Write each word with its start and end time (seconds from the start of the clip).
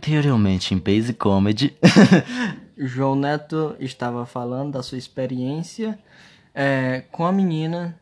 Anteriormente 0.00 0.72
em 0.72 0.78
Base 0.78 1.12
Comedy. 1.12 1.76
João 2.74 3.14
Neto 3.14 3.76
estava 3.78 4.24
falando 4.24 4.72
da 4.72 4.82
sua 4.82 4.96
experiência 4.96 5.98
é, 6.54 7.04
com 7.12 7.26
a 7.26 7.30
menina 7.30 7.94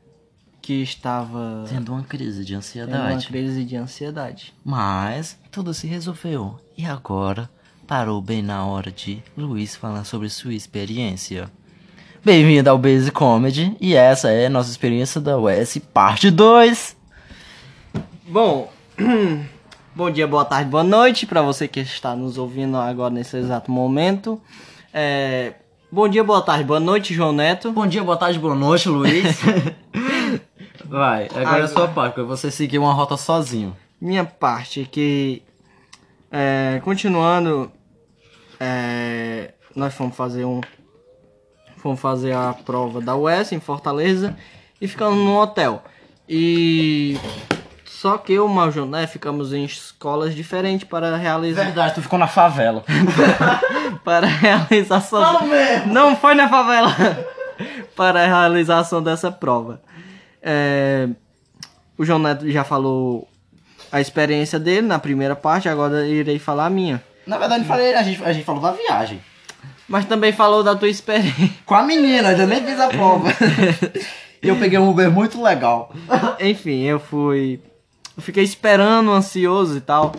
que 0.62 0.74
estava 0.80 1.64
Tendo 1.68 1.92
uma 1.92 2.04
crise 2.04 2.44
de 2.44 2.52
tendo 2.52 2.54
uma 2.54 2.58
ansiedade. 2.60 3.26
crise 3.26 3.64
de 3.64 3.74
ansiedade. 3.74 4.54
Mas 4.64 5.36
tudo 5.50 5.74
se 5.74 5.88
resolveu. 5.88 6.56
E 6.76 6.86
agora 6.86 7.50
parou 7.84 8.22
bem 8.22 8.42
na 8.42 8.64
hora 8.64 8.92
de 8.92 9.20
Luiz 9.36 9.74
falar 9.74 10.04
sobre 10.04 10.28
sua 10.28 10.54
experiência. 10.54 11.50
Bem-vindo 12.24 12.70
ao 12.70 12.78
Base 12.78 13.10
Comedy. 13.10 13.76
E 13.80 13.96
essa 13.96 14.30
é 14.30 14.46
a 14.46 14.50
nossa 14.50 14.70
experiência 14.70 15.20
da 15.20 15.36
US 15.36 15.78
Parte 15.92 16.30
2. 16.30 16.96
Bom, 18.28 18.72
bom 19.98 20.12
dia, 20.12 20.28
boa 20.28 20.44
tarde, 20.44 20.70
boa 20.70 20.84
noite 20.84 21.26
para 21.26 21.42
você 21.42 21.66
que 21.66 21.80
está 21.80 22.14
nos 22.14 22.38
ouvindo 22.38 22.76
agora 22.76 23.12
nesse 23.12 23.36
exato 23.36 23.68
momento. 23.68 24.40
É, 24.94 25.54
bom 25.90 26.08
dia, 26.08 26.22
boa 26.22 26.40
tarde, 26.40 26.62
boa 26.62 26.78
noite, 26.78 27.12
João 27.12 27.32
Neto. 27.32 27.72
Bom 27.72 27.84
dia, 27.84 28.04
boa 28.04 28.16
tarde, 28.16 28.38
boa 28.38 28.54
noite, 28.54 28.88
Luiz. 28.88 29.40
Vai, 30.86 31.26
agora 31.34 31.58
é 31.58 31.62
a 31.62 31.66
sua 31.66 31.88
parte, 31.88 32.22
você 32.22 32.48
seguiu 32.48 32.82
uma 32.82 32.92
rota 32.92 33.16
sozinho. 33.16 33.76
Minha 34.00 34.24
parte 34.24 34.88
que 34.88 35.42
é, 36.30 36.80
continuando, 36.84 37.68
é, 38.60 39.52
nós 39.74 39.92
fomos 39.94 40.14
fazer 40.14 40.44
um, 40.44 40.60
fomos 41.76 41.98
fazer 41.98 42.36
a 42.36 42.52
prova 42.52 43.00
da 43.00 43.16
UES 43.16 43.50
em 43.50 43.58
Fortaleza 43.58 44.36
e 44.80 44.86
ficamos 44.86 45.18
num 45.18 45.36
hotel. 45.36 45.82
E 46.28 47.18
só 47.90 48.18
que 48.18 48.32
eu 48.32 48.44
e 48.44 48.46
o 48.46 48.48
Major, 48.48 48.86
né, 48.86 49.06
ficamos 49.06 49.52
em 49.52 49.64
escolas 49.64 50.34
diferentes 50.34 50.86
para 50.86 51.16
realizar 51.16 51.64
Verdade, 51.64 51.94
tu 51.94 52.02
ficou 52.02 52.18
na 52.18 52.26
favela. 52.28 52.84
para 54.04 54.26
a 54.26 54.30
realização. 54.30 55.46
mesmo! 55.46 55.92
Não 55.92 56.14
foi 56.16 56.34
na 56.34 56.48
favela! 56.48 56.94
para 57.96 58.22
a 58.22 58.26
realização 58.26 59.02
dessa 59.02 59.32
prova. 59.32 59.80
É, 60.42 61.08
o 61.96 62.04
João 62.04 62.18
Neto 62.18 62.48
já 62.50 62.62
falou 62.62 63.28
a 63.90 64.00
experiência 64.00 64.58
dele 64.58 64.86
na 64.86 64.98
primeira 64.98 65.34
parte, 65.34 65.68
agora 65.68 66.06
eu 66.06 66.14
irei 66.14 66.38
falar 66.38 66.66
a 66.66 66.70
minha. 66.70 67.02
Na 67.26 67.36
verdade, 67.36 67.64
falei, 67.64 67.94
a, 67.94 68.02
gente, 68.02 68.22
a 68.22 68.32
gente 68.32 68.44
falou 68.44 68.62
da 68.62 68.72
viagem. 68.72 69.20
Mas 69.88 70.04
também 70.04 70.32
falou 70.32 70.62
da 70.62 70.76
tua 70.76 70.88
experiência. 70.88 71.50
Com 71.64 71.74
a 71.74 71.82
menina, 71.82 72.28
ainda 72.28 72.46
nem 72.46 72.62
fiz 72.62 72.78
a 72.78 72.88
prova. 72.88 73.30
e 74.42 74.46
eu 74.48 74.56
peguei 74.56 74.78
um 74.78 74.90
Uber 74.90 75.10
muito 75.10 75.42
legal. 75.42 75.92
Enfim, 76.38 76.82
eu 76.84 77.00
fui. 77.00 77.60
Eu 78.18 78.22
fiquei 78.22 78.42
esperando, 78.42 79.10
ansioso 79.12 79.76
e 79.78 79.80
tal. 79.80 80.12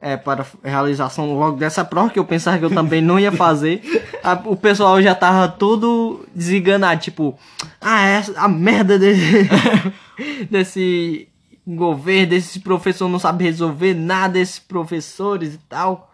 É, 0.00 0.18
para 0.18 0.42
a 0.62 0.68
realização 0.68 1.32
logo 1.38 1.56
dessa 1.56 1.82
prova, 1.82 2.10
que 2.10 2.18
eu 2.18 2.26
pensava 2.26 2.58
que 2.58 2.64
eu 2.66 2.70
também 2.70 3.00
não 3.00 3.18
ia 3.18 3.32
fazer. 3.32 3.80
A- 4.22 4.38
o 4.44 4.54
pessoal 4.54 5.00
já 5.00 5.14
tava 5.14 5.48
todo 5.48 6.26
desenganado, 6.34 7.00
tipo, 7.00 7.38
ah, 7.80 8.04
essa, 8.04 8.38
a 8.38 8.46
merda 8.46 8.98
desse, 8.98 9.48
desse 10.50 11.28
governo, 11.66 12.30
desse 12.30 12.60
professor 12.60 13.08
não 13.08 13.18
sabe 13.18 13.44
resolver 13.44 13.94
nada, 13.94 14.34
desses 14.34 14.58
professores 14.58 15.54
e 15.54 15.58
tal. 15.70 16.12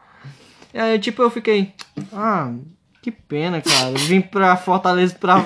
E 0.72 0.78
aí, 0.78 0.98
tipo, 1.00 1.20
eu 1.22 1.30
fiquei, 1.30 1.72
ah, 2.12 2.52
que 3.02 3.10
pena, 3.10 3.60
cara. 3.60 3.90
Vim 3.96 4.20
pra 4.20 4.56
Fortaleza 4.56 5.16
pra 5.18 5.44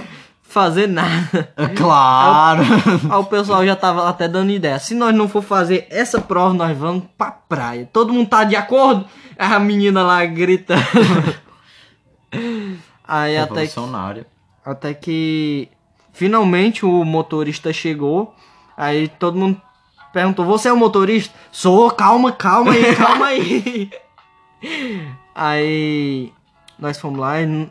fazer 0.55 0.87
nada. 0.87 1.53
Claro! 1.77 2.63
Aí 3.11 3.19
o 3.19 3.25
pessoal 3.25 3.67
já 3.67 3.75
tava 3.75 4.09
até 4.09 4.29
dando 4.29 4.53
ideia. 4.53 4.79
Se 4.79 4.95
nós 4.95 5.13
não 5.13 5.27
for 5.27 5.43
fazer 5.43 5.89
essa 5.91 6.21
prova, 6.21 6.55
nós 6.55 6.79
vamos 6.79 7.03
pra 7.19 7.33
praia. 7.33 7.91
Todo 7.93 8.13
mundo 8.13 8.29
tá 8.29 8.45
de 8.45 8.55
acordo? 8.55 9.05
A 9.37 9.59
menina 9.59 10.05
lá 10.05 10.25
grita. 10.25 10.77
Aí 13.07 13.37
até 13.37 13.67
que, 13.67 13.81
até 14.65 14.95
que 14.95 15.69
finalmente 16.13 16.87
o 16.87 17.05
motorista 17.05 17.73
chegou. 17.73 18.35
Aí 18.77 19.09
todo 19.09 19.37
mundo 19.37 19.61
perguntou: 20.13 20.45
Você 20.47 20.69
é 20.69 20.73
o 20.73 20.77
motorista? 20.77 21.35
Sou, 21.53 21.91
calma, 21.91 22.33
calma 22.33 22.73
aí, 22.73 22.97
calma 22.97 23.27
aí. 23.27 23.91
aí 25.35 26.33
nós 26.79 26.99
fomos 26.99 27.21
lá 27.21 27.41
e 27.41 27.71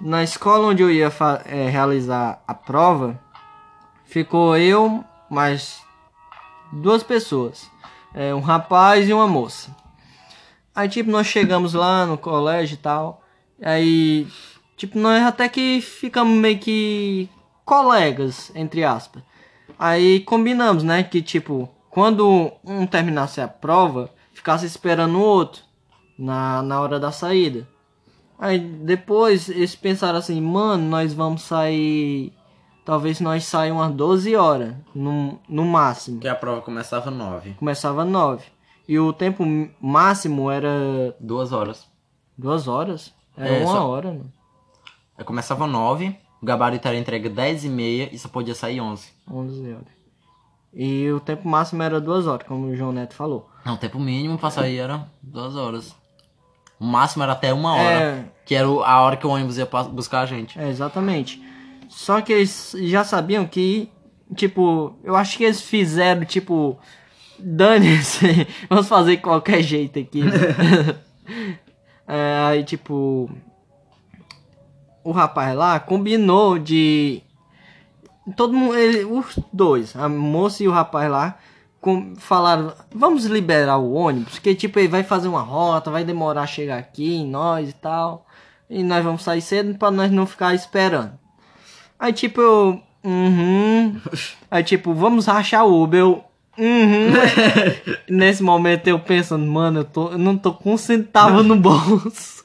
na 0.00 0.22
escola 0.22 0.68
onde 0.68 0.82
eu 0.82 0.90
ia 0.90 1.12
eh, 1.46 1.68
realizar 1.68 2.42
a 2.46 2.54
prova, 2.54 3.20
ficou 4.04 4.56
eu 4.56 5.04
mais 5.28 5.82
duas 6.72 7.02
pessoas. 7.02 7.70
É, 8.14 8.34
um 8.34 8.40
rapaz 8.40 9.08
e 9.08 9.12
uma 9.12 9.28
moça. 9.28 9.74
Aí, 10.74 10.88
tipo, 10.88 11.10
nós 11.10 11.26
chegamos 11.26 11.74
lá 11.74 12.06
no 12.06 12.18
colégio 12.18 12.74
e 12.74 12.78
tal. 12.78 13.22
Aí, 13.62 14.26
tipo, 14.76 14.98
nós 14.98 15.22
até 15.22 15.48
que 15.48 15.80
ficamos 15.80 16.36
meio 16.36 16.58
que 16.58 17.28
colegas, 17.64 18.50
entre 18.54 18.82
aspas. 18.82 19.22
Aí 19.78 20.20
combinamos, 20.20 20.82
né? 20.82 21.02
Que, 21.02 21.22
tipo, 21.22 21.68
quando 21.88 22.52
um 22.64 22.86
terminasse 22.86 23.40
a 23.40 23.48
prova, 23.48 24.10
ficasse 24.32 24.66
esperando 24.66 25.18
o 25.18 25.22
outro 25.22 25.62
na, 26.18 26.62
na 26.62 26.80
hora 26.80 26.98
da 26.98 27.12
saída. 27.12 27.68
Aí 28.40 28.58
depois 28.58 29.48
eles 29.50 29.76
pensaram 29.76 30.18
assim, 30.18 30.40
mano, 30.40 30.82
nós 30.88 31.12
vamos 31.12 31.42
sair. 31.42 32.32
Talvez 32.84 33.20
nós 33.20 33.44
saímos 33.44 33.82
umas 33.82 33.94
12 33.94 34.34
horas, 34.34 34.74
no, 34.94 35.38
no 35.48 35.64
máximo. 35.66 36.18
Que 36.18 36.26
a 36.26 36.34
prova 36.34 36.62
começava 36.62 37.10
nove. 37.10 37.52
Começava 37.54 38.04
9. 38.04 38.44
E 38.88 38.98
o 38.98 39.12
tempo 39.12 39.44
máximo 39.80 40.50
era 40.50 41.14
Duas 41.20 41.52
horas. 41.52 41.86
duas 42.36 42.66
horas? 42.66 43.12
Era 43.36 43.48
É, 43.56 43.62
uma 43.64 43.72
só- 43.72 43.88
hora, 43.88 44.08
mano. 44.08 44.32
Eu 45.18 45.24
começava 45.24 45.66
nove, 45.66 46.16
o 46.42 46.46
gabarito 46.46 46.88
era 46.88 46.96
entregue 46.96 47.28
dez 47.28 47.62
e 47.64 47.68
meia 47.68 48.08
e 48.10 48.18
só 48.18 48.28
podia 48.28 48.54
sair 48.54 48.80
onze. 48.80 49.12
11 49.30 49.70
horas. 49.72 50.00
E 50.72 51.10
o 51.12 51.20
tempo 51.20 51.46
máximo 51.46 51.82
era 51.82 52.00
duas 52.00 52.26
horas, 52.26 52.46
como 52.48 52.66
o 52.68 52.74
João 52.76 52.90
Neto 52.92 53.14
falou. 53.14 53.48
Não, 53.64 53.74
o 53.74 53.78
tempo 53.78 53.98
mínimo 54.00 54.38
pra 54.38 54.50
sair 54.50 54.78
era 54.78 55.06
duas 55.22 55.54
horas. 55.54 55.94
O 56.80 56.84
máximo 56.86 57.22
era 57.22 57.32
até 57.32 57.52
uma 57.52 57.74
hora. 57.74 58.00
É. 58.00 58.24
Que 58.46 58.54
era 58.54 58.66
a 58.66 59.00
hora 59.02 59.16
que 59.16 59.26
o 59.26 59.30
ônibus 59.30 59.58
ia 59.58 59.68
buscar 59.92 60.22
a 60.22 60.26
gente. 60.26 60.58
É, 60.58 60.68
exatamente. 60.68 61.40
Só 61.88 62.20
que 62.20 62.32
eles 62.32 62.74
já 62.84 63.04
sabiam 63.04 63.46
que, 63.46 63.90
tipo, 64.34 64.96
eu 65.04 65.14
acho 65.14 65.36
que 65.36 65.44
eles 65.44 65.60
fizeram, 65.60 66.24
tipo, 66.24 66.78
dane-se, 67.38 68.46
vamos 68.68 68.88
fazer 68.88 69.16
de 69.16 69.22
qualquer 69.22 69.62
jeito 69.62 69.98
aqui. 69.98 70.22
é, 72.08 72.40
aí, 72.48 72.64
tipo, 72.64 73.30
o 75.04 75.10
rapaz 75.12 75.54
lá 75.54 75.78
combinou 75.78 76.58
de. 76.58 77.22
Todo 78.36 78.52
mundo, 78.52 78.76
ele- 78.76 79.04
os 79.04 79.38
dois, 79.52 79.94
a 79.96 80.08
moça 80.08 80.62
e 80.62 80.68
o 80.68 80.72
rapaz 80.72 81.10
lá, 81.10 81.38
com- 81.80 82.14
falaram: 82.16 82.72
vamos 82.94 83.24
liberar 83.24 83.78
o 83.78 83.92
ônibus, 83.92 84.38
que 84.38 84.54
tipo, 84.54 84.78
ele 84.78 84.88
vai 84.88 85.02
fazer 85.02 85.28
uma 85.28 85.40
rota, 85.42 85.90
vai 85.90 86.04
demorar 86.04 86.42
a 86.42 86.46
chegar 86.46 86.78
aqui 86.78 87.14
em 87.16 87.26
nós 87.26 87.70
e 87.70 87.72
tal. 87.72 88.26
E 88.68 88.82
nós 88.82 89.02
vamos 89.04 89.22
sair 89.22 89.40
cedo 89.42 89.76
pra 89.78 89.90
nós 89.90 90.10
não 90.10 90.26
ficar 90.26 90.54
esperando. 90.54 91.12
Aí 91.98 92.12
tipo, 92.12 92.40
eu. 92.40 92.82
Uhum. 93.02 94.00
Aí 94.50 94.62
tipo, 94.62 94.94
vamos 94.94 95.26
rachar 95.26 95.64
o 95.66 95.82
Uber. 95.82 96.00
Eu. 96.00 96.24
Uhum. 96.58 97.12
Nesse 98.08 98.42
momento 98.42 98.86
eu 98.86 98.98
pensando, 98.98 99.46
mano, 99.46 99.80
eu, 99.80 99.84
tô, 99.84 100.10
eu 100.12 100.18
não 100.18 100.36
tô 100.36 100.52
com 100.52 100.74
um 100.74 100.76
centavo 100.76 101.42
no 101.42 101.56
bolso. 101.56 102.40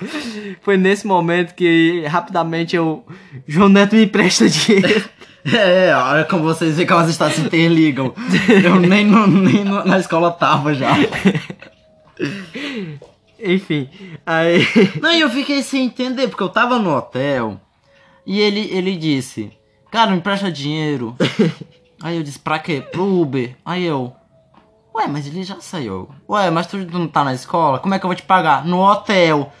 Foi 0.62 0.76
nesse 0.76 1.06
momento 1.06 1.54
que 1.54 2.04
rapidamente 2.06 2.74
eu. 2.74 3.06
João 3.46 3.68
Neto 3.68 3.94
me 3.94 4.04
empresta 4.04 4.48
dinheiro. 4.48 5.08
É, 5.52 5.94
olha 5.94 6.24
como 6.24 6.42
vocês 6.42 6.76
veem 6.76 6.86
como 6.88 7.00
as 7.00 7.10
histórias 7.10 7.36
se 7.36 7.42
interligam. 7.42 8.14
Eu 8.64 8.76
nem, 8.80 9.04
no- 9.04 9.26
nem 9.26 9.64
no- 9.64 9.84
na 9.84 9.98
escola 9.98 10.30
tava 10.30 10.72
já. 10.74 10.88
Enfim. 13.42 13.88
Aí. 14.24 14.66
Não, 15.00 15.12
e 15.12 15.20
eu 15.20 15.30
fiquei 15.30 15.62
sem 15.62 15.84
entender, 15.86 16.28
porque 16.28 16.42
eu 16.42 16.48
tava 16.48 16.78
no 16.78 16.96
hotel 16.96 17.60
e 18.26 18.40
ele, 18.40 18.70
ele 18.72 18.96
disse, 18.96 19.52
cara, 19.90 20.10
me 20.10 20.16
empresta 20.18 20.50
dinheiro. 20.50 21.14
Aí 22.02 22.16
eu 22.16 22.22
disse, 22.22 22.38
pra 22.38 22.58
quê? 22.58 22.80
Pro 22.80 23.20
Uber. 23.20 23.54
Aí 23.64 23.84
eu, 23.84 24.12
ué, 24.94 25.06
mas 25.06 25.26
ele 25.26 25.42
já 25.42 25.60
saiu. 25.60 26.08
Ué, 26.28 26.50
mas 26.50 26.66
tu 26.66 26.76
não 26.78 27.06
tá 27.08 27.24
na 27.24 27.34
escola? 27.34 27.78
Como 27.78 27.94
é 27.94 27.98
que 27.98 28.04
eu 28.04 28.08
vou 28.08 28.16
te 28.16 28.22
pagar? 28.22 28.64
No 28.64 28.80
hotel. 28.80 29.52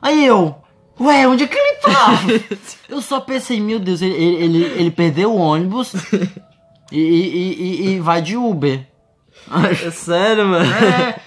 Aí 0.00 0.24
eu, 0.24 0.56
ué, 1.00 1.26
onde 1.26 1.44
é 1.44 1.46
que 1.46 1.56
ele 1.56 1.76
tá? 1.76 2.20
eu 2.88 3.00
só 3.00 3.20
pensei, 3.20 3.60
meu 3.60 3.78
Deus, 3.78 4.02
ele, 4.02 4.14
ele, 4.14 4.44
ele, 4.44 4.64
ele 4.64 4.90
perdeu 4.90 5.32
o 5.32 5.38
ônibus 5.38 5.94
e, 6.92 7.00
e, 7.00 7.62
e, 7.62 7.88
e 7.88 8.00
vai 8.00 8.20
de 8.20 8.36
Uber. 8.36 8.86
É 9.70 9.90
sério, 9.90 10.46
mano. 10.46 10.70
É. 10.72 11.20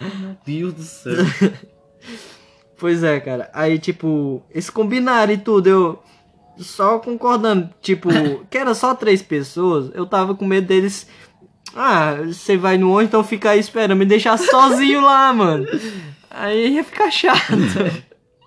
Meu 0.00 0.36
Deus 0.44 0.74
do 0.74 0.82
céu. 0.82 1.14
Pois 2.78 3.02
é, 3.02 3.18
cara. 3.20 3.50
Aí, 3.54 3.78
tipo, 3.78 4.42
eles 4.50 4.68
combinaram 4.68 5.32
e 5.32 5.38
tudo. 5.38 5.68
Eu 5.68 6.02
só 6.58 6.98
concordando, 6.98 7.70
tipo, 7.80 8.08
que 8.50 8.58
era 8.58 8.74
só 8.74 8.94
três 8.94 9.22
pessoas. 9.22 9.90
Eu 9.94 10.06
tava 10.06 10.34
com 10.34 10.44
medo 10.44 10.66
deles 10.66 11.06
Ah, 11.74 12.16
você 12.26 12.56
vai 12.56 12.76
no 12.76 12.90
ônibus, 12.90 13.08
então 13.08 13.24
fica 13.24 13.50
aí 13.50 13.60
esperando, 13.60 13.96
me 13.96 14.04
deixar 14.04 14.38
sozinho 14.38 15.00
lá, 15.00 15.32
mano. 15.32 15.66
Aí 16.30 16.74
ia 16.74 16.84
ficar 16.84 17.10
chato. 17.10 17.52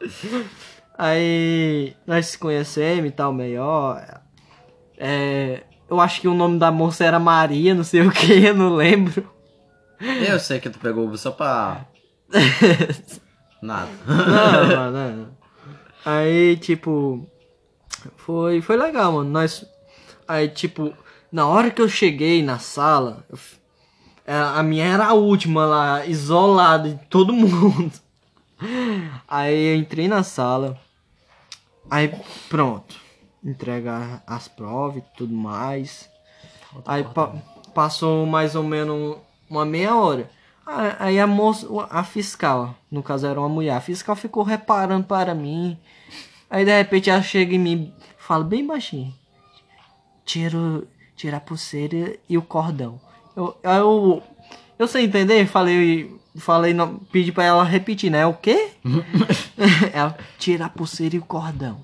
Aí 0.97 1.95
nós 2.05 2.27
se 2.27 2.37
conhecemos 2.37 3.09
e 3.09 3.11
tal, 3.11 3.33
melhor. 3.33 4.21
É, 4.97 5.63
eu 5.89 5.99
acho 5.99 6.19
que 6.19 6.27
o 6.27 6.33
nome 6.33 6.59
da 6.59 6.71
moça 6.71 7.05
era 7.05 7.19
Maria, 7.19 7.73
não 7.73 7.83
sei 7.83 8.01
o 8.01 8.11
que, 8.11 8.45
eu 8.45 8.53
não 8.55 8.75
lembro. 8.75 9.29
Eu 9.99 10.39
sei 10.39 10.59
que 10.59 10.69
tu 10.69 10.79
pegou 10.79 11.05
Uber 11.05 11.17
só 11.17 11.31
pra. 11.31 11.85
Nada. 13.61 13.89
Não, 14.07 14.77
mano, 14.77 15.17
não. 15.17 15.37
Aí, 16.05 16.55
tipo, 16.57 17.27
foi, 18.15 18.61
foi 18.61 18.77
legal, 18.77 19.11
mano. 19.11 19.29
Nós, 19.29 19.65
aí, 20.27 20.47
tipo, 20.47 20.93
na 21.31 21.45
hora 21.47 21.69
que 21.69 21.81
eu 21.81 21.89
cheguei 21.89 22.41
na 22.41 22.59
sala, 22.59 23.25
eu 23.29 23.37
é, 24.29 24.35
a 24.35 24.61
minha 24.61 24.85
era 24.85 25.07
a 25.07 25.13
última 25.13 25.65
lá, 25.65 26.05
isolada 26.05 26.89
de 26.89 27.03
todo 27.07 27.33
mundo. 27.33 27.91
Aí 29.27 29.73
eu 29.73 29.75
entrei 29.77 30.07
na 30.07 30.23
sala, 30.23 30.79
aí 31.89 32.13
pronto, 32.49 32.99
entregar 33.43 34.23
as 34.27 34.47
provas 34.47 34.97
e 34.97 35.05
tudo 35.17 35.33
mais. 35.33 36.09
Aí 36.85 37.03
pa- 37.03 37.33
passou 37.73 38.25
mais 38.25 38.55
ou 38.55 38.63
menos 38.63 39.17
uma 39.49 39.65
meia 39.65 39.95
hora. 39.95 40.29
Aí 40.99 41.19
a 41.19 41.25
moça, 41.25 41.67
a 41.89 42.03
fiscal, 42.03 42.75
no 42.91 43.01
caso 43.01 43.25
era 43.25 43.39
uma 43.39 43.49
mulher, 43.49 43.75
a 43.75 43.81
fiscal 43.81 44.15
ficou 44.15 44.43
reparando 44.43 45.05
para 45.07 45.33
mim. 45.33 45.77
Aí 46.49 46.63
de 46.65 46.75
repente 46.77 47.09
ela 47.09 47.21
chega 47.23 47.55
em 47.55 47.59
mim, 47.59 47.93
fala 48.17 48.43
bem 48.43 48.65
baixinho. 48.65 49.13
Tira, 50.25 50.57
o- 50.57 50.87
tira 51.15 51.37
a 51.37 51.41
pulseira 51.41 52.17
e 52.27 52.37
o 52.37 52.41
cordão. 52.41 52.99
Eu, 53.35 53.57
eu, 53.63 54.23
eu 54.79 54.87
sei 54.87 55.03
entender, 55.05 55.45
falei, 55.45 56.09
falei, 56.37 56.73
não, 56.73 56.95
pedi 57.11 57.31
pra 57.31 57.43
ela 57.43 57.63
repetir, 57.63 58.09
né? 58.09 58.25
O 58.25 58.33
quê? 58.33 58.69
ela, 59.93 60.17
tira 60.37 60.65
a 60.65 60.69
pulseira 60.69 61.15
e 61.15 61.19
o 61.19 61.23
cordão. 61.23 61.77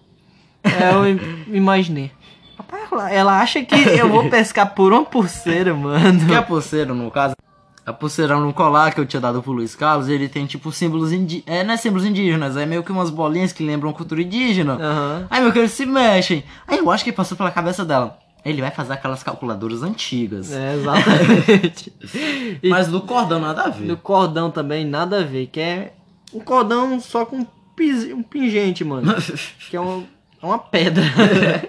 Aí 0.63 0.93
eu 0.93 1.07
im- 1.09 1.19
imaginei. 1.57 2.11
Rapaz, 2.57 3.11
ela- 3.13 3.39
acha 3.39 3.61
que 3.63 3.75
eu 3.75 4.09
vou 4.09 4.29
pescar 4.29 4.73
por 4.73 4.91
uma 4.93 5.03
pulseira, 5.05 5.73
mano. 5.73 6.25
Que 6.25 6.33
a 6.33 6.41
pulseira, 6.41 6.93
no 6.93 7.11
caso, 7.11 7.35
a 7.85 7.93
pulseira 7.93 8.35
no 8.37 8.51
colar 8.53 8.93
que 8.93 8.99
eu 8.99 9.05
tinha 9.05 9.19
dado 9.21 9.43
pro 9.43 9.51
Luiz 9.51 9.75
Carlos, 9.75 10.07
ele 10.09 10.27
tem 10.29 10.45
tipo 10.45 10.71
símbolos 10.71 11.11
indígenas. 11.11 11.45
É, 11.59 11.63
não 11.63 11.73
é 11.73 11.77
símbolos 11.77 12.05
indígenas, 12.05 12.57
é 12.57 12.65
meio 12.65 12.81
que 12.83 12.91
umas 12.91 13.09
bolinhas 13.09 13.51
que 13.53 13.63
lembram 13.63 13.91
cultura 13.93 14.21
indígena. 14.21 14.73
Aham. 14.73 15.27
Aí, 15.29 15.41
meu 15.41 15.51
que 15.51 15.59
eles 15.59 15.71
se 15.71 15.85
mexem. 15.85 16.43
Aí 16.67 16.77
eu 16.79 16.89
acho 16.89 17.03
que 17.03 17.11
passou 17.11 17.37
pela 17.37 17.51
cabeça 17.51 17.83
dela. 17.85 18.17
Ele 18.45 18.61
vai 18.61 18.69
fazer 18.69 18.93
aquelas 18.93 19.23
calculadoras 19.23 19.81
antigas. 19.81 20.51
É, 20.51 20.75
exatamente. 20.75 21.91
E 22.61 22.69
Mas 22.69 22.87
do 22.87 23.01
cordão 23.01 23.39
nada 23.39 23.63
a 23.63 23.69
ver. 23.69 23.87
do 23.87 23.97
cordão 23.97 24.51
também, 24.51 24.85
nada 24.85 25.21
a 25.21 25.23
ver. 25.23 25.47
Que 25.47 25.59
é 25.59 25.93
um 26.31 26.39
cordão 26.39 26.99
só 26.99 27.25
com 27.25 27.37
um 27.39 28.23
pingente, 28.23 28.83
mano. 28.83 29.13
que 29.69 29.75
é 29.75 29.79
uma, 29.79 30.03
é 30.41 30.45
uma 30.45 30.59
pedra. 30.59 31.03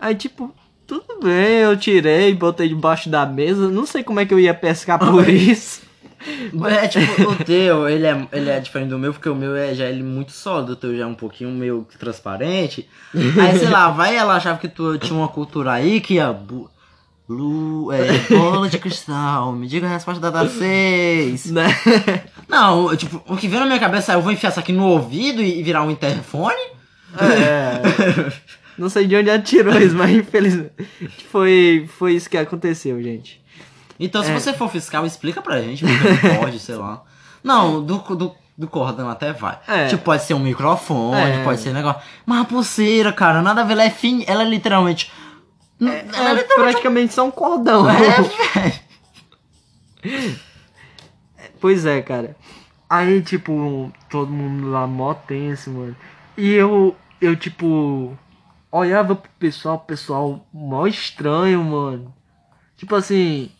Aí, 0.00 0.14
tipo, 0.16 0.52
tudo 0.84 1.20
bem, 1.22 1.58
eu 1.58 1.76
tirei, 1.76 2.34
botei 2.34 2.68
debaixo 2.68 3.08
da 3.08 3.24
mesa. 3.24 3.68
Não 3.68 3.86
sei 3.86 4.02
como 4.02 4.18
é 4.18 4.26
que 4.26 4.34
eu 4.34 4.40
ia 4.40 4.54
pescar 4.54 4.98
por 4.98 5.28
isso. 5.28 5.82
É 6.68 6.88
tipo, 6.88 7.30
o 7.30 7.36
teu, 7.44 7.88
ele 7.88 8.06
é, 8.06 8.28
ele 8.32 8.50
é 8.50 8.60
diferente 8.60 8.90
do 8.90 8.98
meu, 8.98 9.12
porque 9.12 9.28
o 9.28 9.34
meu 9.34 9.56
é 9.56 9.74
já 9.74 9.86
ele 9.86 10.02
muito 10.02 10.32
sólido, 10.32 10.72
o 10.72 10.76
teu 10.76 10.96
já 10.96 11.04
é 11.04 11.06
um 11.06 11.14
pouquinho 11.14 11.50
meio 11.50 11.86
que 11.90 11.96
transparente. 11.98 12.88
Aí, 13.14 13.58
sei 13.58 13.68
lá, 13.68 13.90
vai 13.90 14.16
ela 14.16 14.36
achava 14.36 14.58
que 14.58 14.68
tu 14.68 14.98
tinha 14.98 15.16
uma 15.16 15.28
cultura 15.28 15.72
aí 15.72 16.00
que 16.00 16.14
ia. 16.14 16.36
Lu, 17.30 17.92
é, 17.92 18.06
bola 18.34 18.70
de 18.70 18.78
cristal, 18.78 19.52
me 19.52 19.66
diga 19.66 19.86
a 19.86 19.90
resposta 19.90 20.18
da 20.18 20.30
data 20.30 20.48
6. 20.48 21.50
Né? 21.50 21.66
Não, 22.48 22.96
tipo, 22.96 23.22
o 23.26 23.36
que 23.36 23.46
veio 23.46 23.60
na 23.60 23.66
minha 23.66 23.78
cabeça 23.78 24.12
é 24.12 24.14
eu 24.14 24.22
vou 24.22 24.32
enfiar 24.32 24.48
isso 24.48 24.58
aqui 24.58 24.72
no 24.72 24.86
ouvido 24.86 25.42
e 25.42 25.62
virar 25.62 25.82
um 25.82 25.90
interfone? 25.90 26.56
É. 27.20 28.32
Não 28.78 28.88
sei 28.88 29.06
de 29.06 29.16
onde 29.16 29.28
ela 29.28 29.40
tirou 29.40 29.76
isso, 29.78 29.96
mas 29.96 30.10
infelizmente 30.10 30.72
foi, 31.30 31.88
foi 31.98 32.14
isso 32.14 32.30
que 32.30 32.38
aconteceu, 32.38 33.02
gente. 33.02 33.42
Então, 33.98 34.22
É. 34.22 34.24
se 34.24 34.32
você 34.32 34.52
for 34.52 34.68
fiscal, 34.70 35.04
explica 35.06 35.40
pra 35.42 35.60
gente, 35.60 35.84
porque 35.84 36.28
não 36.28 36.36
pode, 36.36 36.58
sei 36.58 36.76
lá. 36.76 37.02
Não, 37.42 37.82
do, 37.84 37.98
do, 37.98 38.34
do 38.56 38.68
cordão 38.68 39.08
até 39.08 39.32
vai. 39.32 39.58
É. 39.66 39.86
Tipo, 39.88 40.04
pode 40.04 40.22
ser 40.24 40.34
um 40.34 40.38
microfone, 40.40 41.20
É. 41.20 41.44
pode 41.44 41.60
ser 41.60 41.72
negócio. 41.72 42.00
Mas 42.26 42.40
a 42.40 42.44
pulseira, 42.44 43.12
cara, 43.12 43.42
nada 43.42 43.62
a 43.62 43.64
ver, 43.64 43.72
ela 43.74 43.84
é 43.84 43.90
fin... 43.90 44.24
Ela 44.26 44.42
é 44.42 44.46
literalmente. 44.46 45.10
ela 45.80 45.90
é 45.90 45.98
É 45.98 46.02
literalmente. 46.04 46.54
praticamente 46.56 47.14
só 47.14 47.24
um 47.26 47.30
cordão. 47.30 47.88
É, 47.90 47.94
velho. 50.02 50.38
Pois 51.60 51.84
é, 51.86 52.00
cara. 52.02 52.36
Aí, 52.88 53.20
tipo, 53.22 53.92
todo 54.08 54.30
mundo 54.30 54.70
lá 54.70 54.86
mó 54.86 55.12
tenso, 55.14 55.70
mano. 55.70 55.96
E 56.36 56.52
eu, 56.52 56.96
eu, 57.20 57.36
tipo, 57.36 58.16
olhava 58.70 59.14
pro 59.14 59.30
pessoal, 59.38 59.74
o 59.76 59.80
pessoal 59.80 60.46
mó 60.52 60.86
estranho, 60.86 61.62
mano. 61.64 62.14
Tipo 62.76 62.94
assim, 62.94 63.50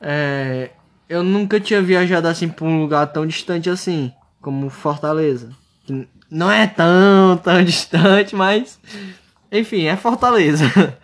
é, 0.00 0.70
eu 1.08 1.22
nunca 1.22 1.58
tinha 1.58 1.82
viajado 1.82 2.28
assim 2.28 2.48
pra 2.48 2.66
um 2.66 2.80
lugar 2.80 3.06
tão 3.06 3.26
distante 3.26 3.70
assim, 3.70 4.12
como 4.40 4.70
Fortaleza. 4.70 5.50
Que 5.84 6.06
não 6.30 6.50
é 6.50 6.66
tão, 6.66 7.36
tão 7.42 7.62
distante, 7.64 8.36
mas, 8.36 8.78
enfim, 9.50 9.84
é 9.84 9.96
Fortaleza. 9.96 10.64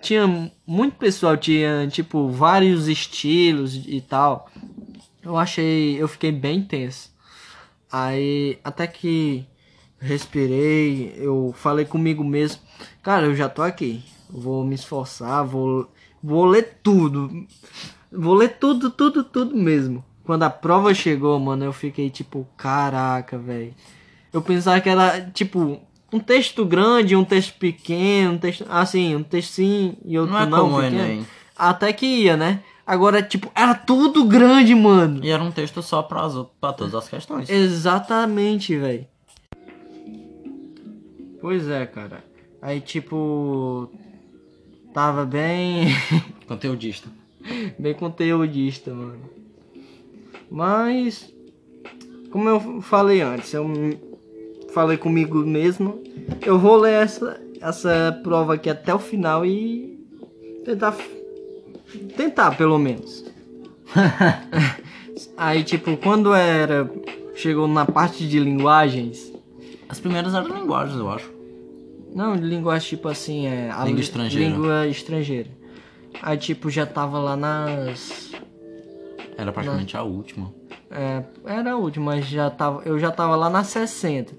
tinha 0.00 0.26
muito 0.66 0.96
pessoal, 0.96 1.36
tinha, 1.36 1.88
tipo, 1.88 2.28
vários 2.28 2.88
estilos 2.88 3.74
e 3.86 4.00
tal. 4.00 4.50
Eu 5.22 5.36
achei, 5.38 6.00
eu 6.00 6.06
fiquei 6.06 6.30
bem 6.30 6.62
tenso. 6.62 7.10
Aí, 7.90 8.58
até 8.62 8.86
que 8.86 9.46
respirei, 9.98 11.14
eu 11.16 11.54
falei 11.56 11.86
comigo 11.86 12.22
mesmo, 12.22 12.60
cara, 13.02 13.26
eu 13.26 13.34
já 13.34 13.48
tô 13.48 13.62
aqui. 13.62 14.04
Vou 14.28 14.64
me 14.64 14.74
esforçar, 14.74 15.44
vou, 15.44 15.90
vou 16.24 16.46
ler 16.46 16.78
tudo. 16.82 17.46
Vou 18.10 18.34
ler 18.34 18.56
tudo, 18.58 18.90
tudo, 18.90 19.22
tudo 19.22 19.54
mesmo. 19.54 20.02
Quando 20.24 20.44
a 20.44 20.50
prova 20.50 20.94
chegou, 20.94 21.38
mano, 21.38 21.66
eu 21.66 21.72
fiquei 21.72 22.08
tipo, 22.08 22.48
caraca, 22.56 23.36
velho. 23.36 23.74
Eu 24.32 24.40
pensava 24.40 24.80
que 24.80 24.88
era, 24.88 25.20
tipo, 25.32 25.78
um 26.10 26.18
texto 26.18 26.64
grande, 26.64 27.14
um 27.14 27.24
texto 27.24 27.58
pequeno, 27.58 28.32
um 28.32 28.38
texto, 28.38 28.64
assim, 28.70 29.14
um 29.14 29.22
texto 29.22 29.52
sim 29.52 29.96
e 30.02 30.18
outro 30.18 30.32
Não 30.32 30.40
é 30.40 30.46
não, 30.46 30.74
pequeno. 30.76 31.02
Enem. 31.02 31.26
Até 31.56 31.92
que 31.92 32.06
ia, 32.06 32.36
né? 32.36 32.60
Agora, 32.86 33.22
tipo, 33.22 33.50
era 33.54 33.74
tudo 33.74 34.24
grande, 34.24 34.74
mano. 34.74 35.22
E 35.22 35.28
era 35.30 35.42
um 35.42 35.50
texto 35.50 35.82
só 35.82 36.02
pra, 36.02 36.28
pra 36.60 36.72
todas 36.72 36.94
as 36.94 37.08
questões. 37.08 37.50
Exatamente, 37.50 38.76
velho. 38.76 39.06
Pois 41.40 41.68
é, 41.68 41.84
cara. 41.86 42.24
Aí, 42.62 42.80
tipo, 42.80 43.90
tava 44.94 45.26
bem, 45.26 45.88
Conteudista. 46.46 47.08
bem 47.78 47.92
conteudista, 47.94 48.94
mano. 48.94 49.18
Mas, 50.50 51.34
como 52.30 52.48
eu 52.48 52.80
falei 52.80 53.20
antes, 53.20 53.52
eu 53.52 53.66
falei 54.72 54.96
comigo 54.96 55.38
mesmo, 55.38 56.00
eu 56.46 56.58
vou 56.58 56.76
ler 56.76 57.02
essa, 57.02 57.40
essa 57.60 58.20
prova 58.22 58.54
aqui 58.54 58.70
até 58.70 58.94
o 58.94 58.98
final 59.00 59.44
e 59.44 59.98
tentar, 60.64 60.96
tentar 62.16 62.56
pelo 62.56 62.78
menos. 62.78 63.24
Aí, 65.36 65.64
tipo, 65.64 65.96
quando 65.96 66.32
era, 66.32 66.88
chegou 67.34 67.66
na 67.66 67.84
parte 67.84 68.28
de 68.28 68.38
linguagens, 68.38 69.32
As 69.88 69.98
primeiras 70.00 70.34
eram 70.34 70.56
linguagens, 70.56 70.96
eu 70.98 71.08
acho. 71.10 71.33
Não, 72.14 72.34
linguagem 72.36 72.90
tipo 72.90 73.08
assim, 73.08 73.46
é. 73.46 73.70
a 73.70 73.84
Língua 73.84 74.00
estrangeira. 74.00 74.48
Língua 74.48 74.86
estrangeira. 74.86 75.50
Aí 76.22 76.38
tipo, 76.38 76.70
já 76.70 76.86
tava 76.86 77.18
lá 77.18 77.36
nas. 77.36 78.32
Era 79.36 79.52
praticamente 79.52 79.96
a 79.96 80.02
última. 80.02 80.54
é, 80.90 81.24
era 81.44 81.72
a 81.72 81.76
última, 81.76 82.14
mas 82.14 82.26
já 82.26 82.48
tava. 82.50 82.82
Eu 82.84 82.98
já 82.98 83.10
tava 83.10 83.34
lá 83.34 83.50
nas 83.50 83.66
60. 83.66 84.32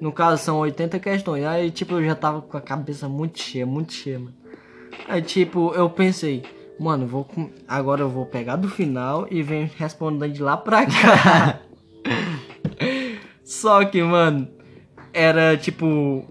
No 0.00 0.12
caso, 0.12 0.42
são 0.42 0.58
80 0.58 0.98
questões. 0.98 1.44
Aí 1.44 1.70
tipo, 1.70 1.94
eu 1.94 2.04
já 2.04 2.14
tava 2.14 2.42
com 2.42 2.56
a 2.56 2.60
cabeça 2.60 3.08
muito 3.08 3.38
cheia, 3.40 3.64
muito 3.64 3.94
cheia, 3.94 4.18
mano. 4.18 4.34
Aí 5.08 5.22
tipo, 5.22 5.72
eu 5.74 5.88
pensei, 5.88 6.42
mano, 6.78 7.06
vou 7.06 7.26
agora 7.66 8.02
eu 8.02 8.08
vou 8.10 8.26
pegar 8.26 8.56
do 8.56 8.68
final 8.68 9.26
e 9.30 9.42
venho 9.42 9.70
respondendo 9.76 10.30
de 10.30 10.42
lá 10.42 10.58
pra 10.58 10.84
cá. 10.84 11.60
Só 13.42 13.84
que, 13.84 14.02
mano, 14.02 14.48
era 15.12 15.56
tipo. 15.56 16.26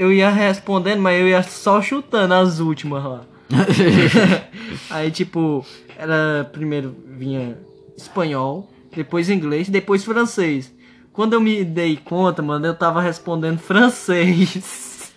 Eu 0.00 0.10
ia 0.10 0.30
respondendo, 0.30 1.02
mas 1.02 1.20
eu 1.20 1.28
ia 1.28 1.42
só 1.42 1.82
chutando 1.82 2.32
as 2.32 2.58
últimas 2.58 3.04
lá. 3.04 3.20
Aí, 4.88 5.10
tipo, 5.10 5.62
era. 5.94 6.48
Primeiro 6.50 6.96
vinha 7.06 7.58
espanhol, 7.94 8.66
depois 8.96 9.28
inglês, 9.28 9.68
depois 9.68 10.02
francês. 10.02 10.72
Quando 11.12 11.34
eu 11.34 11.40
me 11.42 11.62
dei 11.62 11.98
conta, 11.98 12.40
mano, 12.40 12.64
eu 12.64 12.74
tava 12.74 13.02
respondendo 13.02 13.58
francês. 13.58 15.12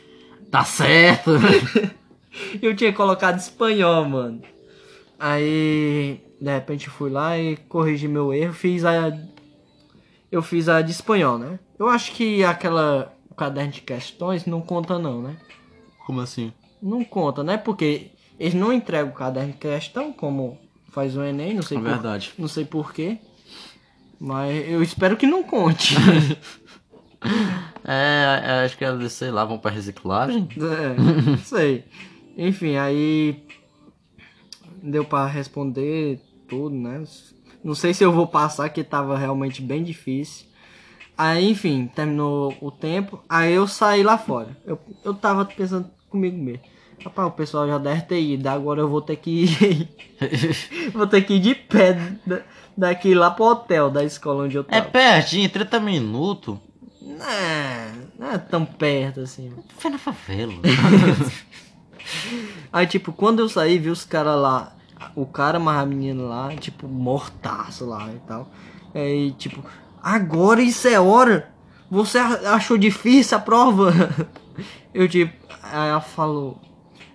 Tá 0.51 0.65
certo. 0.65 1.31
Eu 2.61 2.75
tinha 2.75 2.91
colocado 2.91 3.39
espanhol, 3.39 4.03
mano. 4.05 4.41
Aí, 5.17 6.19
de 6.41 6.51
repente, 6.51 6.89
fui 6.89 7.09
lá 7.09 7.39
e 7.39 7.55
corrigi 7.69 8.07
meu 8.07 8.33
erro. 8.33 8.53
Fiz 8.53 8.83
a. 8.83 9.17
Eu 10.29 10.41
fiz 10.41 10.67
a 10.67 10.81
de 10.81 10.91
espanhol, 10.91 11.37
né? 11.37 11.57
Eu 11.79 11.87
acho 11.87 12.11
que 12.11 12.43
aquela. 12.43 13.12
O 13.33 13.35
caderno 13.35 13.71
de 13.71 13.81
questões 13.81 14.45
não 14.45 14.61
conta, 14.61 14.99
não, 14.99 15.19
né? 15.23 15.35
Como 16.05 16.21
assim? 16.21 16.53
Não 16.79 17.03
conta, 17.03 17.43
né? 17.43 17.57
Porque 17.57 18.11
eles 18.39 18.53
não 18.53 18.71
entregam 18.71 19.09
o 19.11 19.15
caderno 19.15 19.53
de 19.53 19.57
questão 19.57 20.13
como 20.13 20.59
faz 20.89 21.17
o 21.17 21.23
Enem, 21.23 21.55
não 21.55 21.63
sei 21.63 21.79
É 21.79 21.81
por, 21.81 21.89
verdade. 21.89 22.31
não 22.37 22.47
sei 22.47 22.63
porquê. 22.63 23.17
Mas 24.19 24.69
eu 24.69 24.83
espero 24.83 25.17
que 25.17 25.25
não 25.25 25.43
conte. 25.43 25.95
É, 27.85 28.63
acho 28.65 28.77
que 28.77 28.83
eles, 28.83 29.11
sei 29.13 29.31
lá, 29.31 29.43
vão 29.45 29.57
pra 29.57 29.71
reciclagem. 29.71 30.47
É, 30.57 31.37
sei. 31.37 31.85
Enfim, 32.37 32.75
aí 32.77 33.45
deu 34.81 35.03
pra 35.05 35.25
responder 35.25 36.19
tudo, 36.47 36.75
né? 36.75 37.03
Não 37.63 37.73
sei 37.75 37.93
se 37.93 38.03
eu 38.03 38.11
vou 38.11 38.27
passar, 38.27 38.69
que 38.69 38.83
tava 38.83 39.17
realmente 39.17 39.61
bem 39.61 39.83
difícil. 39.83 40.47
Aí, 41.23 41.51
enfim, 41.51 41.89
terminou 41.95 42.53
o 42.59 42.69
tempo. 42.69 43.23
Aí 43.29 43.53
eu 43.53 43.65
saí 43.67 44.03
lá 44.03 44.17
fora. 44.17 44.57
Eu, 44.65 44.77
eu 45.05 45.13
tava 45.13 45.45
pensando 45.45 45.89
comigo 46.09 46.37
mesmo. 46.37 46.61
Rapaz, 47.03 47.27
o 47.27 47.31
pessoal 47.31 47.67
já 47.67 47.77
deve 47.77 48.01
ter 48.01 48.19
ido. 48.21 48.47
Agora 48.47 48.81
eu 48.81 48.89
vou 48.89 49.01
ter 49.01 49.15
que 49.15 49.45
ir. 49.45 49.89
vou 50.93 51.07
ter 51.07 51.21
que 51.21 51.35
ir 51.35 51.39
de 51.39 51.55
pé 51.55 51.93
da- 52.25 52.41
daqui 52.75 53.13
lá 53.13 53.31
pro 53.31 53.45
hotel 53.45 53.89
da 53.89 54.03
escola 54.03 54.43
onde 54.45 54.57
eu 54.57 54.65
É 54.67 54.81
tava. 54.81 54.91
pertinho, 54.91 55.49
30 55.49 55.79
minutos. 55.79 56.57
Não, 57.01 58.09
não 58.19 58.31
é 58.33 58.37
tão 58.37 58.65
perto 58.65 59.21
assim. 59.21 59.51
Foi 59.77 59.91
na 59.91 59.97
favela. 59.97 60.53
Aí, 62.71 62.87
tipo, 62.87 63.13
quando 63.13 63.39
eu 63.39 63.49
saí, 63.49 63.77
vi 63.77 63.89
os 63.89 64.03
caras 64.03 64.39
lá, 64.39 64.75
o 65.15 65.25
cara 65.25 65.59
mais 65.59 65.79
a 65.79 65.85
menina 65.85 66.23
lá, 66.23 66.49
tipo, 66.55 66.87
mortaço 66.87 67.85
lá 67.85 68.11
e 68.13 68.19
tal. 68.27 68.49
Aí, 68.93 69.31
tipo, 69.31 69.63
agora 70.03 70.61
isso 70.61 70.87
é 70.87 70.99
hora? 70.99 71.49
Você 71.89 72.17
achou 72.17 72.77
difícil 72.77 73.37
a 73.37 73.41
prova? 73.41 73.93
Eu, 74.93 75.07
tipo, 75.07 75.33
aí 75.63 75.89
ela 75.89 76.01
falou. 76.01 76.59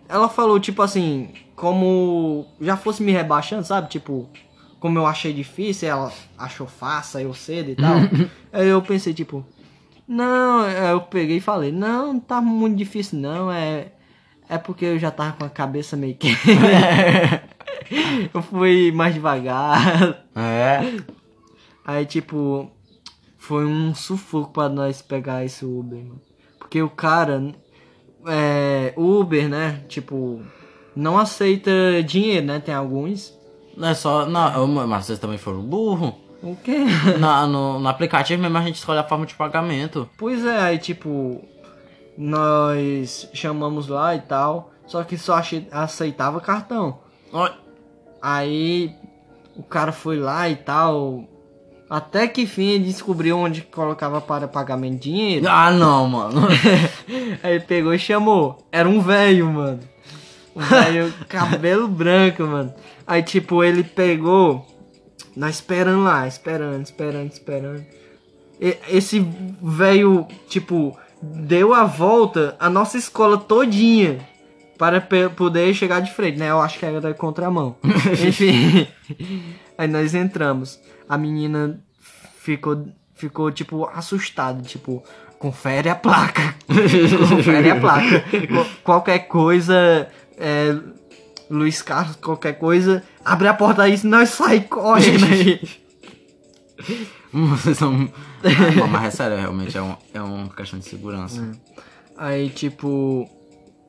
Ela 0.08 0.28
falou, 0.28 0.58
tipo 0.58 0.82
assim, 0.82 1.28
como 1.54 2.46
já 2.60 2.76
fosse 2.76 3.02
me 3.02 3.12
rebaixando, 3.12 3.64
sabe? 3.64 3.88
Tipo, 3.88 4.28
como 4.80 4.98
eu 4.98 5.06
achei 5.06 5.32
difícil, 5.32 5.88
ela 5.88 6.12
achou 6.36 6.66
fácil, 6.66 7.12
saiu 7.12 7.34
cedo 7.34 7.70
e 7.70 7.76
tal. 7.76 7.96
aí 8.52 8.68
eu 8.68 8.80
pensei, 8.80 9.12
tipo, 9.12 9.44
não, 10.06 10.66
eu 10.66 11.00
peguei 11.02 11.36
e 11.36 11.40
falei, 11.40 11.70
não, 11.70 12.14
não 12.14 12.20
tá 12.20 12.40
muito 12.40 12.76
difícil 12.76 13.18
não, 13.18 13.52
é. 13.52 13.92
É 14.48 14.56
porque 14.56 14.86
eu 14.86 14.98
já 14.98 15.10
tava 15.10 15.32
com 15.32 15.44
a 15.44 15.50
cabeça 15.50 15.94
meio 15.94 16.14
que. 16.14 16.28
eu 18.32 18.40
fui 18.40 18.90
mais 18.92 19.12
devagar. 19.12 20.24
é. 20.34 21.02
Aí, 21.84 22.06
tipo, 22.06 22.70
foi 23.38 23.64
um 23.64 23.94
sufoco 23.94 24.52
pra 24.52 24.68
nós 24.68 25.00
pegar 25.00 25.44
esse 25.44 25.64
Uber, 25.64 25.98
mano. 25.98 26.20
Porque 26.58 26.82
o 26.82 26.90
cara, 26.90 27.54
é, 28.26 28.92
Uber, 28.96 29.48
né? 29.48 29.84
Tipo, 29.88 30.42
não 30.94 31.18
aceita 31.18 31.70
dinheiro, 32.04 32.46
né? 32.46 32.58
Tem 32.58 32.74
alguns. 32.74 33.32
Não 33.76 33.88
é 33.88 33.94
só. 33.94 34.26
Não, 34.26 34.66
mas 34.86 35.06
vocês 35.06 35.18
também 35.18 35.38
foram 35.38 35.62
burro. 35.62 36.14
O 36.42 36.54
quê? 36.56 36.84
Na, 37.18 37.46
no, 37.46 37.80
no 37.80 37.88
aplicativo 37.88 38.42
mesmo 38.42 38.58
a 38.58 38.62
gente 38.62 38.76
escolhe 38.76 38.98
a 38.98 39.04
forma 39.04 39.24
de 39.24 39.34
pagamento. 39.34 40.08
Pois 40.18 40.44
é, 40.44 40.58
aí, 40.58 40.78
tipo, 40.78 41.42
nós 42.16 43.30
chamamos 43.32 43.88
lá 43.88 44.14
e 44.14 44.20
tal. 44.20 44.72
Só 44.86 45.02
que 45.04 45.16
só 45.16 45.40
aceitava 45.70 46.40
cartão. 46.40 46.98
Ó, 47.32 47.48
Aí 48.20 48.94
o 49.56 49.62
cara 49.62 49.92
foi 49.92 50.18
lá 50.18 50.48
e 50.48 50.56
tal. 50.56 51.24
Até 51.90 52.28
que 52.28 52.46
fim 52.46 52.68
ele 52.72 52.84
descobriu 52.84 53.38
onde 53.38 53.62
colocava 53.62 54.20
para 54.20 54.46
pagamento 54.46 54.94
de 55.00 55.10
dinheiro. 55.10 55.46
Ah, 55.48 55.70
não, 55.70 56.06
mano. 56.06 56.46
Aí 57.42 57.54
ele 57.54 57.60
pegou 57.64 57.94
e 57.94 57.98
chamou. 57.98 58.58
Era 58.70 58.86
um 58.88 59.00
velho, 59.00 59.46
mano. 59.50 59.80
Um 60.54 60.60
velho, 60.60 61.12
cabelo 61.28 61.88
branco, 61.88 62.42
mano. 62.44 62.74
Aí, 63.06 63.22
tipo, 63.22 63.64
ele 63.64 63.82
pegou. 63.82 64.66
Nós 65.34 65.54
esperando 65.56 66.02
lá, 66.02 66.26
esperando, 66.26 66.82
esperando, 66.84 67.32
esperando. 67.32 67.86
E- 68.60 68.76
Esse 68.88 69.26
velho, 69.62 70.26
tipo, 70.48 70.94
deu 71.22 71.72
a 71.72 71.84
volta 71.84 72.54
a 72.60 72.68
nossa 72.68 72.98
escola 72.98 73.38
todinha. 73.38 74.18
Para 74.76 75.00
poder 75.34 75.74
chegar 75.74 76.00
de 76.00 76.12
frente, 76.12 76.38
né? 76.38 76.50
Eu 76.50 76.60
acho 76.60 76.78
que 76.78 76.86
era 76.86 77.00
da 77.00 77.12
contramão. 77.12 77.74
Enfim. 78.24 78.86
Aí 79.76 79.88
nós 79.88 80.14
entramos. 80.14 80.78
A 81.08 81.16
menina 81.16 81.80
ficou, 82.38 82.86
ficou 83.14 83.50
tipo, 83.50 83.86
assustada. 83.86 84.62
Tipo, 84.62 85.02
confere 85.38 85.88
a 85.88 85.94
placa. 85.94 86.54
confere 87.28 87.70
a 87.70 87.80
placa. 87.80 88.20
Qu- 88.20 88.82
qualquer 88.84 89.20
coisa. 89.20 90.08
É, 90.36 90.76
Luiz 91.50 91.80
Carlos, 91.82 92.16
qualquer 92.16 92.58
coisa. 92.58 93.02
Abre 93.24 93.48
a 93.48 93.54
porta 93.54 93.82
aí, 93.82 93.96
senão 93.96 94.24
sai 94.26 94.60
correndo 94.60 95.24
aí. 95.24 95.60
Vocês 97.32 97.76
são. 97.76 98.10
Ah, 98.42 98.74
não, 98.76 98.86
mas 98.86 99.04
é 99.04 99.10
sério, 99.10 99.36
realmente 99.36 99.76
é, 99.76 99.82
um, 99.82 99.96
é 100.14 100.20
uma 100.20 100.48
questão 100.48 100.78
de 100.78 100.84
segurança. 100.84 101.50
Aí, 102.16 102.48
tipo, 102.50 103.28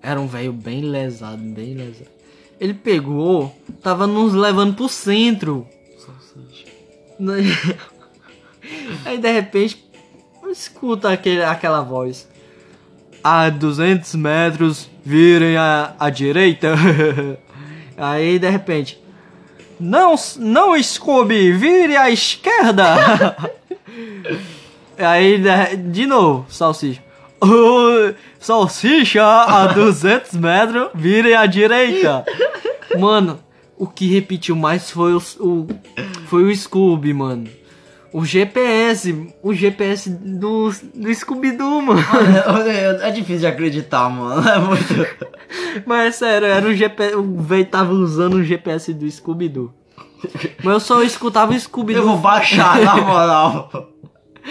era 0.01 0.19
um 0.19 0.27
velho 0.27 0.51
bem 0.51 0.81
lesado, 0.81 1.37
bem 1.37 1.73
lesado. 1.73 2.09
Ele 2.59 2.73
pegou, 2.73 3.55
tava 3.81 4.05
nos 4.07 4.33
levando 4.33 4.73
pro 4.75 4.89
centro. 4.89 5.67
Aí, 9.05 9.17
de 9.17 9.31
repente, 9.31 9.83
escuta 10.51 11.11
aquele, 11.11 11.43
aquela 11.43 11.81
voz. 11.81 12.27
A 13.23 13.49
200 13.49 14.15
metros, 14.15 14.89
virem 15.03 15.57
à, 15.57 15.93
à 15.99 16.09
direita. 16.09 16.73
Aí, 17.97 18.39
de 18.39 18.49
repente, 18.49 19.01
não, 19.79 20.15
não 20.37 20.81
Scooby, 20.81 21.51
vire 21.51 21.97
à 21.97 22.09
esquerda. 22.09 23.35
Aí, 24.97 25.37
de, 25.37 25.77
de 25.77 26.05
novo, 26.05 26.45
salsicha. 26.49 27.01
Ô, 27.41 28.13
salsicha 28.39 29.23
a 29.23 29.67
200 29.67 30.33
metros, 30.33 30.89
vire 30.93 31.33
à 31.33 31.45
direita. 31.45 32.25
Mano, 32.97 33.39
o 33.77 33.87
que 33.87 34.07
repetiu 34.13 34.55
mais 34.57 34.91
foi 34.91 35.13
o, 35.13 35.21
o- 35.39 35.67
foi 36.29 36.43
o 36.43 36.55
Scooby, 36.55 37.11
mano. 37.11 37.47
O 38.13 38.23
GPS, 38.23 39.33
o 39.41 39.53
GPS 39.53 40.09
do, 40.09 40.71
do 40.93 41.13
Scooby-Doo, 41.13 41.81
mano. 41.81 42.01
É 43.01 43.11
difícil 43.11 43.39
de 43.39 43.47
acreditar, 43.47 44.09
mano. 44.09 44.47
É 44.47 44.59
muito. 44.59 44.93
Mas 45.85 46.07
é 46.07 46.11
sério, 46.11 46.47
era 46.47 46.67
um 46.67 46.73
GPS, 46.73 47.15
o 47.15 47.41
velho 47.41 47.65
tava 47.65 47.93
usando 47.93 48.35
o 48.35 48.43
GPS 48.43 48.93
do 48.93 49.09
Scooby-Doo. 49.09 49.73
Mas 50.63 50.73
eu 50.73 50.79
só 50.79 51.03
escutava 51.03 51.51
o 51.51 51.55
Eu 51.55 51.59
Scooby-Doo 51.59 52.05
vou 52.05 52.17
baixar, 52.17 52.79
na 52.81 52.95
moral. 52.97 53.88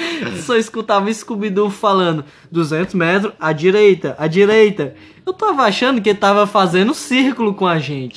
Só 0.45 0.57
escutava 0.57 1.13
Scooby-Doo 1.13 1.71
falando 1.71 2.25
200 2.51 2.95
metros, 2.95 3.33
à 3.39 3.53
direita, 3.53 4.15
à 4.19 4.27
direita. 4.27 4.95
Eu 5.27 5.33
tava 5.33 5.63
achando 5.65 6.01
que 6.01 6.09
ele 6.09 6.19
tava 6.19 6.47
fazendo 6.47 6.95
círculo 6.95 7.53
com 7.55 7.67
a 7.67 7.79
gente. 7.79 8.17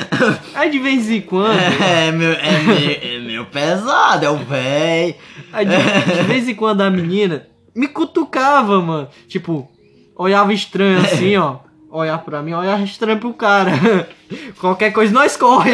Aí 0.54 0.70
de 0.70 0.78
vez 0.78 1.10
em 1.10 1.20
quando, 1.20 1.58
É, 1.58 2.10
meu, 2.10 2.32
é, 2.32 2.58
meio, 2.62 2.98
é 3.02 3.18
meio 3.20 3.44
pesado, 3.46 4.24
é 4.24 4.30
o 4.30 4.38
véi. 4.38 5.16
aí 5.52 5.66
de, 5.66 6.14
de 6.16 6.22
vez 6.22 6.48
em 6.48 6.54
quando 6.54 6.80
a 6.80 6.90
menina 6.90 7.46
me 7.74 7.86
cutucava, 7.86 8.80
mano. 8.80 9.08
Tipo, 9.28 9.70
olhava 10.14 10.52
estranho 10.52 10.98
assim, 11.00 11.36
ó. 11.36 11.58
Olhar 11.90 12.18
pra 12.18 12.42
mim, 12.42 12.52
olhar 12.52 12.82
estranho 12.82 13.18
pro 13.18 13.34
cara. 13.34 13.72
Qualquer 14.58 14.92
coisa 14.92 15.12
nós 15.12 15.36
corre. 15.36 15.72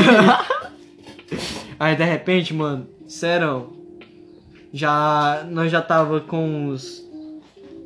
Aí 1.78 1.96
de 1.96 2.04
repente, 2.04 2.52
mano, 2.52 2.86
sério, 3.06 3.72
já 4.72 5.44
nós 5.50 5.70
já 5.70 5.82
tava 5.82 6.20
com 6.20 6.68
uns 6.68 7.02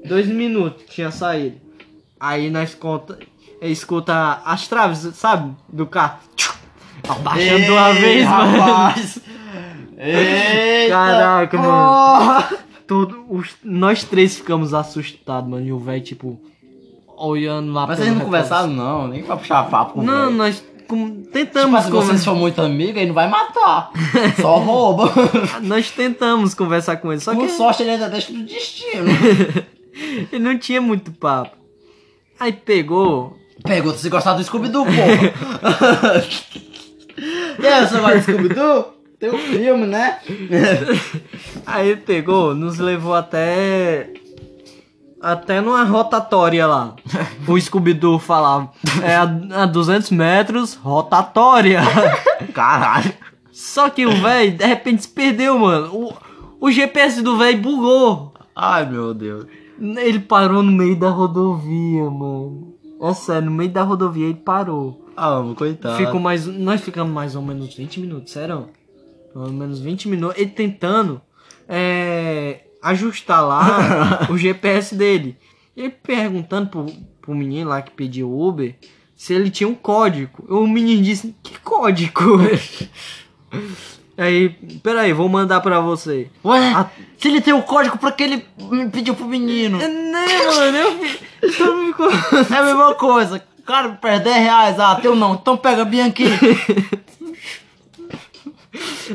dois 0.05 0.27
minutos 0.27 0.85
que 0.85 0.91
tinha 0.93 1.11
saído. 1.11 1.57
Aí 2.19 2.51
nós 2.51 2.75
conta, 2.75 3.19
escuta 3.61 4.41
as 4.45 4.67
traves, 4.69 4.99
sabe, 5.15 5.55
do 5.69 5.87
carro. 5.87 6.19
Abaixando 7.09 7.65
de 7.65 7.71
uma 7.71 7.91
Ei, 7.91 8.01
vez, 8.01 8.25
mano. 8.27 8.59
rapaz. 8.59 9.19
Eita, 9.99 10.95
Caraca, 10.95 11.59
mano. 11.59 12.45
Todo, 12.87 13.25
os, 13.29 13.57
nós 13.65 14.05
três 14.05 14.37
ficamos 14.37 14.73
assustados, 14.75 15.49
mano. 15.49 15.67
E 15.67 15.73
o 15.73 15.79
velho, 15.79 16.03
tipo, 16.03 16.41
olhando 17.17 17.73
lá 17.73 17.87
Mas 17.87 17.99
vocês 17.99 18.13
não 18.15 18.21
conversaram, 18.25 18.69
não, 18.69 19.09
nem 19.09 19.23
pra 19.25 19.37
puxar 19.37 19.69
papo 19.69 20.03
Não, 20.03 20.27
véi. 20.29 20.37
nós 20.37 20.65
com- 20.87 21.17
Tipo, 21.23 21.33
tentamos 21.33 21.85
se 21.85 21.91
vocês 21.91 22.21
são 22.21 22.35
muito 22.35 22.61
amigos, 22.63 22.97
ele 22.97 23.07
não 23.07 23.15
vai 23.15 23.29
matar. 23.29 23.91
Só 24.41 24.59
rouba. 24.59 25.13
Nós 25.63 25.91
tentamos 25.91 26.55
conversar 26.55 26.97
com 26.97 27.13
ele, 27.13 27.21
só 27.21 27.35
Com 27.35 27.41
que 27.43 27.49
sorte 27.51 27.83
ele 27.83 27.91
ainda 27.91 28.09
deixa 28.09 28.33
do 28.33 28.43
destino. 28.43 29.05
ele 30.33 30.43
não 30.43 30.59
tinha 30.59 30.81
muito 30.81 31.13
papo. 31.13 31.57
Aí 32.39 32.53
pegou, 32.53 33.37
Pergunta 33.63 33.99
se 33.99 34.09
gostar 34.09 34.35
do 34.35 34.45
Scooby-Doo, 34.45 34.85
porra. 34.85 36.25
e 37.59 37.67
aí, 37.67 37.87
você 37.87 37.99
gosta 38.01 38.17
do 38.19 38.23
Scooby-Doo? 38.23 38.95
Tem 39.19 39.31
um 39.31 39.39
filme, 39.39 39.87
né? 39.87 40.19
Aí 41.65 41.97
pegou, 41.97 42.55
nos 42.55 42.79
levou 42.79 43.15
até. 43.15 44.11
Até 45.27 45.61
numa 45.61 45.83
rotatória 45.83 46.65
lá. 46.69 46.95
O 47.49 47.61
Scooby-Doo 47.61 48.21
falava: 48.21 48.71
é 49.03 49.17
a, 49.17 49.63
a 49.63 49.67
200 49.67 50.11
metros, 50.13 50.75
rotatória. 50.75 51.81
Caralho. 52.55 53.13
Só 53.51 53.91
que 53.91 54.07
o 54.07 54.23
velho, 54.23 54.57
de 54.57 54.65
repente, 54.65 55.03
se 55.03 55.09
perdeu, 55.09 55.59
mano. 55.59 55.93
O, 55.93 56.67
o 56.67 56.71
GPS 56.71 57.23
do 57.23 57.37
velho 57.37 57.61
bugou. 57.61 58.35
Ai, 58.55 58.89
meu 58.89 59.13
Deus. 59.13 59.47
Ele 59.81 60.21
parou 60.21 60.63
no 60.63 60.71
meio 60.71 60.95
da 60.95 61.11
rodovia, 61.11 62.09
mano. 62.09 62.75
É 63.03 63.13
sério, 63.13 63.51
no 63.51 63.57
meio 63.57 63.71
da 63.71 63.83
rodovia 63.83 64.27
ele 64.27 64.35
parou. 64.35 65.07
Ah, 65.17 65.43
coitado. 65.57 65.97
Ficou 65.97 66.21
mais. 66.21 66.47
Nós 66.47 66.81
ficamos 66.81 67.13
mais 67.13 67.35
ou 67.35 67.43
menos 67.43 67.75
20 67.75 68.01
minutos, 68.01 68.33
sério? 68.33 68.69
Menos 69.35 69.81
20 69.81 70.09
minutos. 70.09 70.39
Ele 70.39 70.51
tentando 70.51 71.21
é, 71.69 72.66
ajustar 72.91 73.47
lá 73.47 74.27
o 74.31 74.37
GPS 74.39 74.95
dele. 74.95 75.37
Ele 75.77 75.91
perguntando 75.91 76.69
pro, 76.69 76.87
pro 77.21 77.35
menino 77.35 77.69
lá 77.71 77.83
que 77.83 77.91
pediu 77.91 78.29
o 78.29 78.49
Uber 78.49 78.75
se 79.15 79.33
ele 79.35 79.51
tinha 79.51 79.69
um 79.69 79.75
código. 79.75 80.45
O 80.49 80.67
menino 80.67 81.03
disse: 81.03 81.35
Que 81.43 81.59
código? 81.61 82.39
Aí, 84.19 84.49
peraí, 84.83 85.13
vou 85.13 85.29
mandar 85.29 85.61
pra 85.61 85.79
você. 85.81 86.31
Ué, 86.43 86.73
A- 86.73 86.89
se 87.19 87.29
ele 87.29 87.43
tem 87.43 87.53
o 87.53 87.61
código, 87.63 87.99
pra 87.99 88.11
que 88.11 88.23
ele 88.23 88.47
me 88.59 88.89
pediu 88.89 89.15
pro 89.15 89.27
menino? 89.27 89.79
É, 89.81 89.87
né, 89.89 90.27
mano? 90.47 90.77
Eu 91.43 91.87
ficou- 91.87 92.11
É 92.57 92.59
a 92.59 92.63
mesma 92.65 92.95
coisa. 92.95 93.43
Cara, 93.67 93.91
perde 93.91 94.25
10 94.25 94.37
reais. 94.37 94.81
Ah, 94.81 94.95
teu 94.97 95.15
não. 95.15 95.35
Então 95.35 95.55
pega 95.57 95.85
bem 95.85 96.01
aqui. 96.03 96.25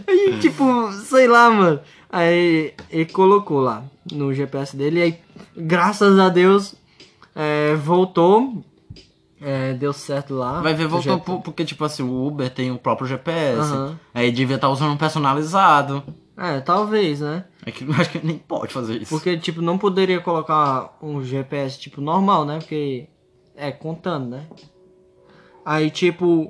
Aí, 0.07 0.37
tipo, 0.39 0.91
sei 0.93 1.27
lá, 1.27 1.49
mano. 1.49 1.79
Aí 2.11 2.73
ele 2.89 3.05
colocou 3.05 3.59
lá 3.61 3.83
no 4.11 4.33
GPS 4.33 4.75
dele. 4.75 4.99
E 4.99 5.03
aí, 5.03 5.19
graças 5.55 6.19
a 6.19 6.27
Deus, 6.29 6.75
é, 7.35 7.75
voltou. 7.75 8.63
É, 9.43 9.73
deu 9.73 9.91
certo 9.91 10.35
lá. 10.35 10.61
Vai 10.61 10.73
ver, 10.75 10.85
voltou 10.87 11.19
por- 11.19 11.41
porque, 11.41 11.65
tipo 11.65 11.83
assim, 11.83 12.03
o 12.03 12.27
Uber 12.27 12.47
tem 12.49 12.69
o 12.69 12.77
próprio 12.77 13.07
GPS. 13.07 13.59
Aham. 13.59 13.99
Aí 14.13 14.31
devia 14.31 14.55
estar 14.57 14.69
usando 14.69 14.91
um 14.91 14.97
personalizado. 14.97 16.03
É, 16.37 16.59
talvez, 16.59 17.21
né? 17.21 17.45
É 17.65 17.71
que 17.71 17.83
eu 17.83 17.91
acho 17.93 18.09
que 18.11 18.23
nem 18.25 18.37
pode 18.37 18.71
fazer 18.73 19.01
isso. 19.01 19.09
Porque, 19.09 19.37
tipo, 19.37 19.61
não 19.61 19.77
poderia 19.79 20.19
colocar 20.21 20.95
um 21.01 21.23
GPS, 21.23 21.79
tipo, 21.79 22.01
normal, 22.01 22.45
né? 22.45 22.59
Porque 22.59 23.07
é 23.55 23.71
contando, 23.71 24.27
né? 24.29 24.45
Aí, 25.65 25.89
tipo, 25.89 26.47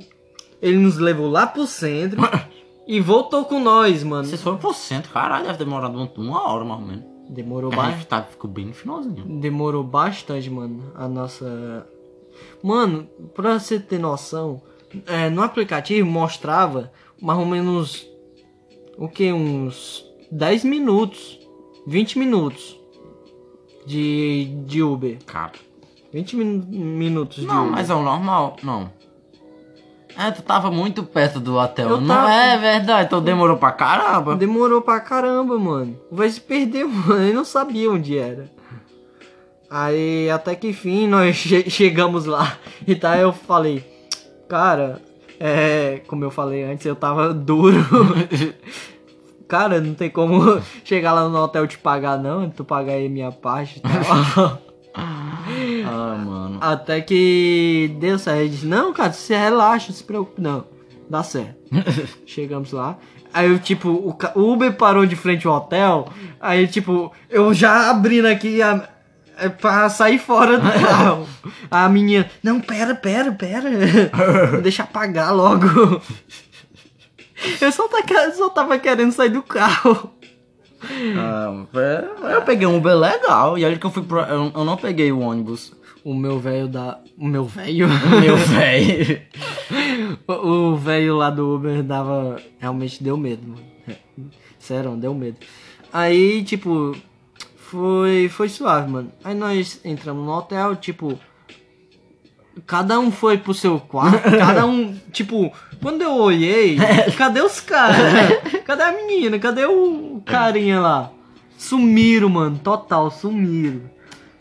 ele 0.62 0.78
nos 0.78 0.98
levou 0.98 1.30
lá 1.30 1.48
pro 1.48 1.66
centro 1.68 2.20
e 2.88 3.00
voltou 3.00 3.46
com 3.46 3.60
nós, 3.60 4.04
mano. 4.04 4.26
Vocês 4.26 4.42
foram 4.42 4.58
por 4.58 4.74
cento, 4.76 5.10
caralho, 5.10 5.46
deve 5.46 5.58
ter 5.58 5.64
demorado 5.66 5.96
uma- 6.18 6.48
hora 6.52 6.66
mais 6.66 6.80
ou 6.82 6.86
menos. 6.88 7.06
Demorou 7.30 7.72
bastante. 7.72 8.08
tá, 8.08 8.24
ficou 8.24 8.50
bem 8.50 8.66
no 8.66 8.74
finalzinho. 8.74 9.24
Demorou 9.40 9.84
bastante, 9.84 10.50
mano, 10.50 10.92
a 10.96 11.08
nossa. 11.08 11.88
Mano, 12.62 13.08
pra 13.34 13.58
você 13.60 13.80
ter 13.80 14.00
noção, 14.00 14.62
é, 15.06 15.30
no 15.30 15.42
aplicativo 15.42 16.10
mostrava 16.10 16.92
mais 17.22 17.40
ou 17.40 17.46
menos. 17.46 18.06
O 18.98 19.08
que? 19.08 19.32
Uns 19.32 20.06
10 20.32 20.64
minutos. 20.66 21.40
20 21.88 22.20
minutos. 22.20 22.78
De, 23.86 24.46
de 24.66 24.84
Uber. 24.84 25.18
Cara. 25.26 25.54
20 26.14 26.36
min- 26.36 26.66
minutos 26.68 27.38
de 27.38 27.46
Não, 27.48 27.62
Uber. 27.64 27.72
mas 27.72 27.90
é 27.90 27.96
o 27.96 28.04
normal. 28.04 28.58
Não. 28.62 28.92
É, 30.18 30.32
tu 30.32 30.42
tava 30.42 30.70
muito 30.72 31.04
perto 31.04 31.40
do 31.40 31.56
hotel. 31.58 31.90
Eu 31.90 32.02
não 32.02 32.08
tava. 32.08 32.32
é 32.34 32.58
verdade, 32.58 33.06
então 33.08 33.22
demorou 33.22 33.58
pra 33.58 33.72
caramba. 33.72 34.36
Demorou 34.36 34.82
pra 34.82 35.00
caramba, 35.00 35.58
mano. 35.58 35.98
Velho 36.12 36.32
se 36.32 36.42
perdeu, 36.42 36.88
mano. 36.90 37.22
Ele 37.24 37.34
não 37.34 37.46
sabia 37.46 37.90
onde 37.92 38.18
era. 38.18 38.50
Aí, 39.70 40.30
até 40.30 40.54
que 40.56 40.68
enfim, 40.70 41.08
nós 41.08 41.36
che- 41.38 41.70
chegamos 41.70 42.26
lá. 42.26 42.58
E 42.86 42.94
tá, 42.96 43.18
eu 43.18 43.32
falei, 43.32 43.84
cara, 44.50 45.02
é. 45.40 46.02
Como 46.08 46.24
eu 46.26 46.32
falei 46.32 46.64
antes, 46.64 46.86
eu 46.86 46.96
tava 46.96 47.34
duro. 47.34 47.78
cara, 49.48 49.80
não 49.82 49.94
tem 49.94 50.10
como 50.10 50.62
chegar 50.84 51.14
lá 51.14 51.28
no 51.28 51.38
hotel 51.38 51.66
te 51.68 51.78
pagar, 51.78 52.18
não. 52.18 52.50
Tu 52.50 52.64
pagar 52.64 52.94
aí 52.94 53.08
minha 53.10 53.32
parte 53.32 53.80
e 53.80 53.82
tal. 53.82 54.58
Ah, 54.94 56.18
mano. 56.24 56.58
Até 56.62 57.02
que 57.02 57.96
deu 58.00 58.18
certo. 58.20 58.40
Ele 58.42 58.50
disse, 58.50 58.66
não, 58.66 58.94
cara, 58.94 59.12
você 59.14 59.36
relaxa, 59.36 59.88
não 59.90 59.96
se 59.96 60.04
preocupe, 60.04 60.42
não. 60.42 60.66
Dá 61.10 61.24
certo. 61.24 61.56
Chegamos 62.26 62.72
lá. 62.72 62.98
Aí 63.34 63.50
eu, 63.50 63.60
tipo, 63.60 63.90
o, 63.90 64.14
ca- 64.14 64.34
o 64.36 64.52
Uber 64.52 64.74
parou 64.74 65.06
de 65.06 65.16
frente 65.16 65.48
ao 65.48 65.56
hotel. 65.56 66.08
Aí, 66.40 66.68
tipo, 66.68 67.12
eu 67.30 67.54
já 67.54 67.90
abrindo 67.90 68.26
aqui 68.28 68.62
a, 68.62 68.88
é, 69.38 69.48
pra 69.50 69.90
sair 69.90 70.20
fora 70.20 70.58
do 70.60 70.68
carro. 70.86 71.28
A 71.70 71.88
menina, 71.88 72.30
não, 72.44 72.60
pera, 72.60 72.94
pera, 72.94 73.32
pera. 73.32 73.70
Deixa 74.62 74.84
apagar 74.84 75.34
logo. 75.34 76.02
Eu 77.60 77.72
só, 77.72 77.88
tá, 77.88 78.32
só 78.36 78.50
tava 78.50 78.78
querendo 78.78 79.12
sair 79.14 79.30
do 79.30 79.42
carro. 79.42 80.12
Ah, 81.18 81.66
é, 81.76 82.36
eu 82.36 82.42
peguei 82.42 82.68
um 82.68 82.78
Uber 82.78 82.98
legal. 82.98 83.58
E 83.58 83.66
olha 83.66 83.78
que 83.78 83.86
eu 83.86 83.92
fui 83.92 84.04
pro. 84.04 84.20
Eu, 84.22 84.52
eu 84.54 84.66
não 84.66 84.78
peguei 84.78 85.12
o 85.12 85.20
ônibus. 85.20 85.74
O 86.04 86.14
meu 86.14 86.40
velho 86.40 86.68
da. 86.68 87.00
O 87.18 87.26
meu 87.28 87.46
velho? 87.46 87.88
Meu 88.22 88.38
velho. 88.38 89.22
O 90.28 90.72
o 90.72 90.78
velho 90.78 91.16
lá 91.16 91.30
do 91.30 91.56
Uber 91.56 91.84
dava. 91.84 92.38
Realmente 92.60 93.04
deu 93.04 93.16
medo, 93.18 93.48
mano. 93.48 93.64
Sério, 94.60 94.96
deu 94.96 95.14
medo. 95.14 95.38
Aí, 95.94 96.44
tipo, 96.44 96.96
foi, 97.56 98.30
foi 98.30 98.50
suave, 98.50 98.90
mano. 98.90 99.12
Aí 99.24 99.36
nós 99.36 99.80
entramos 99.86 100.26
no 100.26 100.32
hotel, 100.32 100.76
tipo. 100.76 101.20
Cada 102.68 103.00
um 103.00 103.12
foi 103.12 103.38
pro 103.38 103.54
seu 103.54 103.80
quarto, 103.80 104.30
cada 104.38 104.66
um, 104.66 104.94
tipo, 105.12 105.52
quando 105.82 106.02
eu 106.02 106.16
olhei, 106.16 106.78
cadê 107.18 107.42
os 107.42 107.62
caras? 107.62 107.98
Cadê 108.66 108.84
a 108.84 108.92
menina? 108.92 109.40
Cadê 109.40 109.66
o 109.66 110.22
carinha 110.26 110.80
lá? 110.80 111.12
Sumiram, 111.58 112.30
mano, 112.30 112.60
total, 112.60 113.10
sumiram. 113.10 113.82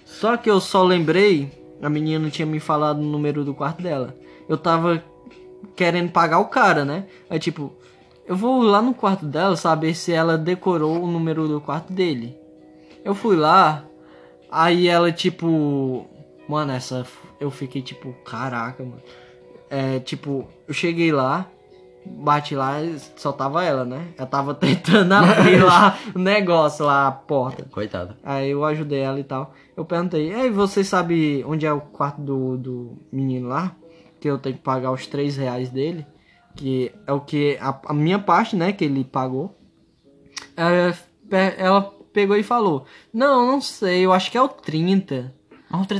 Só 0.05 0.37
que 0.37 0.51
eu 0.51 0.61
só 0.61 0.83
lembrei, 0.83 1.51
a 1.81 1.89
menina 1.89 2.29
tinha 2.31 2.47
me 2.47 2.59
falado 2.59 2.99
o 2.99 3.05
número 3.05 3.45
do 3.45 3.55
quarto 3.55 3.83
dela. 3.83 4.15
Eu 4.49 4.59
tava 4.59 5.03
querendo 5.77 6.11
pagar 6.11 6.41
o 6.41 6.47
cara, 6.47 6.85
né? 6.85 7.07
Aí 7.29 7.39
tipo, 7.39 7.73
eu 8.27 8.37
vou 8.37 8.63
lá 8.63 8.83
no 8.83 8.93
quarto 8.93 9.25
dela 9.25 9.57
saber 9.57 9.95
se 9.95 10.13
ela 10.13 10.37
decorou 10.37 11.03
o 11.03 11.07
número 11.07 11.49
do 11.49 11.61
quarto 11.61 11.93
dele. 11.93 12.37
Eu 13.05 13.15
fui 13.15 13.37
lá, 13.37 13.85
aí 14.51 14.89
ela 14.89 15.11
tipo, 15.11 16.07
mano, 16.49 16.73
essa 16.73 17.07
eu 17.41 17.51
fiquei 17.51 17.83
tipo, 17.83 18.13
caraca, 18.25 18.83
mano. 18.85 19.01
É, 19.69 19.99
tipo, 20.01 20.47
eu 20.69 20.75
cheguei 20.75 21.11
lá, 21.13 21.47
bati 22.05 22.55
lá 22.57 22.83
e 22.83 22.99
só 23.17 23.33
tava 23.33 23.65
ela, 23.65 23.85
né? 23.85 24.09
Ela 24.19 24.27
tava 24.27 24.53
tentando 24.55 25.13
abrir 25.15 25.63
lá 25.63 25.97
o 26.15 26.19
negócio 26.19 26.85
lá, 26.85 27.07
a 27.07 27.13
porta. 27.13 27.65
Coitado. 27.71 28.17
Aí 28.23 28.51
eu 28.51 28.65
ajudei 28.65 29.01
ela 29.01 29.19
e 29.21 29.25
tal. 29.25 29.55
Eu 29.77 29.85
perguntei, 29.85 30.33
ei, 30.33 30.51
você 30.51 30.83
sabe 30.85 31.45
onde 31.47 31.65
é 31.67 31.73
o 31.73 31.81
quarto 31.81 32.21
do, 32.21 32.57
do 32.59 32.99
menino 33.13 33.49
lá? 33.49 33.75
Que 34.21 34.29
eu 34.29 34.39
tenho 34.39 34.57
que 34.57 34.63
pagar 34.63 34.91
os 34.93 35.07
3 35.07 35.37
reais 35.37 35.71
dele. 35.71 36.07
Que 36.57 36.93
é 37.07 37.13
o 37.13 37.21
que. 37.21 37.57
A, 37.61 37.81
a 37.87 37.95
minha 37.95 38.19
parte, 38.19 38.57
né? 38.57 38.73
Que 38.73 38.85
ele 38.85 39.05
pagou. 39.05 39.57
Ela, 40.57 40.93
pe- 41.29 41.55
ela 41.57 41.83
pegou 42.13 42.37
e 42.37 42.43
falou: 42.43 42.85
Não, 43.15 43.47
não 43.47 43.61
sei, 43.61 44.05
eu 44.05 44.13
acho 44.13 44.31
que 44.31 44.37
é 44.37 44.43
o 44.43 44.49
30. 44.49 45.33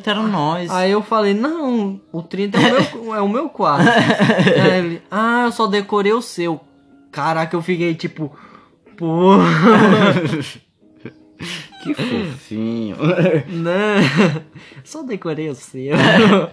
Era 0.07 0.23
nós. 0.23 0.69
Aí 0.71 0.91
eu 0.91 1.03
falei, 1.03 1.33
não, 1.35 2.01
o 2.13 2.23
30 2.23 2.59
é 2.59 2.61
o 2.61 2.65
meu, 3.05 3.15
é 3.15 3.21
o 3.21 3.29
meu 3.29 3.49
quarto. 3.49 3.87
Aí 3.89 4.79
ele, 4.79 5.03
ah, 5.11 5.45
eu 5.47 5.53
só 5.53 5.67
decorei 5.69 6.13
o 6.13 6.23
seu. 6.23 6.61
Caraca, 7.13 7.57
eu 7.57 7.63
fiquei 7.63 7.95
tipo, 7.95 8.33
pô, 8.97 9.37
Que 11.83 11.95
fofinho. 11.95 12.97
né? 13.49 14.43
Só 14.85 15.03
decorei 15.03 15.49
o 15.49 15.55
seu. 15.55 15.95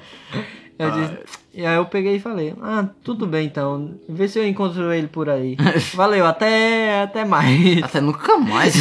Eu 0.80 0.92
disse- 0.92 1.18
e 1.56 1.66
aí 1.66 1.76
eu 1.76 1.86
peguei 1.88 2.18
e 2.18 2.20
falei, 2.20 2.54
ah, 2.62 2.86
tudo 3.04 3.26
bem 3.26 3.48
então, 3.48 3.96
vê 4.08 4.28
se 4.28 4.38
eu 4.38 4.48
encontro 4.48 4.94
ele 4.94 5.08
por 5.08 5.28
aí. 5.28 5.58
Valeu, 5.96 6.24
até, 6.24 7.02
até 7.02 7.26
mais. 7.26 7.82
Até 7.82 8.00
nunca 8.00 8.38
mais. 8.38 8.76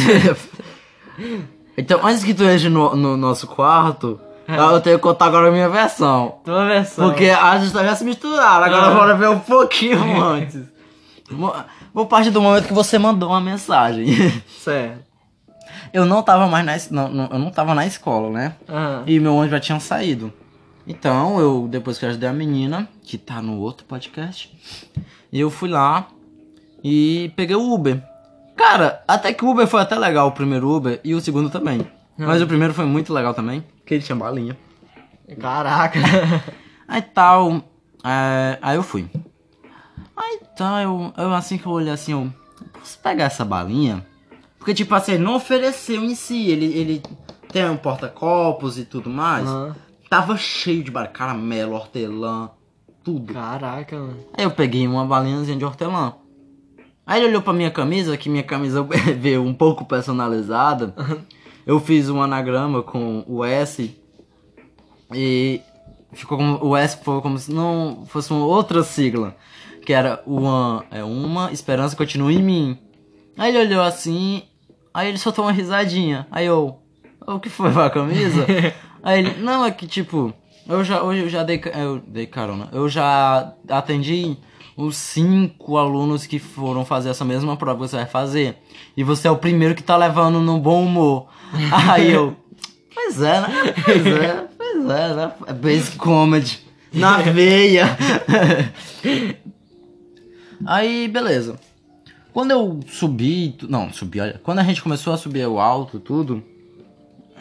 então, 1.75 2.05
antes 2.05 2.23
que 2.23 2.35
tu 2.35 2.43
entre 2.43 2.69
no, 2.69 2.95
no 2.95 3.17
nosso 3.17 3.47
quarto, 3.47 4.21
eu 4.47 4.81
tenho 4.81 4.97
que 4.97 5.03
contar 5.03 5.25
agora 5.25 5.49
a 5.49 5.51
minha 5.51 5.69
versão. 5.69 6.35
Tua 6.43 6.65
versão. 6.65 7.07
Porque 7.09 7.25
as 7.29 7.63
histórias 7.63 7.91
já 7.91 7.97
se 7.97 8.03
misturaram, 8.05 8.65
agora 8.65 8.87
Ah. 8.87 8.93
bora 8.95 9.15
ver 9.15 9.29
um 9.29 9.39
pouquinho 9.39 10.21
antes. 10.23 10.63
Vou- 11.93 12.05
partir 12.05 12.29
do 12.29 12.41
momento 12.41 12.67
que 12.67 12.73
você 12.73 12.97
mandou 12.97 13.29
uma 13.29 13.41
mensagem. 13.41 14.05
Certo. 14.47 15.05
Eu 15.91 16.05
não 16.05 16.21
tava 16.23 16.47
mais 16.47 16.65
na, 16.65 16.75
es- 16.75 16.89
não, 16.91 17.09
não- 17.09 17.29
eu 17.31 17.39
não 17.39 17.49
tava 17.51 17.73
na 17.73 17.85
escola, 17.85 18.29
né? 18.29 18.55
Aham. 18.69 19.03
E 19.07 19.19
meu 19.19 19.33
ônibus 19.35 19.51
já 19.51 19.59
tinha 19.59 19.79
saído. 19.79 20.31
Então, 20.87 21.39
eu, 21.39 21.67
depois 21.69 21.97
que 21.97 22.05
eu 22.05 22.09
ajudei 22.09 22.29
a 22.29 22.33
menina, 22.33 22.87
que 23.03 23.17
tá 23.17 23.41
no 23.41 23.57
outro 23.59 23.85
podcast, 23.85 24.49
eu 25.33 25.49
fui 25.49 25.67
lá 25.69 26.07
e 26.83 27.31
peguei 27.35 27.55
o 27.55 27.73
Uber. 27.73 28.01
Cara, 28.55 29.03
até 29.07 29.33
que 29.33 29.43
o 29.43 29.49
Uber 29.49 29.67
foi 29.67 29.81
até 29.81 29.97
legal, 29.97 30.27
o 30.27 30.31
primeiro 30.31 30.69
Uber, 30.73 30.99
e 31.03 31.13
o 31.13 31.19
segundo 31.21 31.49
também. 31.49 31.85
Mas 32.17 32.41
o 32.41 32.47
primeiro 32.47 32.73
foi 32.73 32.85
muito 32.85 33.13
legal 33.13 33.33
também, 33.33 33.61
porque 33.79 33.93
ele 33.93 34.03
tinha 34.03 34.15
balinha. 34.15 34.57
Caraca. 35.39 35.99
Aí 36.87 37.01
tal, 37.01 37.61
é, 38.03 38.57
aí 38.61 38.77
eu 38.77 38.83
fui. 38.83 39.09
Aí 40.15 40.39
tá, 40.57 40.81
eu, 40.81 41.11
eu 41.17 41.33
assim 41.33 41.57
que 41.57 41.65
eu 41.65 41.71
olhei 41.73 41.91
assim, 41.91 42.13
eu 42.13 42.33
posso 42.71 42.97
pegar 42.99 43.25
essa 43.25 43.43
balinha? 43.43 44.05
Porque 44.57 44.73
tipo 44.73 44.95
assim, 44.95 45.13
ele 45.13 45.23
não 45.23 45.35
ofereceu 45.35 46.01
em 46.01 46.15
si, 46.15 46.49
ele, 46.49 46.65
ele 46.65 47.03
tem 47.51 47.69
um 47.69 47.75
porta-copos 47.75 48.77
e 48.77 48.85
tudo 48.85 49.09
mais. 49.09 49.47
Aham. 49.47 49.75
Tava 50.09 50.37
cheio 50.37 50.81
de 50.81 50.89
bala, 50.89 51.07
caramelo, 51.07 51.73
hortelã, 51.73 52.49
tudo. 53.03 53.33
Caraca, 53.33 53.97
mano. 53.97 54.17
Aí 54.33 54.45
eu 54.45 54.51
peguei 54.51 54.87
uma 54.87 55.05
balinhazinha 55.05 55.57
de 55.57 55.65
hortelã. 55.65 56.13
Aí 57.05 57.19
ele 57.19 57.29
olhou 57.29 57.41
pra 57.41 57.51
minha 57.51 57.71
camisa, 57.71 58.15
que 58.15 58.29
minha 58.29 58.43
camisa 58.43 58.87
veio 59.19 59.43
um 59.43 59.53
pouco 59.53 59.83
personalizada. 59.83 60.93
Eu 61.67 61.81
fiz 61.81 62.09
um 62.09 62.21
anagrama 62.21 62.81
com 62.81 63.25
o 63.27 63.43
S. 63.43 63.93
E 65.13 65.59
ficou 66.13 66.37
como. 66.37 66.65
O 66.65 66.77
S 66.77 66.97
foi 67.03 67.21
como 67.21 67.37
se 67.37 67.51
não 67.51 68.05
fosse 68.07 68.31
uma 68.31 68.45
outra 68.45 68.83
sigla. 68.83 69.35
Que 69.85 69.91
era 69.91 70.23
One, 70.25 70.85
é 70.89 71.03
uma 71.03 71.51
esperança 71.51 71.93
continua 71.93 72.31
em 72.31 72.41
mim. 72.41 72.77
Aí 73.37 73.53
ele 73.53 73.67
olhou 73.67 73.83
assim. 73.83 74.43
Aí 74.93 75.09
ele 75.09 75.17
soltou 75.17 75.43
uma 75.43 75.51
risadinha. 75.51 76.25
Aí 76.31 76.45
eu. 76.45 76.79
O 77.27 77.37
que 77.37 77.49
foi 77.49 77.69
a 77.69 77.89
camisa? 77.89 78.45
aí 79.03 79.19
ele. 79.19 79.41
Não, 79.41 79.65
é 79.65 79.69
que 79.69 79.85
tipo. 79.85 80.33
Eu 80.65 80.85
já, 80.85 81.03
hoje 81.03 81.23
eu 81.23 81.29
já 81.29 81.43
dei, 81.43 81.61
eu 81.75 81.99
dei 81.99 82.27
carona. 82.27 82.69
Eu 82.71 82.87
já 82.87 83.53
atendi 83.67 84.37
os 84.77 84.95
cinco 84.95 85.75
alunos 85.75 86.27
que 86.27 86.37
foram 86.37 86.85
fazer 86.85 87.09
essa 87.09 87.25
mesma 87.25 87.57
prova 87.57 87.83
que 87.83 87.89
você 87.89 87.95
vai 87.95 88.05
fazer. 88.05 88.57
E 88.95 89.03
você 89.03 89.27
é 89.27 89.31
o 89.31 89.37
primeiro 89.37 89.73
que 89.73 89.81
tá 89.81 89.97
levando 89.97 90.39
no 90.39 90.59
bom 90.59 90.83
humor. 90.85 91.27
Aí 91.89 92.11
eu. 92.11 92.37
Pois 92.93 93.19
é, 93.21 93.41
né? 93.41 93.47
Pois 93.83 94.05
é, 94.05 94.47
pois 94.55 94.89
é, 94.89 95.15
né? 95.15 95.31
É 95.47 95.53
basic 95.53 95.97
comedy. 95.97 96.59
Na 96.93 97.17
veia. 97.33 97.97
Aí, 100.65 101.07
beleza. 101.07 101.59
Quando 102.31 102.51
eu 102.51 102.79
subi. 102.87 103.57
Não, 103.67 103.91
subi, 103.91 104.21
olha. 104.21 104.39
Quando 104.43 104.59
a 104.59 104.63
gente 104.63 104.81
começou 104.81 105.11
a 105.11 105.17
subir 105.17 105.47
o 105.47 105.59
alto, 105.59 105.99
tudo. 105.99 106.43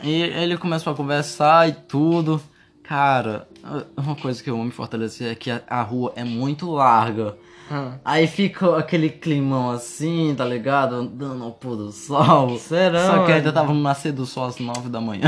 E 0.03 0.23
ele 0.23 0.57
começou 0.57 0.93
a 0.93 0.97
conversar 0.97 1.69
e 1.69 1.73
tudo. 1.73 2.41
Cara, 2.89 3.49
uma 3.97 4.15
coisa 4.15 4.43
que 4.43 4.49
eu 4.49 4.55
amo 4.55 4.69
em 4.69 4.71
Fortaleza 4.71 5.25
é 5.25 5.35
que 5.35 5.51
a, 5.51 5.61
a 5.69 5.83
rua 5.83 6.13
é 6.15 6.23
muito 6.23 6.71
larga. 6.71 7.37
Ah. 7.71 7.95
Aí 8.05 8.29
fica 8.29 8.79
aquele 8.79 9.11
climão 9.11 9.71
assim, 9.71 10.33
tá 10.37 10.45
ligado? 10.45 10.95
Andando 10.95 11.43
ao 11.43 11.51
pôr 11.51 11.77
do 11.77 11.91
sol. 11.91 12.57
Serão, 12.59 13.07
Só 13.07 13.27
que 13.27 13.33
ainda 13.33 13.53
tava 13.53 13.73
no 13.73 13.81
nascer 13.81 14.13
do 14.13 14.25
sol 14.25 14.45
às 14.45 14.59
9 14.59 14.89
da 14.89 15.01
manhã. 15.01 15.23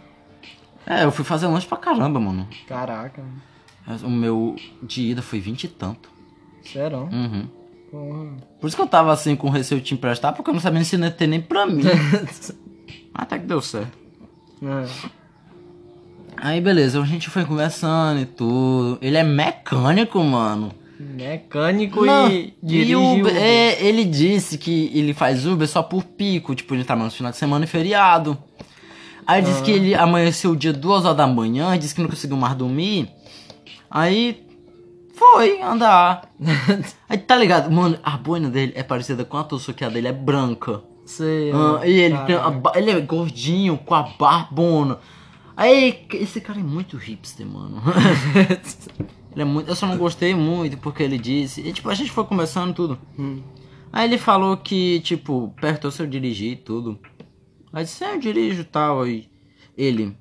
é, 0.86 1.04
eu 1.04 1.12
fui 1.12 1.24
fazer 1.24 1.46
lanche 1.46 1.66
pra 1.66 1.76
caramba, 1.76 2.18
mano. 2.18 2.48
Caraca. 2.66 3.22
O 4.02 4.08
meu 4.08 4.56
de 4.82 5.10
ida 5.10 5.20
foi 5.20 5.40
20 5.40 5.64
e 5.64 5.68
tanto. 5.68 6.08
Serão. 6.62 7.10
Uhum. 7.12 7.46
Porra. 7.90 8.36
Por 8.58 8.66
isso 8.66 8.76
que 8.76 8.82
eu 8.82 8.86
tava 8.86 9.12
assim 9.12 9.36
com 9.36 9.50
receio 9.50 9.82
de 9.82 9.88
te 9.88 9.94
emprestar, 9.94 10.32
porque 10.32 10.48
eu 10.48 10.54
não 10.54 10.60
sabia 10.60 10.82
se 10.82 10.96
não 10.96 11.06
ia 11.06 11.12
ter 11.12 11.26
nem 11.26 11.42
pra 11.42 11.66
mim. 11.66 11.82
Até 13.14 13.38
que 13.38 13.44
deu 13.44 13.60
certo. 13.60 13.98
É. 14.62 15.23
Aí 16.44 16.60
beleza, 16.60 17.00
a 17.00 17.06
gente 17.06 17.30
foi 17.30 17.42
conversando 17.46 18.20
e 18.20 18.26
tudo. 18.26 18.98
Ele 19.00 19.16
é 19.16 19.22
mecânico, 19.22 20.22
mano. 20.22 20.72
Mecânico 21.00 22.04
Não, 22.04 22.28
e 22.30 22.54
dirige 22.62 22.96
Uber, 22.96 23.34
é, 23.34 23.82
ele 23.82 24.04
disse 24.04 24.58
que 24.58 24.90
ele 24.92 25.14
faz 25.14 25.46
Uber 25.46 25.66
só 25.66 25.82
por 25.82 26.04
pico, 26.04 26.54
tipo, 26.54 26.74
ele 26.74 26.84
trabalha 26.84 27.06
no 27.06 27.10
final 27.10 27.32
de 27.32 27.38
semana 27.38 27.64
e 27.64 27.66
feriado. 27.66 28.36
Aí 29.26 29.40
disse 29.40 29.62
que 29.62 29.70
ele 29.70 29.94
amanheceu 29.94 30.50
o 30.50 30.56
dia 30.56 30.70
duas 30.70 31.06
horas 31.06 31.16
da 31.16 31.26
manhã, 31.26 31.78
disse 31.78 31.94
que 31.94 32.02
não 32.02 32.10
conseguiu 32.10 32.36
mais 32.36 32.54
dormir. 32.54 33.08
Aí 33.90 34.46
foi 35.14 35.62
andar. 35.62 36.28
Aí 37.08 37.16
tá 37.16 37.36
ligado, 37.36 37.72
mano, 37.72 37.98
a 38.04 38.18
boina 38.18 38.50
dele 38.50 38.74
é 38.76 38.82
parecida 38.82 39.24
com 39.24 39.38
a 39.38 39.44
tua, 39.44 39.58
só 39.58 39.72
que 39.72 39.82
a 39.82 39.88
dele 39.88 40.08
é 40.08 40.12
branca. 40.12 40.82
Sei, 41.06 41.50
Ah, 41.54 41.80
e 41.86 42.00
ele, 42.00 42.18
tem 42.18 42.36
ele 42.74 42.90
é 42.90 43.00
gordinho, 43.00 43.78
com 43.78 43.94
a 43.94 44.02
barbona. 44.02 44.98
Aí, 45.56 46.06
esse 46.12 46.40
cara 46.40 46.58
é 46.58 46.62
muito 46.62 46.96
hipster, 46.96 47.46
mano. 47.46 47.80
ele 49.32 49.42
é 49.42 49.44
muito. 49.44 49.68
Eu 49.68 49.76
só 49.76 49.86
não 49.86 49.96
gostei 49.96 50.34
muito 50.34 50.76
porque 50.78 51.02
ele 51.02 51.18
disse. 51.18 51.60
E 51.60 51.72
tipo, 51.72 51.88
a 51.88 51.94
gente 51.94 52.10
foi 52.10 52.24
conversando 52.24 52.74
tudo. 52.74 52.98
Hum. 53.18 53.42
Aí 53.92 54.08
ele 54.08 54.18
falou 54.18 54.56
que, 54.56 54.98
tipo, 55.00 55.54
perguntou 55.60 55.90
se 55.90 56.02
eu 56.02 56.06
dirigi 56.06 56.48
e 56.48 56.56
tudo. 56.56 56.98
Aí 57.72 57.84
disse, 57.84 58.02
é, 58.02 58.14
eu 58.14 58.18
dirijo 58.18 58.62
e 58.62 58.64
tal. 58.64 59.02
Aí 59.02 59.28
ele, 59.76 60.16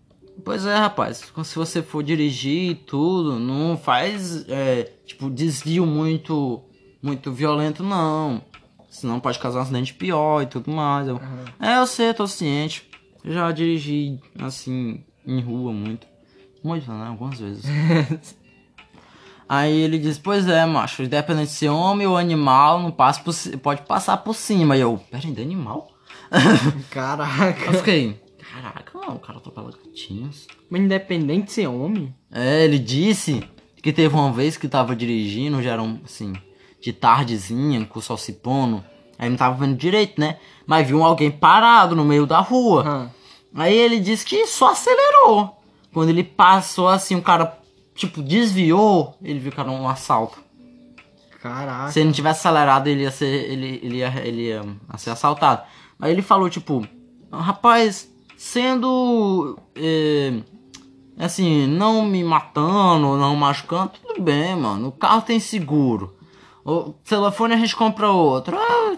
pois 0.46 0.66
é, 0.66 0.76
rapaz, 0.76 1.32
se 1.44 1.56
você 1.56 1.82
for 1.82 2.04
dirigir 2.04 2.72
e 2.72 2.76
tudo, 2.76 3.40
não 3.40 3.76
faz, 3.76 4.48
é, 4.48 4.84
tipo, 5.06 5.28
desvio 5.30 5.88
muito, 5.88 6.64
muito 7.02 7.32
violento, 7.32 7.82
não. 7.84 8.44
Senão 8.90 9.20
pode 9.20 9.40
causar 9.40 9.60
um 9.60 9.62
acidente 9.64 9.96
pior 9.96 10.44
e 10.44 10.46
tudo 10.46 10.70
mais. 10.70 11.08
Eu, 11.08 11.20
é, 11.60 11.80
eu 11.80 11.88
sei, 11.88 12.10
eu 12.10 12.14
tô 12.14 12.28
ciente. 12.28 12.88
Eu 13.24 13.34
já 13.34 13.52
dirigi, 13.52 14.20
assim, 14.38 15.04
em 15.26 15.42
rua 15.42 15.72
muito. 15.72 16.08
Muito, 16.64 16.92
né? 16.92 17.08
Algumas 17.08 17.40
vezes. 17.40 17.66
Aí 19.48 19.82
ele 19.82 20.00
diz, 20.00 20.18
pois 20.18 20.48
é, 20.48 20.66
macho, 20.66 21.04
independente 21.04 21.50
de 21.50 21.56
ser 21.56 21.70
homem 21.70 22.08
ou 22.08 22.18
animal, 22.18 22.82
não 22.82 22.92
passa 22.92 23.22
por, 23.22 23.36
pode 23.60 23.82
passar 23.84 24.18
por 24.18 24.34
cima. 24.34 24.76
E 24.78 24.82
eu, 24.82 25.00
pera, 25.12 25.28
ainda 25.28 25.42
é 25.42 25.44
animal? 25.44 25.92
Caraca. 26.90 27.66
Eu 27.66 27.74
fiquei, 27.74 28.20
caraca, 28.52 28.98
mano, 28.98 29.16
o 29.16 29.20
cara 29.20 29.38
atropela 29.38 29.72
gatinhos. 29.72 30.48
Mas 30.70 30.82
independente 30.82 31.48
de 31.48 31.52
ser 31.52 31.68
homem? 31.68 32.16
É, 32.32 32.64
ele 32.64 32.80
disse 32.80 33.44
que 33.82 33.92
teve 33.92 34.16
uma 34.16 34.32
vez 34.32 34.58
que 34.58 34.68
tava 34.68 34.96
dirigindo, 34.96 35.62
já 35.62 35.72
era 35.72 35.84
um, 35.84 36.00
assim, 36.06 36.34
de 36.82 36.94
tardezinha, 36.94 37.86
com 37.86 38.00
o 38.00 38.02
sol 38.02 38.18
se 38.18 38.34
pondo. 38.34 38.84
Aí 39.20 39.30
não 39.30 39.38
tava 39.38 39.58
vendo 39.64 39.78
direito, 39.78 40.20
né? 40.20 40.38
Mas 40.66 40.88
viu 40.88 41.04
alguém 41.04 41.30
parado 41.30 41.96
no 41.96 42.04
meio 42.04 42.26
da 42.26 42.40
rua. 42.40 42.84
Ah. 42.86 43.23
Aí 43.56 43.76
ele 43.76 44.00
disse 44.00 44.26
que 44.26 44.48
só 44.48 44.72
acelerou. 44.72 45.60
Quando 45.94 46.10
ele 46.10 46.24
passou 46.24 46.88
assim, 46.88 47.16
o 47.16 47.22
cara, 47.22 47.58
tipo, 47.94 48.22
desviou, 48.22 49.16
ele 49.22 49.40
viu 49.40 49.52
que 49.52 49.60
era 49.60 49.70
um 49.70 49.88
assalto. 49.88 50.40
Caraca. 51.42 51.92
Se 51.92 52.00
ele 52.00 52.08
não 52.08 52.14
tivesse 52.14 52.40
acelerado, 52.40 52.88
ele 52.88 53.04
ia 53.04 53.12
ser, 53.12 53.52
ele, 53.52 53.80
ele, 53.84 53.98
ia, 53.98 54.14
ele 54.26 54.42
ia 54.48 54.64
ser 54.98 55.12
assaltado. 55.12 55.62
Aí 56.00 56.12
ele 56.12 56.22
falou, 56.22 56.50
tipo, 56.50 56.88
rapaz, 57.32 58.10
sendo, 58.38 59.60
é, 59.76 60.34
assim, 61.20 61.68
não 61.68 62.06
me 62.06 62.24
matando, 62.24 63.18
não 63.18 63.36
machucando, 63.36 63.92
tudo 64.02 64.22
bem, 64.22 64.56
mano. 64.56 64.88
O 64.88 64.92
carro 64.92 65.22
tem 65.22 65.40
seguro. 65.40 66.16
O 66.66 66.94
telefone 67.04 67.54
a 67.54 67.58
gente 67.58 67.76
compra 67.76 68.10
outro. 68.10 68.58
Ah, 68.58 68.98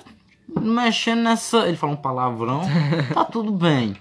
mexendo 0.61 1.23
nessa... 1.23 1.67
Ele 1.67 1.75
falou 1.75 1.95
um 1.95 2.01
palavrão. 2.01 2.61
tá 3.13 3.25
tudo 3.25 3.51
bem. 3.51 3.97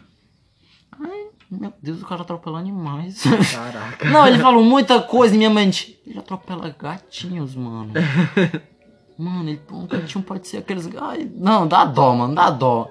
Ai, 1.00 1.26
meu 1.50 1.72
Deus, 1.82 2.02
o 2.02 2.06
cara 2.06 2.22
atropela 2.22 2.58
animais. 2.58 3.22
Caraca. 3.52 4.08
Não, 4.08 4.26
ele 4.26 4.38
falou 4.38 4.62
muita 4.64 5.00
coisa 5.02 5.34
em 5.34 5.38
minha 5.38 5.50
mente. 5.50 5.98
Ele 6.06 6.18
atropela 6.18 6.68
gatinhos, 6.78 7.54
mano. 7.54 7.92
Mano, 9.18 9.48
ele, 9.48 9.60
um 9.70 9.86
gatinho 9.86 10.24
pode 10.24 10.48
ser 10.48 10.58
aqueles. 10.58 10.88
Ai, 11.00 11.30
não, 11.36 11.66
dá 11.66 11.84
dó, 11.84 12.14
mano, 12.14 12.34
dá 12.34 12.50
dó. 12.50 12.90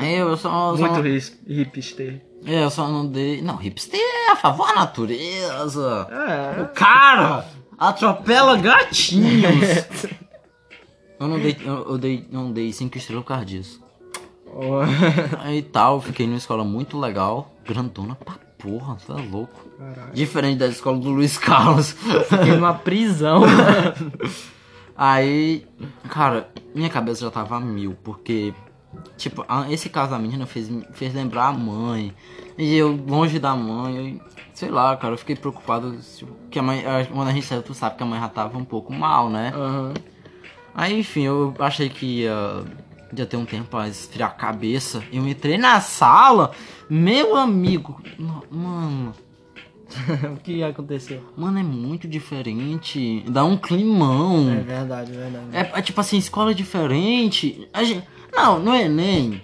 Eu, 0.00 0.28
eu 0.30 0.36
só. 0.36 0.72
eu 0.72 0.78
Muito 0.78 1.06
his- 1.06 1.38
hipster. 1.46 2.24
é, 2.46 2.62
eu 2.64 2.70
só 2.70 2.88
não 2.88 3.06
dei. 3.06 3.42
Não, 3.42 3.56
hipster 3.56 4.00
é 4.00 4.30
a 4.30 4.36
favor 4.36 4.68
da 4.68 4.74
natureza. 4.76 6.06
É. 6.10 6.62
O 6.62 6.68
cara 6.68 7.44
atropela 7.76 8.56
gatinhos. 8.56 9.84
eu 11.18 11.28
não 11.28 11.38
dei. 11.38 11.56
Eu, 11.64 11.90
eu 11.90 11.98
dei, 11.98 12.26
não 12.30 12.52
dei 12.52 12.72
cinco 12.72 12.96
estrelas 12.96 13.24
por 13.24 13.28
causa 13.28 13.44
disso. 13.44 13.79
Aí 15.40 15.62
tal, 15.62 15.96
eu 15.96 16.00
fiquei 16.00 16.26
numa 16.26 16.38
escola 16.38 16.64
muito 16.64 16.98
legal. 16.98 17.54
Grandona 17.66 18.14
pra 18.14 18.34
porra, 18.58 18.96
tá 19.06 19.14
louco. 19.14 19.68
Caraca. 19.78 20.12
Diferente 20.12 20.58
da 20.58 20.66
escola 20.66 20.98
do 20.98 21.10
Luiz 21.10 21.38
Carlos. 21.38 21.92
Fiquei 22.28 22.52
numa 22.52 22.74
prisão. 22.74 23.42
Aí, 24.96 25.66
cara, 26.10 26.50
minha 26.74 26.90
cabeça 26.90 27.22
já 27.22 27.30
tava 27.30 27.56
a 27.56 27.60
mil, 27.60 27.96
porque, 28.04 28.52
tipo, 29.16 29.44
esse 29.70 29.88
caso 29.88 30.10
da 30.10 30.18
menina 30.18 30.44
fez, 30.44 30.70
fez 30.92 31.14
lembrar 31.14 31.46
a 31.46 31.52
mãe. 31.52 32.12
E 32.58 32.76
eu, 32.76 32.94
longe 33.08 33.38
da 33.38 33.56
mãe, 33.56 34.20
eu, 34.20 34.20
sei 34.52 34.68
lá, 34.68 34.94
cara, 34.96 35.14
eu 35.14 35.18
fiquei 35.18 35.34
preocupado. 35.36 35.96
Tipo, 35.96 36.32
que 36.50 36.58
a 36.58 36.62
mãe, 36.62 36.84
quando 37.10 37.28
a 37.28 37.32
gente 37.32 37.46
saiu, 37.46 37.62
tu 37.62 37.72
sabe 37.72 37.96
que 37.96 38.02
a 38.02 38.06
mãe 38.06 38.20
já 38.20 38.28
tava 38.28 38.58
um 38.58 38.64
pouco 38.64 38.92
mal, 38.92 39.30
né? 39.30 39.52
Aham. 39.54 39.94
Aí, 40.74 41.00
enfim, 41.00 41.22
eu 41.22 41.54
achei 41.58 41.88
que 41.88 42.20
ia, 42.20 42.62
ia 43.16 43.26
ter 43.26 43.36
um 43.36 43.44
tempo 43.44 43.68
pra 43.68 43.88
esfriar 43.88 44.30
a 44.30 44.32
cabeça. 44.34 45.02
Eu 45.12 45.26
entrei 45.28 45.58
na 45.58 45.80
sala, 45.80 46.52
meu 46.88 47.36
amigo, 47.36 48.00
no- 48.18 48.44
mano, 48.50 49.12
o 50.34 50.36
que 50.36 50.62
aconteceu? 50.62 51.20
Mano, 51.36 51.58
é 51.58 51.62
muito 51.62 52.06
diferente. 52.06 53.24
Dá 53.28 53.44
um 53.44 53.56
climão. 53.56 54.50
É 54.52 54.60
verdade, 54.60 55.12
é 55.12 55.16
verdade. 55.16 55.46
É, 55.52 55.78
é 55.78 55.82
tipo 55.82 56.00
assim, 56.00 56.16
escola 56.18 56.54
diferente. 56.54 57.68
A 57.72 57.82
gente, 57.82 58.04
não, 58.32 58.58
no 58.60 58.74
Enem. 58.74 59.42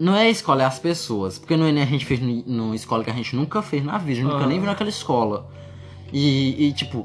Não 0.00 0.14
é 0.14 0.22
a 0.22 0.30
escola, 0.30 0.62
é 0.62 0.66
as 0.66 0.78
pessoas. 0.78 1.38
Porque 1.38 1.56
no 1.56 1.66
Enem 1.66 1.82
a 1.82 1.86
gente 1.86 2.06
fez 2.06 2.20
numa 2.20 2.74
escola 2.76 3.02
que 3.04 3.10
a 3.10 3.14
gente 3.14 3.34
nunca 3.34 3.60
fez 3.60 3.84
na 3.84 3.98
vida. 3.98 4.12
A 4.12 4.14
gente 4.14 4.24
nunca 4.24 4.36
Aham. 4.38 4.46
nem 4.46 4.58
viu 4.60 4.66
naquela 4.68 4.88
escola. 4.90 5.50
E, 6.12 6.68
e, 6.68 6.72
tipo, 6.72 7.04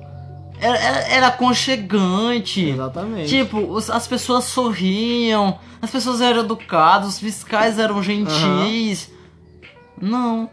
era, 0.66 1.00
era, 1.10 1.28
aconchegante. 1.28 2.70
Exatamente. 2.70 3.30
Tipo, 3.30 3.78
as 3.78 4.08
pessoas 4.08 4.46
sorriam, 4.46 5.60
as 5.82 5.90
pessoas 5.90 6.22
eram 6.22 6.42
educadas, 6.42 7.10
os 7.10 7.20
fiscais 7.20 7.78
eram 7.80 8.02
gentis. 8.02 9.12
Não. 10.02 10.50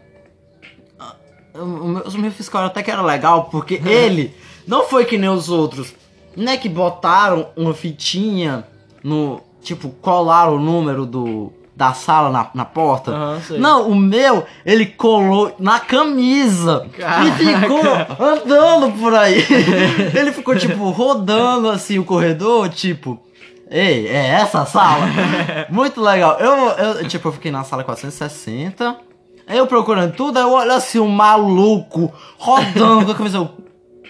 Ah, 0.99 1.15
O, 1.55 1.59
o 1.59 1.87
meu, 1.87 2.03
o 2.03 2.17
meu 2.17 2.31
fiscal 2.31 2.65
até 2.65 2.83
que 2.83 2.91
era 2.91 3.01
legal, 3.01 3.45
porque 3.45 3.81
ele 3.85 4.33
não 4.67 4.83
foi 4.83 5.05
que 5.05 5.17
nem 5.17 5.29
os 5.29 5.49
outros. 5.49 5.93
Não 6.35 6.51
é 6.51 6.57
que 6.57 6.69
botaram 6.69 7.49
uma 7.55 7.73
fitinha 7.73 8.65
no. 9.03 9.41
Tipo, 9.61 9.89
colaram 9.89 10.55
o 10.55 10.59
número 10.59 11.05
do, 11.05 11.53
da 11.81 11.95
sala 11.95 12.29
na, 12.29 12.47
na 12.53 12.63
porta. 12.63 13.41
Sei. 13.47 13.57
Não, 13.57 13.89
o 13.89 13.95
meu, 13.95 14.45
ele 14.63 14.85
colou 14.85 15.55
na 15.57 15.79
camisa 15.79 16.87
Caraca. 16.95 17.25
e 17.25 17.31
ficou 17.31 17.79
andando 18.23 18.99
por 18.99 19.15
aí. 19.15 19.43
ele 20.13 20.31
ficou, 20.31 20.55
tipo, 20.55 20.91
rodando 20.91 21.71
assim 21.71 21.97
o 21.97 22.05
corredor, 22.05 22.69
tipo. 22.69 23.19
Ei, 23.67 24.07
é 24.07 24.27
essa 24.27 24.61
a 24.61 24.65
sala? 24.67 25.07
Muito 25.71 25.99
legal. 25.99 26.37
Eu, 26.39 26.53
eu, 26.69 27.07
tipo, 27.07 27.29
eu 27.29 27.31
fiquei 27.31 27.51
na 27.51 27.63
sala 27.63 27.83
460. 27.83 28.95
Aí 29.47 29.57
eu 29.57 29.65
procurando 29.65 30.13
tudo, 30.13 30.37
aí 30.37 30.43
eu 30.43 30.51
olho 30.51 30.73
assim, 30.73 30.99
um 30.99 31.07
maluco 31.07 32.13
rodando 32.37 33.05
com 33.05 33.11
a 33.11 33.15
camisa. 33.15 33.37
eu, 33.37 33.49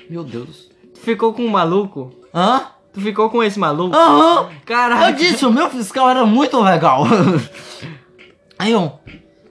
Meu 0.10 0.26
Deus. 0.26 0.70
Ficou 0.96 1.32
com 1.34 1.44
um 1.44 1.50
maluco? 1.50 2.12
Hã? 2.36 2.64
Tu 2.94 3.02
ficou 3.02 3.30
com 3.30 3.42
esse 3.42 3.58
maluco? 3.58 3.96
Aham. 3.96 4.50
Caraca. 4.66 5.10
Eu 5.10 5.16
disse, 5.16 5.46
o 5.46 5.52
meu 5.52 5.70
fiscal 5.70 6.10
era 6.10 6.26
muito 6.26 6.60
legal. 6.60 7.06
Aí 8.60 8.72
eu. 8.72 9.00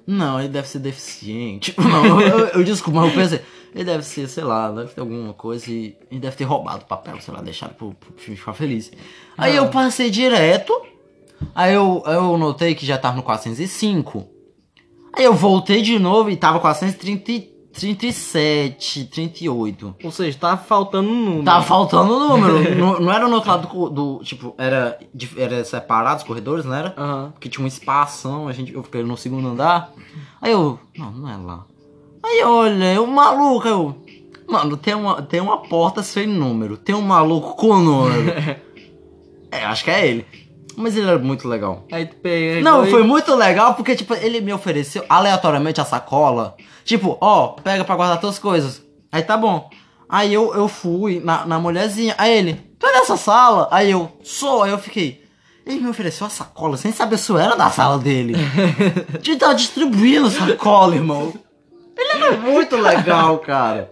Não, 0.07 0.39
ele 0.39 0.49
deve 0.49 0.69
ser 0.69 0.81
deficiente. 0.81 1.75
Não, 1.79 2.21
eu, 2.21 2.47
eu, 2.49 2.65
desculpa, 2.65 3.01
mas 3.01 3.11
eu 3.11 3.23
pensei. 3.23 3.41
Ele 3.75 3.85
deve 3.85 4.03
ser, 4.03 4.29
sei 4.29 4.43
lá, 4.43 4.71
deve 4.71 4.93
ter 4.93 5.01
alguma 5.01 5.33
coisa 5.33 5.71
e 5.71 5.97
ele 6.11 6.21
deve 6.21 6.37
ter 6.37 6.45
roubado 6.45 6.83
o 6.83 6.87
papel, 6.87 7.21
sei 7.21 7.33
lá, 7.33 7.41
deixado 7.41 7.75
pro, 7.75 7.95
pro 7.95 8.13
filme 8.17 8.37
ficar 8.37 8.53
feliz. 8.53 8.91
Aí 9.39 9.55
eu 9.55 9.69
passei 9.69 10.11
direto. 10.11 10.73
Aí 11.55 11.73
eu, 11.73 12.03
eu 12.07 12.37
notei 12.37 12.75
que 12.75 12.85
já 12.85 12.99
tava 12.99 13.17
no 13.17 13.23
405. 13.23 14.29
Aí 15.13 15.25
eu 15.25 15.35
voltei 15.35 15.83
de 15.83 15.99
novo 15.99 16.31
e 16.31 16.37
tava 16.37 16.61
437, 17.73 19.05
38. 19.05 19.97
Ou 20.03 20.11
seja, 20.11 20.37
tá 20.39 20.57
faltando 20.57 21.09
um 21.09 21.25
número. 21.25 21.45
Tava 21.45 21.65
faltando 21.65 22.15
o 22.15 22.29
número. 22.29 22.75
não, 22.77 23.01
não 23.01 23.13
era 23.13 23.29
no 23.29 23.35
outro 23.35 23.51
lado 23.51 23.69
do, 23.69 23.89
do. 23.89 24.25
Tipo, 24.25 24.55
era, 24.59 24.99
era 25.37 25.65
separado 25.65 26.19
os 26.19 26.25
corredores, 26.25 26.65
não 26.65 26.75
era? 26.75 26.93
Aham. 26.97 27.31
Porque 27.33 27.49
tinha 27.49 27.65
um 27.65 27.69
espação, 27.69 28.49
a 28.49 28.53
gente, 28.53 28.75
eu 28.75 28.83
fiquei 28.83 29.03
no 29.03 29.17
segundo 29.17 29.49
andar. 29.49 29.93
Aí 30.43 30.53
eu. 30.53 30.79
Não, 30.97 31.13
não 31.13 31.29
é 31.29 31.37
lá. 31.37 31.65
Aí 32.23 32.41
eu 32.41 32.51
olhei, 32.51 32.99
o 32.99 33.07
maluco, 33.07 33.67
eu. 33.67 33.97
Mano, 34.49 34.77
tem 34.77 34.95
uma, 34.95 35.23
tem 35.23 35.41
uma 35.41 35.59
porta 35.59 36.03
sem 36.03 36.27
número. 36.27 36.77
Tem 36.77 36.95
um 36.95 37.01
maluco 37.01 37.55
com 37.55 37.79
número. 37.79 38.31
é, 39.51 39.65
acho 39.65 39.85
que 39.85 39.91
é 39.91 40.09
ele. 40.09 40.27
Mas 40.81 40.97
ele 40.97 41.09
era 41.09 41.19
muito 41.19 41.47
legal. 41.47 41.85
Aí 41.93 42.07
tu 42.07 42.17
pegou 42.17 42.63
Não, 42.63 42.87
foi 42.87 43.03
muito 43.03 43.35
legal 43.35 43.75
porque, 43.75 43.95
tipo, 43.95 44.15
ele 44.15 44.41
me 44.41 44.53
ofereceu 44.53 45.05
aleatoriamente 45.09 45.81
a 45.81 45.85
sacola. 45.85 46.57
Tipo, 46.85 47.19
ó, 47.21 47.49
pega 47.49 47.85
pra 47.85 47.97
guardar 47.97 48.21
tuas 48.21 48.39
coisas. 48.39 48.83
Aí 49.13 49.23
tá 49.23 49.37
bom. 49.37 49.69
Aí 50.09 50.33
eu, 50.33 50.55
eu 50.55 50.67
fui 50.67 51.21
na, 51.23 51.47
na 51.47 51.59
mulherzinha. 51.59 52.15
Aí 52.19 52.37
ele, 52.37 52.55
tu 52.79 52.87
é 52.87 52.93
dessa 52.93 53.17
sala? 53.17 53.69
Aí 53.71 53.91
eu, 53.91 54.11
sou. 54.23 54.63
Aí 54.63 54.71
eu 54.71 54.79
fiquei. 54.79 55.23
Ele 55.65 55.81
me 55.81 55.89
ofereceu 55.89 56.27
a 56.27 56.31
sacola 56.31 56.77
sem 56.77 56.91
saber 56.91 57.19
se 57.19 57.31
eu 57.31 57.39
era 57.39 57.55
da 57.55 57.71
sala 57.71 57.99
dele. 57.99 58.35
De 59.21 59.37
tava 59.37 59.55
distribuindo 59.55 60.31
sacola, 60.31 60.97
irmão. 60.97 61.33
Ele 61.97 62.25
era 62.25 62.37
muito 62.39 62.77
legal, 62.77 63.39
cara. 63.39 63.91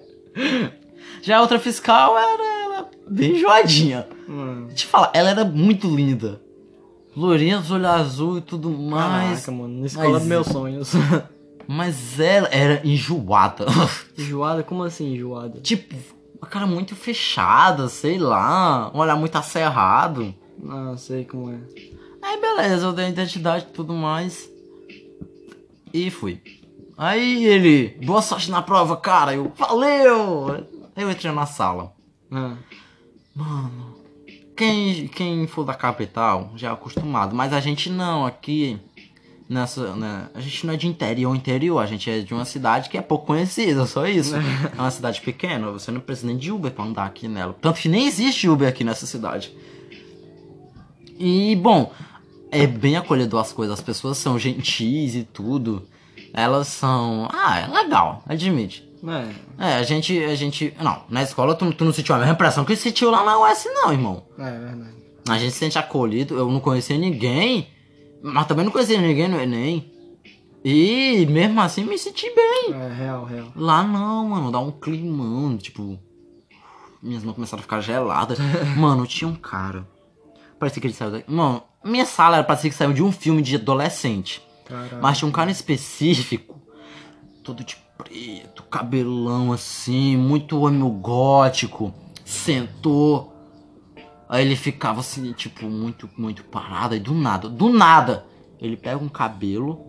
Já 1.22 1.37
a 1.37 1.40
outra 1.40 1.59
fiscal 1.59 2.16
era, 2.16 2.42
era 2.64 2.87
bem 3.09 3.37
enjoadinha. 3.37 4.09
Mano. 4.27 4.68
Te 4.72 4.87
falar, 4.87 5.11
ela 5.14 5.31
era 5.31 5.44
muito 5.44 5.94
linda. 5.94 6.40
Lourinha, 7.18 7.62
olho 7.68 7.88
azul 7.88 8.38
e 8.38 8.40
tudo 8.40 8.70
mais. 8.70 9.40
Caraca, 9.40 9.52
mano. 9.52 9.81
Na 9.81 9.87
escola 9.87 10.11
mas- 10.11 10.18
dos 10.20 10.28
meus 10.28 10.46
sonhos. 10.46 10.92
Mas 11.70 12.18
ela 12.18 12.48
era 12.50 12.81
enjoada. 12.83 13.66
enjoada? 14.16 14.62
Como 14.62 14.83
assim 14.85 15.12
enjoada? 15.12 15.61
tipo, 15.61 15.94
uma 16.40 16.48
cara 16.48 16.66
muito 16.66 16.96
fechada, 16.96 17.88
sei 17.90 18.16
lá. 18.18 18.90
Um 18.94 19.00
olhar 19.00 19.16
muito 19.16 19.37
acerrado. 19.37 20.35
Ah, 20.66 20.94
sei 20.96 21.26
como 21.26 21.50
é. 21.50 21.59
Aí 22.22 22.40
beleza, 22.40 22.87
eu 22.87 22.92
dei 22.94 23.04
a 23.04 23.09
identidade 23.11 23.66
e 23.68 23.72
tudo 23.74 23.92
mais. 23.92 24.48
E 25.92 26.11
fui. 26.11 26.40
Aí 26.96 27.44
ele, 27.44 27.98
boa 28.02 28.22
sorte 28.22 28.50
na 28.50 28.62
prova, 28.62 28.96
cara. 28.96 29.35
Eu, 29.35 29.52
valeu! 29.54 30.64
Aí 30.96 31.02
eu 31.04 31.11
entrei 31.11 31.33
na 31.33 31.44
sala. 31.44 31.92
Ah. 32.33 32.54
Mano, 33.37 33.97
quem, 34.59 35.07
quem 35.07 35.47
for 35.47 35.64
da 35.64 35.73
capital 35.73 36.51
já 36.57 36.71
é 36.71 36.73
acostumado, 36.73 37.35
mas 37.35 37.53
a 37.53 37.61
gente 37.61 37.88
não, 37.88 38.27
aqui 38.27 38.77
nessa, 39.49 39.94
né, 39.94 40.29
a 40.35 40.40
gente 40.40 40.66
não 40.66 40.75
é 40.75 40.77
de 40.77 40.88
interior, 40.88 41.35
interior, 41.35 41.79
a 41.79 41.87
gente 41.87 42.11
é 42.11 42.18
de 42.18 42.35
uma 42.35 42.44
cidade 42.44 42.90
que 42.90 42.99
é 42.99 43.01
pouco 43.01 43.27
conhecida, 43.27 43.87
só 43.87 44.05
isso. 44.07 44.35
É 44.35 44.81
uma 44.81 44.90
cidade 44.90 45.21
pequena, 45.21 45.71
você 45.71 45.92
não 45.92 46.01
precisa 46.01 46.27
nem 46.27 46.37
de 46.37 46.51
Uber 46.51 46.73
pra 46.73 46.85
andar 46.85 47.07
aqui 47.07 47.29
nela. 47.29 47.55
Tanto 47.61 47.81
que 47.81 47.88
nem 47.88 48.09
existe 48.09 48.49
Uber 48.49 48.68
aqui 48.68 48.83
nessa 48.83 49.07
cidade. 49.07 49.57
E, 51.16 51.55
bom, 51.55 51.92
é 52.51 52.66
bem 52.66 52.97
acolhedor 52.97 53.40
as 53.40 53.53
coisas, 53.53 53.79
as 53.79 53.85
pessoas 53.85 54.18
são 54.18 54.38
gentis 54.38 55.14
e 55.14 55.23
tudo. 55.23 55.87
Elas 56.35 56.66
são. 56.66 57.29
Ah, 57.33 57.61
é 57.61 57.66
legal, 57.68 58.25
admite. 58.27 58.88
É, 59.58 59.70
É, 59.70 59.74
a 59.76 59.82
gente, 59.82 60.18
a 60.24 60.34
gente. 60.34 60.74
Não, 60.82 61.02
na 61.08 61.22
escola 61.22 61.54
tu, 61.54 61.72
tu 61.72 61.84
não 61.84 61.92
sentiu 61.92 62.14
a 62.14 62.18
mesma 62.18 62.32
impressão 62.34 62.64
que 62.64 62.74
sentiu 62.76 63.11
lá 63.11 63.24
na 63.24 63.38
US, 63.38 63.64
não, 63.66 63.92
irmão. 63.92 64.26
é 64.38 64.50
verdade. 64.50 64.98
A 65.28 65.38
gente 65.38 65.52
se 65.52 65.58
sente 65.58 65.78
acolhido, 65.78 66.37
eu 66.37 66.50
não 66.50 66.58
conhecia 66.58 66.96
ninguém, 66.96 67.68
mas 68.22 68.46
também 68.46 68.64
não 68.64 68.72
conhecia 68.72 69.00
ninguém 69.00 69.28
no 69.28 69.38
Enem. 69.40 69.92
E 70.64 71.26
mesmo 71.26 71.61
assim 71.61 71.84
me 71.84 71.98
senti 71.98 72.26
bem. 72.34 72.74
É, 72.74 72.92
real, 72.92 73.24
real. 73.24 73.52
Lá 73.54 73.82
não, 73.82 74.28
mano, 74.28 74.50
dá 74.50 74.58
um 74.58 74.70
climão, 74.72 75.56
tipo. 75.56 75.98
Minhas 77.00 77.22
mãos 77.22 77.34
começaram 77.34 77.61
a 77.61 77.62
ficar 77.62 77.80
geladas. 77.80 78.38
Mano, 78.76 79.06
tinha 79.06 79.28
um 79.28 79.37
cara. 79.37 79.87
Parecia 80.58 80.80
que 80.80 80.88
ele 80.88 80.94
saiu 80.94 81.12
daqui. 81.12 81.30
Mano, 81.32 81.62
minha 81.84 82.04
sala 82.04 82.38
era 82.38 82.44
parecia 82.44 82.68
que 82.68 82.74
saiu 82.76 82.92
de 82.92 83.04
um 83.04 83.12
filme 83.12 83.40
de 83.40 83.54
adolescente. 83.54 84.42
Caralho. 84.64 84.98
Mas 85.00 85.16
tinha 85.16 85.28
um 85.28 85.32
cara 85.32 85.48
específico, 85.48 86.61
todo 87.48 87.64
de 87.64 87.76
preto, 87.96 88.62
cabelão 88.64 89.52
assim, 89.52 90.18
muito 90.18 90.61
homem 90.61 90.87
gótico, 91.00 91.94
sentou. 92.22 93.34
Aí 94.28 94.44
ele 94.44 94.54
ficava 94.54 95.00
assim, 95.00 95.32
tipo, 95.32 95.64
muito, 95.64 96.11
muito 96.14 96.44
parado. 96.44 96.92
Aí 96.92 97.00
do 97.00 97.14
nada, 97.14 97.48
do 97.48 97.70
nada, 97.70 98.26
ele 98.61 98.76
pega 98.76 99.02
um 99.02 99.08
cabelo, 99.08 99.82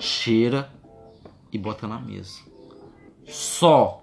cheira 0.00 0.68
e 1.52 1.56
bota 1.56 1.86
na 1.86 2.00
mesa. 2.00 2.40
Só. 3.28 4.02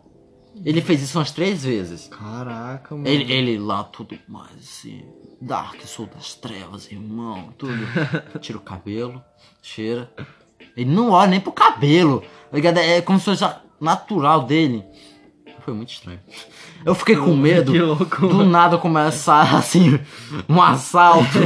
Ele 0.64 0.82
fez 0.82 1.02
isso 1.02 1.18
umas 1.18 1.32
três 1.32 1.66
vezes. 1.66 2.08
Caraca, 2.08 2.96
mano. 2.96 3.08
Ele, 3.08 3.34
ele 3.34 3.58
lá 3.58 3.84
tudo 3.84 4.18
mais 4.30 4.56
assim. 4.60 5.04
Dark, 5.42 5.82
sou 5.82 6.06
das 6.06 6.36
trevas, 6.36 6.90
irmão, 6.90 7.54
tudo. 7.58 7.74
Tira 8.40 8.58
o 8.58 8.62
cabelo, 8.62 9.22
cheira. 9.62 10.10
Ele 10.76 10.90
não 10.90 11.12
olha 11.12 11.30
nem 11.30 11.40
pro 11.40 11.52
cabelo. 11.52 12.22
tá 12.50 12.56
ligado? 12.58 12.78
É 12.78 13.02
como 13.02 13.20
se 13.20 13.26
fosse 13.26 13.46
natural 13.80 14.44
dele. 14.44 14.84
Foi 15.62 15.74
muito 15.74 15.94
estranho. 15.94 16.20
Eu 16.86 16.94
fiquei 16.96 17.16
com 17.16 17.34
medo 17.38 17.72
Que 17.72 17.80
louco. 17.80 18.28
do 18.28 18.44
nada 18.46 18.78
começar 18.78 19.56
assim, 19.56 20.00
um 20.50 20.62
assalto. 20.62 21.40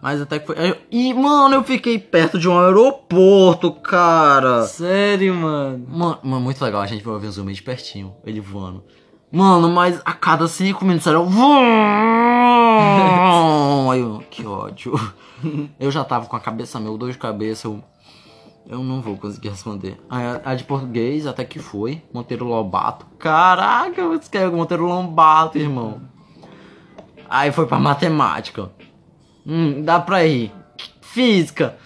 Mas 0.00 0.20
até 0.20 0.38
que 0.38 0.46
foi. 0.46 0.56
E, 0.90 1.12
mano, 1.14 1.56
eu 1.56 1.64
fiquei 1.64 1.98
perto 1.98 2.38
de 2.38 2.48
um 2.48 2.58
aeroporto, 2.58 3.72
cara. 3.72 4.62
Sério, 4.64 5.34
mano. 5.34 5.84
Mano, 6.22 6.40
muito 6.40 6.62
legal, 6.64 6.82
a 6.82 6.86
gente 6.86 7.02
vai 7.04 7.18
ver 7.18 7.28
um 7.28 7.32
zoom 7.32 7.46
de 7.46 7.62
pertinho, 7.62 8.14
ele 8.24 8.40
voando. 8.40 8.84
Mano, 9.30 9.68
mas 9.68 10.00
a 10.04 10.12
cada 10.12 10.46
5 10.46 10.84
minutos 10.84 11.06
era. 11.06 11.18
Aí 13.90 14.00
eu, 14.00 14.22
que 14.30 14.46
ódio. 14.46 14.92
Eu 15.78 15.90
já 15.90 16.02
tava 16.04 16.26
com 16.26 16.36
a 16.36 16.40
cabeça 16.40 16.80
meio 16.80 16.96
dor 16.96 17.12
de 17.12 17.18
cabeça, 17.18 17.68
eu. 17.68 17.82
Eu 18.66 18.82
não 18.82 19.00
vou 19.02 19.16
conseguir 19.16 19.50
responder. 19.50 20.00
A, 20.08 20.50
a 20.50 20.54
de 20.54 20.64
português 20.64 21.26
até 21.26 21.44
que 21.44 21.58
foi. 21.58 22.02
Monteiro 22.12 22.46
Lobato. 22.46 23.06
Caraca, 23.18 24.00
eu 24.00 24.14
escrevi 24.14 24.56
Monteiro 24.56 24.86
Lobato, 24.86 25.58
irmão. 25.58 26.00
Aí 27.28 27.52
foi 27.52 27.66
pra 27.66 27.78
matemática. 27.78 28.70
Hum, 29.46 29.82
dá 29.82 30.00
pra 30.00 30.24
ir. 30.24 30.52
Física. 31.00 31.76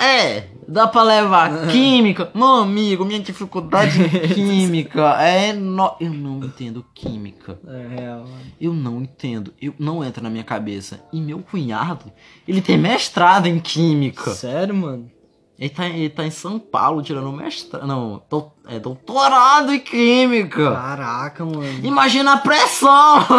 É, 0.00 0.48
Dá 0.68 0.86
pra 0.88 1.02
levar 1.02 1.68
química. 1.70 2.30
Meu 2.34 2.46
amigo, 2.56 3.04
minha 3.04 3.20
dificuldade 3.20 4.00
em 4.02 4.08
química 4.34 5.02
é 5.22 5.52
no... 5.52 5.94
Eu 6.00 6.10
não 6.12 6.38
entendo 6.44 6.84
química. 6.94 7.58
É 7.66 7.86
real, 8.00 8.18
mano. 8.20 8.40
Eu 8.60 8.72
não 8.72 9.00
entendo. 9.02 9.54
Eu 9.62 9.72
não 9.78 10.02
entra 10.04 10.22
na 10.22 10.28
minha 10.30 10.42
cabeça. 10.44 11.00
E 11.12 11.20
meu 11.20 11.38
cunhado, 11.38 12.10
ele 12.48 12.60
tem 12.60 12.76
mestrado 12.76 13.46
em 13.46 13.58
química. 13.60 14.30
Sério, 14.32 14.74
mano? 14.74 15.10
Ele 15.58 15.70
tá, 15.70 15.88
ele 15.88 16.10
tá 16.10 16.22
em 16.26 16.30
São 16.30 16.58
Paulo 16.58 17.00
tirando 17.02 17.32
mestrado. 17.32 17.86
Não, 17.86 18.22
dou- 18.28 18.52
é 18.68 18.78
doutorado 18.78 19.72
em 19.72 19.80
química. 19.80 20.70
Caraca, 20.72 21.44
mano. 21.46 21.80
Imagina 21.82 22.34
a 22.34 22.36
pressão! 22.38 23.24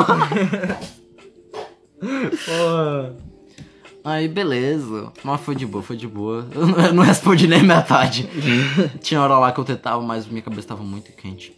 Porra. 1.99 3.15
Aí, 4.07 4.25
beleza. 4.29 5.11
Mas 5.21 5.41
foi 5.41 5.53
de 5.53 5.65
boa, 5.65 5.83
foi 5.83 5.97
de 5.97 6.07
boa. 6.07 6.47
Eu 6.55 6.65
não, 6.65 6.79
eu 6.79 6.93
não 6.93 7.03
respondi 7.03 7.45
nem 7.45 7.61
metade. 7.61 8.23
Tinha 9.03 9.21
hora 9.21 9.37
lá 9.37 9.51
que 9.51 9.59
eu 9.59 9.65
tentava, 9.65 10.01
mas 10.01 10.25
minha 10.25 10.41
cabeça 10.41 10.69
tava 10.69 10.81
muito 10.81 11.11
quente. 11.11 11.53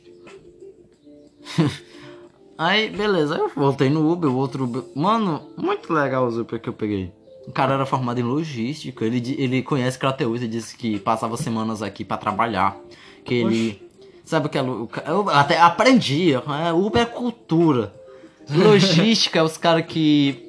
Aí, 2.58 2.90
beleza. 2.90 3.36
Aí 3.36 3.42
eu 3.42 3.52
voltei 3.56 3.88
no 3.92 4.12
Uber, 4.12 4.32
o 4.32 4.36
outro 4.36 4.64
Uber. 4.64 4.82
Mano, 4.96 5.48
muito 5.56 5.94
legal 5.94 6.28
o 6.28 6.42
Uber 6.42 6.60
que 6.60 6.68
eu 6.68 6.74
peguei. 6.74 7.14
O 7.46 7.52
cara 7.52 7.76
era 7.76 7.86
formado 7.86 8.20
em 8.20 8.24
logística. 8.24 9.06
Ele, 9.06 9.36
ele 9.38 9.62
conhece 9.62 10.00
Crateus 10.00 10.42
e 10.42 10.48
disse 10.48 10.76
que 10.76 10.98
passava 10.98 11.38
semanas 11.38 11.84
aqui 11.84 12.04
pra 12.04 12.18
trabalhar. 12.18 12.76
Que 13.24 13.36
ele. 13.36 13.90
Sabe 14.26 14.48
o 14.48 14.50
que 14.50 14.58
é. 14.58 14.62
Eu 14.62 15.30
até 15.30 15.60
aprendi. 15.60 16.34
é, 16.34 16.74
Uber 16.74 17.04
é 17.04 17.06
cultura. 17.06 17.94
Logística 18.50 19.38
é 19.38 19.44
os 19.44 19.56
caras 19.56 19.86
que. 19.86 20.48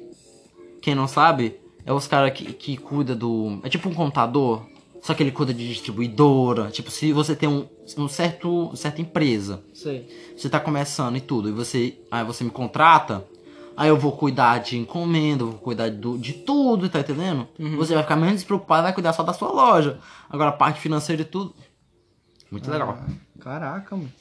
Quem 0.81 0.95
não 0.95 1.07
sabe, 1.07 1.60
é 1.85 1.91
os 1.93 2.07
caras 2.07 2.31
que, 2.33 2.53
que 2.53 2.77
cuida 2.77 3.15
do. 3.15 3.59
É 3.63 3.69
tipo 3.69 3.89
um 3.89 3.93
contador. 3.93 4.65
Só 5.01 5.15
que 5.15 5.23
ele 5.23 5.31
cuida 5.31 5.51
de 5.51 5.67
distribuidora. 5.67 6.69
Tipo, 6.69 6.91
se 6.91 7.11
você 7.11 7.35
tem 7.35 7.49
um, 7.49 7.67
um 7.97 8.07
certo, 8.07 8.71
certa 8.75 9.01
empresa, 9.01 9.63
Sei. 9.73 10.07
você 10.37 10.47
tá 10.47 10.59
começando 10.59 11.15
e 11.17 11.21
tudo, 11.21 11.49
e 11.49 11.51
você. 11.51 11.97
Aí 12.11 12.23
você 12.23 12.43
me 12.43 12.51
contrata, 12.51 13.25
aí 13.75 13.89
eu 13.89 13.97
vou 13.97 14.11
cuidar 14.11 14.59
de 14.59 14.77
encomenda, 14.77 15.43
vou 15.43 15.55
cuidar 15.55 15.89
do, 15.89 16.19
de 16.19 16.33
tudo, 16.33 16.87
tá 16.87 16.99
entendendo? 16.99 17.47
Você 17.77 17.95
vai 17.95 18.03
ficar 18.03 18.15
menos 18.15 18.35
despreocupado, 18.35 18.83
vai 18.83 18.93
cuidar 18.93 19.11
só 19.13 19.23
da 19.23 19.33
sua 19.33 19.51
loja. 19.51 19.99
Agora 20.29 20.49
a 20.49 20.53
parte 20.53 20.79
financeira 20.79 21.23
e 21.23 21.25
tudo. 21.25 21.55
Muito 22.51 22.69
legal. 22.69 22.95
Caraca, 23.39 23.95
mano. 23.95 24.11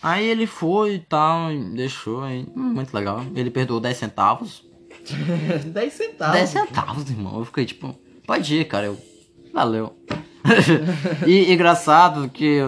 Aí 0.00 0.24
ele 0.26 0.46
foi 0.46 0.94
e 0.94 0.98
tal, 1.00 1.48
deixou 1.74 2.22
aí. 2.22 2.46
hum, 2.54 2.74
Muito 2.74 2.94
legal. 2.94 3.24
Ele 3.34 3.50
perdoou 3.50 3.80
10 3.80 3.96
centavos. 3.96 4.62
10 5.72 5.92
centavos. 5.92 6.34
10 6.34 6.50
centavos, 6.50 7.10
irmão. 7.10 7.38
Eu 7.38 7.44
fiquei 7.44 7.64
tipo, 7.64 7.94
pode 8.26 8.54
ir, 8.54 8.64
cara. 8.66 8.86
Eu, 8.86 8.98
valeu. 9.52 9.94
e 11.26 11.52
engraçado 11.52 12.28
que. 12.28 12.60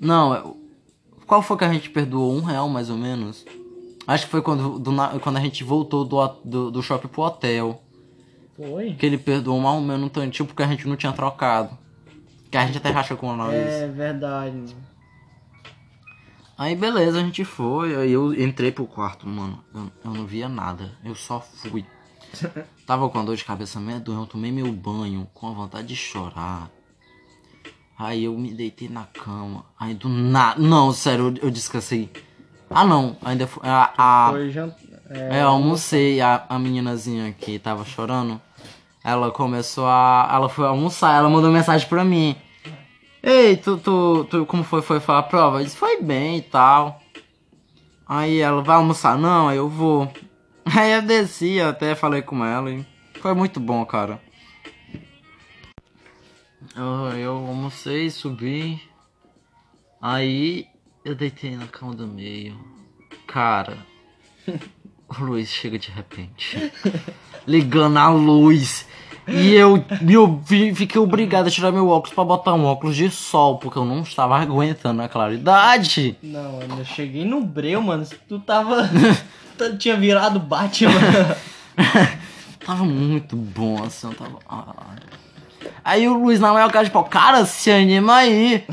Não, 0.00 0.56
qual 1.26 1.42
foi 1.42 1.56
que 1.56 1.64
a 1.64 1.72
gente 1.72 1.90
perdoou? 1.90 2.32
Um 2.32 2.42
real 2.42 2.68
mais 2.68 2.90
ou 2.90 2.96
menos? 2.96 3.44
Acho 4.06 4.26
que 4.26 4.30
foi 4.30 4.42
quando, 4.42 4.78
do 4.78 4.92
quando 5.20 5.36
a 5.36 5.40
gente 5.40 5.64
voltou 5.64 6.04
do, 6.04 6.26
do, 6.44 6.70
do 6.70 6.82
shopping 6.82 7.08
pro 7.08 7.22
hotel. 7.22 7.82
Foi? 8.56 8.92
Que 8.94 9.06
ele 9.06 9.18
perdoou 9.18 9.58
mais 9.58 9.76
ou 9.76 9.80
menos 9.80 10.06
um 10.06 10.08
tantinho 10.08 10.46
porque 10.46 10.62
a 10.62 10.66
gente 10.66 10.86
não 10.86 10.96
tinha 10.96 11.12
trocado. 11.12 11.76
Que 12.50 12.56
a 12.56 12.66
gente 12.66 12.78
até 12.78 12.90
racha 12.90 13.16
com 13.16 13.34
nós. 13.34 13.54
É 13.54 13.88
verdade, 13.88 14.56
mano. 14.56 14.93
Aí 16.56 16.76
beleza, 16.76 17.18
a 17.18 17.20
gente 17.20 17.44
foi, 17.44 17.96
aí 17.96 18.12
eu 18.12 18.32
entrei 18.32 18.70
pro 18.70 18.86
quarto, 18.86 19.26
mano. 19.28 19.62
Eu, 19.74 19.90
eu 20.04 20.10
não 20.12 20.24
via 20.26 20.48
nada, 20.48 20.92
eu 21.04 21.14
só 21.14 21.40
fui. 21.40 21.84
Tava 22.86 23.08
com 23.08 23.18
a 23.18 23.22
dor 23.22 23.36
de 23.36 23.44
cabeça 23.44 23.80
medonha, 23.80 24.20
eu 24.20 24.26
tomei 24.26 24.52
meu 24.52 24.70
banho 24.72 25.28
com 25.34 25.48
a 25.48 25.52
vontade 25.52 25.88
de 25.88 25.96
chorar. 25.96 26.70
Aí 27.98 28.24
eu 28.24 28.36
me 28.36 28.52
deitei 28.52 28.88
na 28.88 29.04
cama. 29.04 29.64
Aí 29.78 29.94
do 29.94 30.08
nada. 30.08 30.60
Não, 30.60 30.92
sério, 30.92 31.26
eu, 31.36 31.46
eu 31.46 31.50
descansei. 31.50 32.10
Ah 32.68 32.84
não, 32.84 33.16
ainda 33.24 33.46
foi. 33.46 33.62
A, 33.68 33.92
a, 33.96 34.30
Foi 34.30 34.50
jantar. 34.50 34.78
é, 35.10 35.42
eu 35.42 35.48
almocei, 35.48 36.20
a, 36.20 36.44
a 36.48 36.58
meninazinha 36.58 37.32
que 37.32 37.58
tava 37.58 37.84
chorando. 37.84 38.40
Ela 39.02 39.30
começou 39.30 39.86
a. 39.86 40.28
Ela 40.32 40.48
foi 40.48 40.66
almoçar, 40.66 41.14
ela 41.16 41.28
mandou 41.28 41.52
mensagem 41.52 41.88
pra 41.88 42.04
mim. 42.04 42.34
Ei, 43.26 43.56
tu, 43.56 43.78
tu, 43.78 44.26
tu 44.26 44.44
como 44.44 44.62
foi, 44.62 44.82
foi 44.82 45.00
falar 45.00 45.20
a 45.20 45.22
prova? 45.22 45.58
Eu 45.58 45.64
disse, 45.64 45.78
foi 45.78 46.02
bem 46.02 46.36
e 46.36 46.42
tal. 46.42 47.00
Aí 48.06 48.38
ela, 48.38 48.62
vai 48.62 48.76
almoçar? 48.76 49.16
Não, 49.16 49.48
aí 49.48 49.56
eu 49.56 49.66
vou. 49.66 50.12
Aí 50.76 50.92
eu 50.92 51.00
desci, 51.00 51.58
até 51.58 51.94
falei 51.94 52.20
com 52.20 52.44
ela 52.44 52.70
e 52.70 52.84
foi 53.20 53.32
muito 53.32 53.60
bom, 53.60 53.84
cara. 53.86 54.20
Eu, 56.76 57.18
eu 57.18 57.32
almocei, 57.32 58.10
subi. 58.10 58.78
Aí 60.02 60.66
eu 61.02 61.14
deitei 61.14 61.56
na 61.56 61.66
cama 61.66 61.94
do 61.94 62.06
meio. 62.06 62.58
Cara, 63.26 63.78
o 65.08 65.24
Luiz 65.24 65.48
chega 65.48 65.78
de 65.78 65.90
repente. 65.90 66.70
Ligando 67.46 67.96
a 67.98 68.10
luz. 68.10 68.86
E 69.26 69.54
eu 69.54 69.82
ouvi- 70.20 70.74
fiquei 70.74 71.00
obrigado 71.00 71.46
a 71.46 71.50
tirar 71.50 71.72
meu 71.72 71.88
óculos 71.88 72.14
pra 72.14 72.24
botar 72.24 72.54
um 72.54 72.64
óculos 72.64 72.94
de 72.96 73.10
sol, 73.10 73.58
porque 73.58 73.78
eu 73.78 73.84
não 73.84 74.02
estava 74.02 74.36
aguentando 74.38 75.00
a 75.02 75.08
claridade. 75.08 76.16
Não, 76.22 76.52
mano, 76.58 76.78
eu 76.80 76.84
cheguei 76.84 77.24
no 77.24 77.40
breu, 77.42 77.80
mano. 77.80 78.06
Tu 78.28 78.38
tava. 78.40 78.88
tu 79.56 79.76
tinha 79.78 79.96
virado 79.96 80.38
Batman. 80.38 80.92
tava 82.64 82.84
muito 82.84 83.36
bom, 83.36 83.82
assim, 83.82 84.08
eu 84.08 84.14
tava. 84.14 84.38
ah. 84.48 84.74
Aí 85.82 86.06
o 86.08 86.14
Luiz 86.14 86.40
na 86.40 86.52
maior 86.52 86.70
cara 86.70 86.84
de 86.84 86.90
pau, 86.90 87.04
cara, 87.04 87.44
se 87.46 87.70
anima 87.70 88.16
aí. 88.16 88.64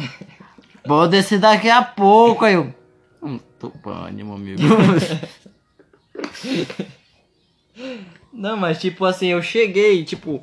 Vou 0.86 1.08
descer 1.08 1.40
daqui 1.40 1.70
a 1.70 1.82
pouco. 1.82 2.44
Aí 2.44 2.56
eu. 2.56 2.74
Não 3.22 3.38
tô 3.60 3.70
com 3.70 3.90
ânimo, 3.90 4.34
amigo. 4.34 4.62
Não, 8.34 8.56
mas 8.56 8.80
tipo 8.80 9.04
assim, 9.06 9.28
eu 9.28 9.41
cheguei, 9.41 10.04
tipo, 10.04 10.41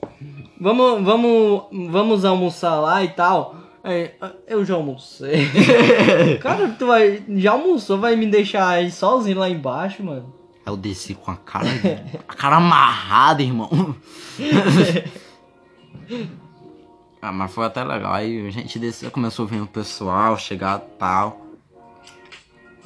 vamos, 0.61 1.03
vamos, 1.03 1.63
vamos 1.91 2.25
almoçar 2.25 2.79
lá 2.81 3.03
e 3.03 3.09
tal. 3.09 3.57
Aí, 3.83 4.11
eu 4.47 4.65
já 4.65 4.75
almocei. 4.75 5.49
Cara, 6.43 6.69
tu 6.79 6.87
vai, 6.87 7.23
já 7.37 7.53
almoçou, 7.53 7.99
vai 7.99 8.17
me 8.17 8.27
deixar 8.27 8.69
aí 8.69 8.91
sozinho 8.91 9.39
lá 9.39 9.49
embaixo, 9.49 10.05
mano. 10.05 10.35
Aí 10.67 10.73
eu 10.73 10.77
desci 10.77 11.15
com 11.15 11.31
a 11.31 11.37
cara. 11.37 11.69
A 12.29 12.35
cara 12.35 12.57
amarrada, 12.57 13.43
irmão. 13.43 13.97
ah, 17.23 17.33
mas 17.33 17.55
foi 17.55 17.65
até 17.65 17.83
legal. 17.83 18.13
Aí 18.13 18.47
a 18.47 18.51
gente 18.51 18.79
desceu, 18.79 19.11
começou 19.11 19.47
a 19.47 19.49
ver 19.49 19.63
o 19.63 19.67
pessoal 19.67 20.37
chegar 20.37 20.81
e 20.81 20.99
tal. 20.99 21.48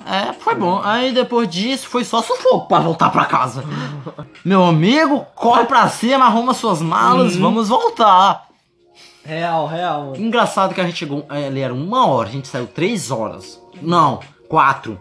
É, 0.06 0.32
foi 0.32 0.54
bom. 0.54 0.80
Aí 0.82 1.12
depois 1.12 1.48
disso 1.48 1.88
foi 1.88 2.04
só 2.04 2.20
sufoco 2.22 2.68
pra 2.68 2.80
voltar 2.80 3.10
pra 3.10 3.24
casa. 3.24 3.64
Meu 4.44 4.64
amigo, 4.64 5.24
corre 5.34 5.64
pra 5.64 5.88
cima, 5.88 6.24
arruma 6.26 6.54
suas 6.54 6.80
malas, 6.82 7.36
vamos 7.36 7.68
voltar. 7.68 8.46
Real, 9.24 9.66
real, 9.66 10.06
mano. 10.06 10.16
Engraçado 10.16 10.74
que 10.74 10.80
a 10.80 10.84
gente 10.84 10.96
chegou. 10.98 11.24
é, 11.30 11.46
Ali 11.46 11.60
era 11.60 11.72
uma 11.72 12.06
hora, 12.08 12.28
a 12.28 12.32
gente 12.32 12.48
saiu 12.48 12.66
três 12.66 13.10
horas. 13.10 13.60
Não, 13.80 14.18
quatro. 14.48 14.98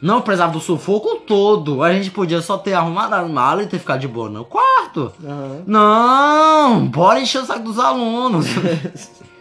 Não 0.00 0.20
precisava 0.20 0.52
do 0.52 0.58
sufoco 0.60 1.16
todo. 1.26 1.82
A 1.82 1.92
gente 1.92 2.10
podia 2.10 2.40
só 2.42 2.58
ter 2.58 2.74
arrumado 2.74 3.14
as 3.14 3.30
malas 3.30 3.66
e 3.66 3.68
ter 3.68 3.78
ficado 3.78 4.00
de 4.00 4.08
boa 4.08 4.28
no 4.28 4.44
quarto. 4.44 5.12
Aham. 5.24 5.62
Não, 5.64 6.86
bora 6.88 7.20
encher 7.20 7.40
o 7.42 7.46
saco 7.46 7.60
dos 7.60 7.78
alunos. 7.78 8.46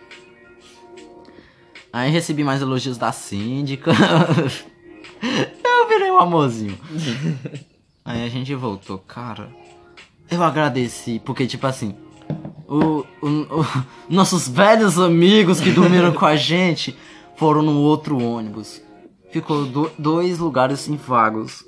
Aí 1.94 2.10
recebi 2.12 2.44
mais 2.44 2.62
elogios 2.62 2.98
da 2.98 3.12
síndica. 3.12 3.92
Eu 5.22 5.88
virei 5.88 6.12
um 6.12 6.20
amorzinho. 6.20 6.78
Aí 8.04 8.26
a 8.26 8.30
gente 8.30 8.54
voltou, 8.56 8.98
cara. 8.98 9.50
Eu 10.30 10.42
agradeci, 10.44 11.22
porque 11.24 11.46
tipo 11.46 11.68
assim, 11.68 11.94
o, 12.68 13.04
o- 13.22 13.28
o- 13.62 13.66
nossos 14.10 14.48
velhos 14.48 14.98
amigos 14.98 15.60
que 15.60 15.72
dormiram 15.72 16.14
com 16.14 16.26
a 16.26 16.36
gente 16.38 16.96
foram 17.36 17.62
no 17.62 17.78
outro 17.80 18.18
ônibus. 18.22 18.82
Ficou 19.32 19.66
do- 19.66 19.92
dois 20.00 20.40
lugares 20.40 20.80
assim 20.80 20.96
vagos. 20.96 21.66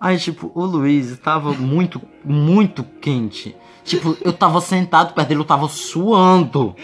Aí, 0.00 0.18
tipo, 0.18 0.50
o 0.54 0.64
Luiz 0.64 1.18
tava 1.18 1.52
muito, 1.52 2.00
muito 2.24 2.82
quente. 3.02 3.54
Tipo, 3.84 4.16
eu 4.22 4.32
tava 4.32 4.60
sentado 4.62 5.12
perto 5.12 5.28
dele, 5.28 5.40
eu 5.40 5.44
tava 5.44 5.68
suando. 5.68 6.74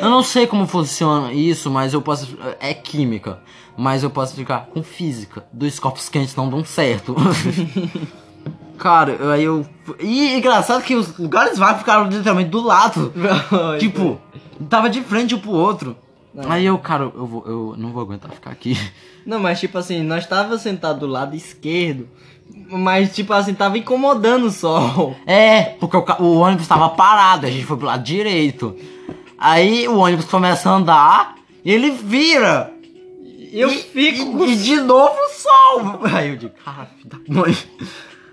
Eu 0.00 0.10
não 0.10 0.22
sei 0.22 0.46
como 0.46 0.66
funciona 0.66 1.32
isso, 1.32 1.70
mas 1.70 1.92
eu 1.92 2.02
posso. 2.02 2.36
É 2.58 2.72
química. 2.74 3.40
Mas 3.76 4.02
eu 4.02 4.10
posso 4.10 4.34
ficar 4.34 4.66
com 4.66 4.82
física. 4.82 5.46
Dois 5.52 5.78
corpos 5.78 6.08
quentes 6.08 6.34
não 6.34 6.48
dão 6.48 6.64
certo. 6.64 7.14
Cara, 8.78 9.34
aí 9.34 9.44
eu. 9.44 9.66
E 9.98 10.34
engraçado 10.34 10.82
que 10.82 10.94
os 10.94 11.16
lugares 11.18 11.58
vagos 11.58 11.80
ficaram 11.80 12.08
literalmente 12.08 12.48
do 12.48 12.62
lado. 12.62 13.12
tipo, 13.78 14.18
tava 14.70 14.88
de 14.88 15.02
frente 15.02 15.34
um 15.34 15.38
pro 15.38 15.50
outro. 15.50 15.96
Aí 16.48 16.64
eu, 16.64 16.78
cara, 16.78 17.04
eu, 17.04 17.26
vou, 17.26 17.44
eu 17.46 17.74
não 17.76 17.90
vou 17.92 18.02
aguentar 18.02 18.30
ficar 18.30 18.50
aqui. 18.50 18.78
Não, 19.26 19.38
mas 19.38 19.60
tipo 19.60 19.76
assim, 19.76 20.02
nós 20.02 20.26
tava 20.26 20.56
sentado 20.56 21.00
do 21.00 21.06
lado 21.06 21.36
esquerdo, 21.36 22.08
mas 22.70 23.14
tipo 23.14 23.32
assim, 23.32 23.52
tava 23.52 23.76
incomodando 23.76 24.46
o 24.46 24.50
sol. 24.50 25.14
É, 25.26 25.62
porque 25.78 25.96
o, 25.96 26.04
o 26.20 26.38
ônibus 26.38 26.66
tava 26.66 26.88
parado, 26.88 27.46
a 27.46 27.50
gente 27.50 27.66
foi 27.66 27.76
pro 27.76 27.86
lado 27.86 28.02
direito. 28.02 28.74
Aí 29.40 29.88
o 29.88 29.96
ônibus 29.96 30.26
começa 30.26 30.68
a 30.68 30.74
andar 30.74 31.34
e 31.64 31.72
ele 31.72 31.90
vira. 31.90 32.70
Eu 33.50 33.72
e, 33.72 33.78
fico. 33.78 34.44
E, 34.44 34.52
e 34.52 34.56
de 34.56 34.76
novo 34.76 35.16
sol. 35.30 36.00
Aí 36.14 36.28
eu 36.28 36.36
digo, 36.36 36.52
cara, 36.62 36.86
filho 36.98 37.08
da 37.08 37.18
mãe. 37.34 37.56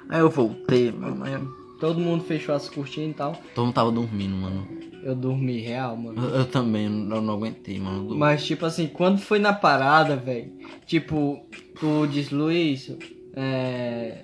Aí 0.10 0.20
eu 0.20 0.30
voltei, 0.30 0.92
mano. 0.92 1.24
Aí 1.24 1.40
Todo 1.80 2.00
mundo 2.00 2.24
fechou 2.24 2.56
as 2.56 2.68
cortinas 2.68 3.12
e 3.12 3.14
tal. 3.14 3.42
Todo 3.54 3.66
mundo 3.66 3.76
tava 3.76 3.92
dormindo, 3.92 4.36
mano. 4.36 4.68
Eu 5.04 5.16
dormi 5.16 5.60
real, 5.60 5.96
mano. 5.96 6.22
Eu, 6.22 6.40
eu 6.40 6.46
também, 6.46 6.86
eu 6.86 6.90
não, 6.90 7.18
eu 7.18 7.22
não 7.22 7.34
aguentei, 7.36 7.80
mano. 7.80 8.16
Mas, 8.16 8.46
tipo 8.46 8.66
assim, 8.66 8.88
quando 8.88 9.20
foi 9.20 9.38
na 9.40 9.54
parada, 9.54 10.16
velho, 10.16 10.52
tipo, 10.88 11.46
tu 11.80 12.08
diz, 12.08 12.32
Luiz, 12.32 12.92
é. 13.34 14.24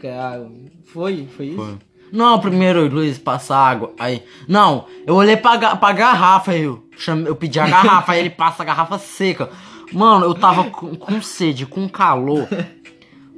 Quer 0.00 0.18
água? 0.18 0.52
Foi? 0.84 1.26
Foi 1.26 1.46
isso? 1.46 1.56
Foi. 1.56 1.78
Não, 2.12 2.38
primeiro 2.38 2.86
Luiz 2.88 3.18
passa 3.18 3.56
água. 3.56 3.92
Aí. 3.98 4.22
Não, 4.48 4.86
eu 5.06 5.14
olhei 5.14 5.36
pra, 5.36 5.76
pra 5.76 5.92
garrafa, 5.92 6.52
aí 6.52 6.62
eu, 6.62 6.84
chamei, 6.96 7.28
eu 7.28 7.36
pedi 7.36 7.58
a 7.60 7.66
garrafa, 7.68 8.12
aí 8.12 8.20
ele 8.20 8.30
passa 8.30 8.62
a 8.62 8.66
garrafa 8.66 8.98
seca. 8.98 9.50
Mano, 9.92 10.24
eu 10.26 10.34
tava 10.34 10.64
com, 10.64 10.94
com 10.96 11.22
sede, 11.22 11.66
com 11.66 11.88
calor. 11.88 12.48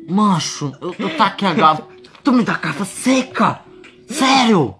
Mancho, 0.08 0.72
eu, 0.80 0.94
eu 0.98 1.16
taquei 1.16 1.48
a 1.48 1.54
garrafa. 1.54 1.82
Tu 2.24 2.32
me 2.32 2.42
dá 2.42 2.54
a 2.54 2.58
garrafa 2.58 2.84
seca! 2.84 3.60
Sério! 4.08 4.74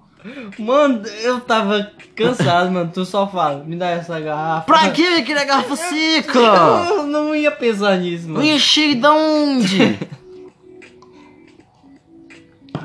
Mano, 0.59 1.07
eu 1.23 1.41
tava 1.41 1.91
cansado, 2.15 2.71
mano. 2.71 2.91
Tu 2.93 3.05
só 3.05 3.27
fala, 3.29 3.63
me 3.65 3.77
dá 3.77 3.89
essa 3.91 4.19
garrafa. 4.21 4.67
Pra 4.67 4.91
que 4.91 5.03
eu 5.03 5.25
queria 5.25 5.45
garrafa 5.45 5.77
seca? 5.77 6.39
Eu 6.39 7.05
não 7.05 7.35
ia 7.35 7.51
pensar 7.51 7.97
nisso, 7.99 8.27
Eu 8.27 8.33
mano. 8.35 8.45
enchi 8.45 8.95
da 8.95 9.13
onde? 9.13 9.99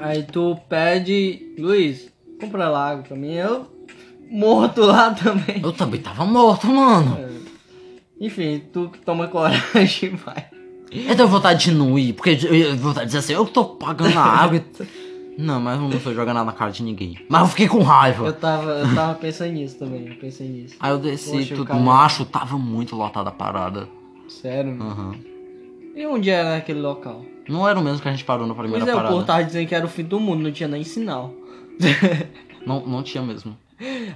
Aí 0.04 0.24
tu 0.24 0.58
pede, 0.68 1.54
Luiz, 1.58 2.12
compra 2.38 2.68
lá 2.68 2.90
água 2.90 3.04
pra 3.04 3.16
mim. 3.16 3.36
Eu 3.36 3.68
morto 4.30 4.82
lá 4.82 5.12
também. 5.16 5.62
Eu 5.64 5.72
também 5.72 6.02
tava 6.02 6.26
morto, 6.26 6.68
mano. 6.68 7.18
Enfim, 8.20 8.62
tu 8.74 8.92
toma 9.06 9.30
coragem 9.30 10.10
e 10.10 10.10
vai. 10.18 10.46
Eu 10.92 11.16
tenho 11.16 11.28
vontade 11.30 11.64
de 11.66 11.72
não 11.72 11.98
ir, 11.98 12.12
porque 12.12 12.32
eu 12.32 12.76
vontade 12.76 13.06
de 13.06 13.16
dizer 13.16 13.20
assim, 13.20 13.34
eu 13.34 13.46
tô 13.46 13.64
pagando 13.64 14.20
a 14.20 14.24
água. 14.24 14.62
Não, 15.36 15.60
mas 15.60 15.82
eu 15.82 15.90
não 15.90 16.00
foi 16.00 16.14
jogar 16.14 16.32
nada 16.32 16.46
na 16.46 16.52
cara 16.52 16.70
de 16.70 16.84
ninguém. 16.84 17.18
Mas 17.28 17.42
eu 17.42 17.48
fiquei 17.48 17.68
com 17.68 17.82
raiva. 17.82 18.28
Eu 18.28 18.34
tava, 18.34 18.70
eu 18.70 18.94
tava 18.94 19.16
pensando 19.16 19.54
nisso 19.54 19.80
também, 19.80 20.10
eu 20.10 20.16
pensei 20.16 20.48
nisso. 20.48 20.76
Aí 20.80 20.92
eu 20.92 21.00
desci, 21.00 21.32
Poxa, 21.32 21.56
tudo 21.56 21.74
macho, 21.74 22.24
tava 22.24 22.56
muito 22.56 22.96
lotada 22.96 23.30
a 23.30 23.32
parada. 23.32 23.90
Sério, 24.28 24.76
mano. 24.76 24.92
Aham. 24.92 25.16
E 25.96 26.06
onde 26.06 26.30
era 26.30 26.58
aquele 26.58 26.82
local? 26.82 27.26
Não 27.48 27.68
era 27.68 27.80
o 27.80 27.84
mesmo 27.84 28.02
que 28.02 28.08
a 28.08 28.12
gente 28.12 28.24
parou 28.24 28.48
na 28.48 28.54
primeira 28.54 28.80
Pois 28.80 28.88
é, 28.90 28.94
o 28.94 28.96
parada. 28.96 29.14
povo 29.14 29.26
tava 29.26 29.44
dizendo 29.44 29.68
que 29.68 29.76
era 29.76 29.86
o 29.86 29.90
fim 29.90 30.04
do 30.04 30.20
mundo, 30.20 30.44
não 30.44 30.52
tinha 30.52 30.70
nem 30.70 30.84
sinal. 30.84 31.34
Não, 32.66 32.80
não 32.86 33.04
tinha 33.04 33.22
mesmo. 33.22 33.58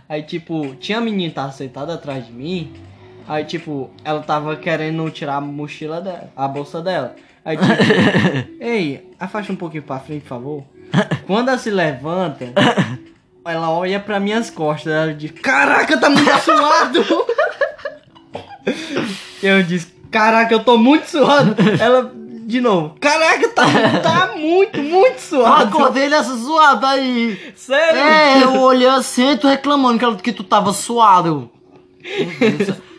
Aí, 0.07 0.23
tipo, 0.23 0.73
tinha 0.75 0.99
a 0.99 1.01
menina 1.01 1.27
que 1.27 1.35
tava 1.35 1.51
sentada 1.51 1.93
atrás 1.95 2.25
de 2.25 2.31
mim. 2.31 2.71
Aí, 3.27 3.43
tipo, 3.43 3.89
ela 4.05 4.21
tava 4.21 4.55
querendo 4.55 5.09
tirar 5.11 5.35
a 5.35 5.41
mochila 5.41 5.99
dela, 5.99 6.31
a 6.33 6.47
bolsa 6.47 6.81
dela. 6.81 7.13
Aí, 7.43 7.57
tipo, 7.57 7.67
ei, 8.63 9.11
afasta 9.19 9.51
um 9.51 9.57
pouquinho 9.57 9.83
pra 9.83 9.99
frente, 9.99 10.21
por 10.21 10.29
favor. 10.29 10.63
Quando 11.25 11.49
ela 11.49 11.57
se 11.57 11.69
levanta, 11.69 12.45
ela 13.43 13.69
olha 13.69 13.99
pra 13.99 14.17
minhas 14.17 14.49
costas. 14.49 14.93
Ela 14.93 15.13
diz: 15.13 15.31
Caraca, 15.31 15.97
tá 15.97 16.09
muito 16.09 16.39
suado! 16.39 17.03
Eu 19.43 19.63
disse: 19.63 19.87
Caraca, 20.09 20.53
eu 20.53 20.63
tô 20.63 20.77
muito 20.77 21.05
suado. 21.09 21.53
Ela, 21.79 22.13
de 22.47 22.61
novo: 22.61 22.95
Caraca, 22.99 23.49
tá, 23.49 23.63
tá 24.01 24.33
muito, 24.39 24.81
muito 24.81 25.19
suado. 25.19 25.77
acordei 25.77 26.05
ele 26.05 26.15
essa 26.15 26.35
zoada 26.35 26.87
aí. 26.87 27.37
Sério? 27.55 27.99
É, 27.99 28.43
eu 28.43 28.61
olhei 28.61 28.87
assim 28.87 29.31
e 29.31 29.37
tu 29.37 29.47
reclamando 29.47 29.99
que, 29.99 30.05
ela- 30.05 30.15
que 30.15 30.31
tu 30.31 30.43
tava 30.43 30.71
suado. 30.73 31.51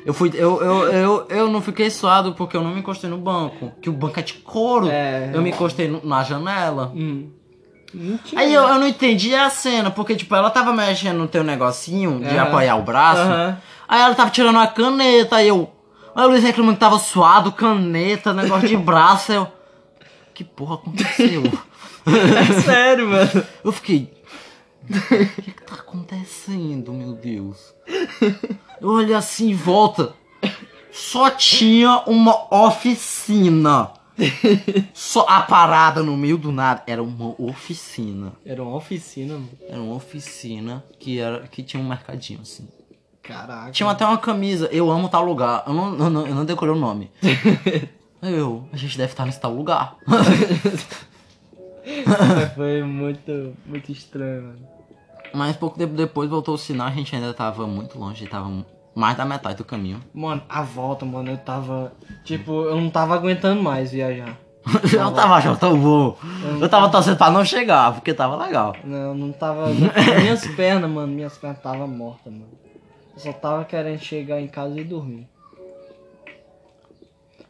Eu 0.04 0.14
fui. 0.14 0.30
Eu, 0.34 0.62
eu, 0.62 0.82
eu, 0.92 1.26
eu 1.28 1.48
não 1.50 1.60
fiquei 1.60 1.90
suado 1.90 2.34
porque 2.34 2.56
eu 2.56 2.62
não 2.62 2.70
me 2.72 2.80
encostei 2.80 3.08
no 3.10 3.18
banco. 3.18 3.72
Que 3.80 3.90
o 3.90 3.92
banco 3.92 4.18
é 4.20 4.22
de 4.22 4.34
couro. 4.34 4.88
É. 4.90 5.30
Eu 5.34 5.42
me 5.42 5.50
encostei 5.50 5.88
no- 5.88 6.00
na 6.04 6.22
janela. 6.22 6.92
Hum. 6.94 7.28
Aí 8.36 8.52
eu, 8.52 8.62
eu 8.62 8.78
não 8.78 8.86
entendi 8.86 9.34
a 9.34 9.48
cena, 9.48 9.90
porque, 9.90 10.14
tipo, 10.14 10.34
ela 10.34 10.50
tava 10.50 10.72
mexendo 10.74 11.16
no 11.16 11.26
teu 11.26 11.42
negocinho 11.42 12.18
de 12.20 12.26
Aham. 12.36 12.42
apoiar 12.42 12.76
o 12.76 12.82
braço. 12.82 13.22
Aham. 13.22 13.56
Aí 13.88 14.00
ela 14.02 14.14
tava 14.14 14.30
tirando 14.30 14.58
a 14.58 14.66
caneta, 14.66 15.36
aí 15.36 15.48
eu. 15.48 15.70
Aí 16.14 16.24
o 16.24 16.28
Luiz 16.28 16.42
reclamando 16.42 16.74
que 16.74 16.80
tava 16.80 16.98
suado, 16.98 17.52
caneta, 17.52 18.32
negócio 18.32 18.68
de 18.68 18.76
braço. 18.76 19.32
Eu. 19.32 19.48
Que 20.34 20.44
porra 20.44 20.76
aconteceu? 20.76 21.42
É 22.08 22.62
sério, 22.62 23.06
mano. 23.10 23.44
eu 23.62 23.70
fiquei. 23.70 24.10
O 24.88 25.42
que, 25.42 25.52
que 25.52 25.62
tá 25.62 25.74
acontecendo, 25.74 26.90
meu 26.90 27.12
Deus? 27.12 27.74
Eu 28.80 28.88
olhei 28.88 29.14
assim 29.14 29.50
em 29.50 29.54
volta. 29.54 30.14
Só 30.90 31.28
tinha 31.28 32.02
uma 32.06 32.46
oficina. 32.50 33.90
Só 34.94 35.26
a 35.28 35.42
parada 35.42 36.02
no 36.02 36.16
meio 36.16 36.38
do 36.38 36.50
nada. 36.50 36.82
Era 36.86 37.02
uma 37.02 37.34
oficina. 37.40 38.32
Era 38.44 38.62
uma 38.62 38.76
oficina, 38.76 39.34
mano. 39.34 39.50
Era 39.68 39.80
uma 39.80 39.94
oficina 39.94 40.84
que, 40.98 41.18
era, 41.18 41.46
que 41.46 41.62
tinha 41.62 41.82
um 41.82 41.86
mercadinho, 41.86 42.40
assim. 42.40 42.66
Caraca. 43.28 43.70
Tinha 43.72 43.90
até 43.90 44.06
uma 44.06 44.16
camisa, 44.16 44.70
eu 44.72 44.90
amo 44.90 45.10
tal 45.10 45.22
lugar. 45.22 45.64
Eu 45.66 45.74
não, 45.74 45.98
eu 45.98 46.08
não, 46.08 46.26
eu 46.26 46.34
não 46.34 46.46
decorei 46.46 46.74
o 46.74 46.78
nome. 46.78 47.10
Eu, 48.20 48.68
a 48.72 48.76
gente 48.76 48.98
deve 48.98 49.12
estar 49.12 49.24
nesse 49.24 49.40
tal 49.40 49.54
lugar. 49.54 49.96
Foi 52.56 52.82
muito, 52.82 53.54
muito 53.64 53.92
estranho, 53.92 54.42
mano. 54.42 54.58
Mas 55.32 55.56
pouco 55.56 55.78
tempo 55.78 55.94
depois 55.94 56.28
voltou 56.28 56.56
o 56.56 56.58
sinal, 56.58 56.88
a 56.88 56.90
gente 56.90 57.14
ainda 57.14 57.32
tava 57.32 57.64
muito 57.68 57.96
longe, 57.96 58.26
tava 58.26 58.50
mais 58.92 59.16
da 59.16 59.24
metade 59.24 59.58
do 59.58 59.64
caminho. 59.64 60.02
Mano, 60.12 60.42
a 60.48 60.62
volta, 60.62 61.06
mano, 61.06 61.30
eu 61.30 61.36
tava. 61.36 61.92
Tipo, 62.24 62.64
eu 62.64 62.80
não 62.80 62.90
tava 62.90 63.14
aguentando 63.14 63.62
mais 63.62 63.92
viajar. 63.92 64.36
eu 64.92 65.12
tava 65.12 65.36
achando 65.36 65.56
tão 65.56 65.78
bom. 65.78 66.18
Eu 66.60 66.68
tava 66.68 66.88
torcendo 66.88 67.16
pra 67.16 67.30
não 67.30 67.44
chegar, 67.44 67.92
porque 67.92 68.12
tava 68.12 68.36
legal. 68.36 68.74
Não, 68.82 69.14
não 69.14 69.30
tava. 69.30 69.68
minhas 69.68 70.44
pernas, 70.48 70.90
mano, 70.90 71.12
minhas 71.12 71.38
pernas 71.38 71.62
tava 71.62 71.86
mortas, 71.86 72.32
mano. 72.32 72.67
Eu 73.18 73.18
só 73.18 73.32
tava 73.32 73.64
querendo 73.64 73.98
chegar 73.98 74.40
em 74.40 74.46
casa 74.46 74.80
e 74.80 74.84
dormir. 74.84 75.26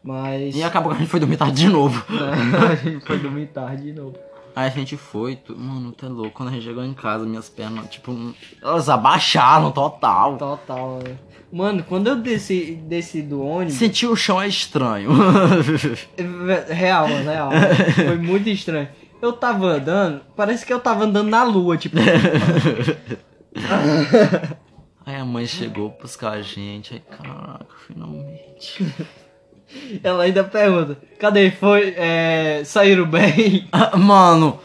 Mas. 0.02 0.56
E 0.56 0.62
acabou 0.62 0.92
que 0.92 0.96
a 0.96 1.00
gente 1.00 1.10
foi 1.10 1.20
dormir 1.20 1.36
tarde 1.36 1.60
de 1.60 1.68
novo. 1.68 2.02
a 2.70 2.74
gente 2.74 3.04
foi 3.04 3.18
dormir 3.18 3.48
tarde 3.48 3.82
de 3.82 3.92
novo. 3.92 4.16
Aí 4.56 4.66
a 4.66 4.70
gente 4.70 4.96
foi, 4.96 5.36
tu... 5.36 5.54
mano, 5.54 5.92
tá 5.92 6.08
louco. 6.08 6.32
Quando 6.32 6.48
a 6.48 6.52
gente 6.52 6.64
chegou 6.64 6.82
em 6.82 6.94
casa, 6.94 7.26
minhas 7.26 7.50
pernas, 7.50 7.86
tipo, 7.90 8.16
elas 8.62 8.88
abaixaram 8.88 9.70
total. 9.70 10.38
Total, 10.38 11.00
né? 11.04 11.18
Mano, 11.52 11.84
quando 11.84 12.06
eu 12.06 12.16
desci, 12.16 12.80
desci 12.86 13.20
do 13.20 13.42
ônibus. 13.42 13.74
Senti 13.74 14.06
o 14.06 14.16
chão 14.16 14.40
é 14.40 14.48
estranho. 14.48 15.10
Real, 16.68 17.08
mano, 17.08 17.30
real. 17.30 17.50
Foi 17.94 18.16
muito 18.16 18.48
estranho. 18.48 18.88
Eu 19.20 19.34
tava 19.34 19.66
andando, 19.66 20.22
parece 20.34 20.64
que 20.64 20.72
eu 20.72 20.80
tava 20.80 21.04
andando 21.04 21.28
na 21.28 21.42
lua, 21.42 21.76
tipo. 21.76 21.98
Aí 25.08 25.14
a 25.16 25.24
mãe 25.24 25.46
chegou 25.46 25.96
buscar 25.98 26.32
a 26.32 26.42
gente. 26.42 26.92
Aí, 26.92 27.00
caraca, 27.00 27.64
finalmente. 27.86 28.84
Ela 30.04 30.24
ainda 30.24 30.44
pergunta: 30.44 30.98
cadê? 31.18 31.50
Foi? 31.50 31.94
É, 31.96 32.60
saíram 32.62 33.06
bem? 33.06 33.66
Ah, 33.72 33.96
Mano, 33.96 34.60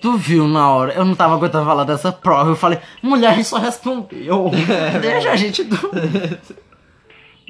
tu 0.00 0.16
viu 0.16 0.46
na 0.46 0.70
hora? 0.70 0.92
Eu 0.92 1.04
não 1.04 1.16
tava 1.16 1.34
aguentando 1.34 1.66
falar 1.66 1.82
dessa 1.82 2.12
prova. 2.12 2.50
Eu 2.50 2.54
falei, 2.54 2.78
mulher, 3.02 3.32
a 3.32 3.34
gente 3.34 3.48
só 3.48 3.58
respondeu. 3.58 4.52
Deixa 5.02 5.32
a 5.32 5.34
gente 5.34 5.64
dormir. 5.64 6.38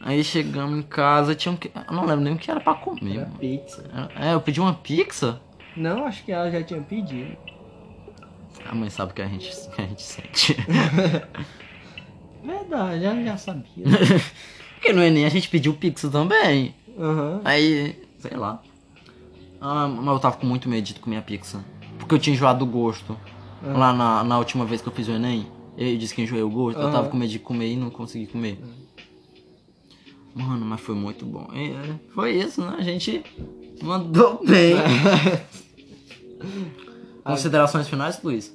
Aí 0.03 0.25
chegamos 0.25 0.79
em 0.79 0.83
casa, 0.83 1.35
tinha 1.35 1.53
um 1.53 1.57
que. 1.57 1.71
Eu 1.77 1.95
não 1.95 2.07
lembro 2.07 2.25
nem 2.25 2.33
o 2.33 2.39
que 2.39 2.51
era 2.51 2.61
pra 2.61 2.73
comer. 2.73 3.19
Era 3.19 3.27
pizza. 3.39 3.85
É, 4.19 4.33
eu 4.33 4.41
pedi 4.41 4.63
uma 4.63 4.73
pizza. 4.73 5.43
Não, 5.77 6.07
acho 6.07 6.25
que 6.25 6.33
ela 6.33 6.51
já 6.51 6.63
tinha 6.63 6.81
pedido. 6.81 7.37
A 8.65 8.75
mãe 8.75 8.89
sabe 8.89 9.13
o 9.13 9.15
que 9.15 9.21
a 9.21 9.27
gente, 9.29 9.51
que 9.77 9.83
a 9.83 9.85
gente 9.85 10.01
sente. 10.03 10.57
Verdade, 12.43 13.05
ela 13.05 13.23
já 13.23 13.37
sabia. 13.37 13.85
Porque 14.77 14.93
no 14.93 15.03
Enem 15.03 15.27
a 15.27 15.29
gente 15.29 15.49
pediu 15.49 15.75
pizza 15.75 16.09
também. 16.11 16.75
Aham. 16.99 17.41
Aí, 17.45 18.03
sei 18.19 18.37
lá. 18.37 18.63
Ah, 19.61 19.87
mas 19.89 20.07
eu 20.07 20.19
tava 20.19 20.37
com 20.39 20.47
muito 20.47 20.69
medo 20.69 20.85
de 20.85 20.95
comer 20.95 21.19
a 21.19 21.23
pizza. 21.23 21.63
Porque 21.99 22.15
eu 22.15 22.19
tinha 22.19 22.35
enjoado 22.35 22.65
do 22.65 22.67
gosto. 22.71 23.17
Ah. 23.63 23.77
Lá 23.77 23.93
na, 23.93 24.25
na 24.25 24.39
última 24.39 24.65
vez 24.65 24.81
que 24.81 24.89
eu 24.89 24.93
fiz 24.93 25.07
o 25.09 25.13
Enem, 25.13 25.47
eu 25.77 25.97
disse 25.99 26.15
que 26.15 26.23
enjoei 26.23 26.43
o 26.43 26.49
gosto. 26.49 26.79
Eu 26.79 26.85
Aham. 26.85 26.93
tava 26.93 27.09
com 27.09 27.17
medo 27.17 27.31
de 27.31 27.39
comer 27.39 27.73
e 27.73 27.77
não 27.77 27.91
consegui 27.91 28.27
comer. 28.27 28.59
Mano, 30.35 30.65
mas 30.65 30.81
foi 30.81 30.95
muito 30.95 31.27
bom. 31.27 31.47
E, 31.53 31.73
é, 31.73 31.95
foi 32.15 32.33
isso, 32.33 32.63
né? 32.63 32.77
A 32.79 32.83
gente 32.83 33.23
mandou 33.83 34.41
bem. 34.47 34.77
Considerações 37.25 37.89
finais, 37.89 38.21
Luiz? 38.23 38.55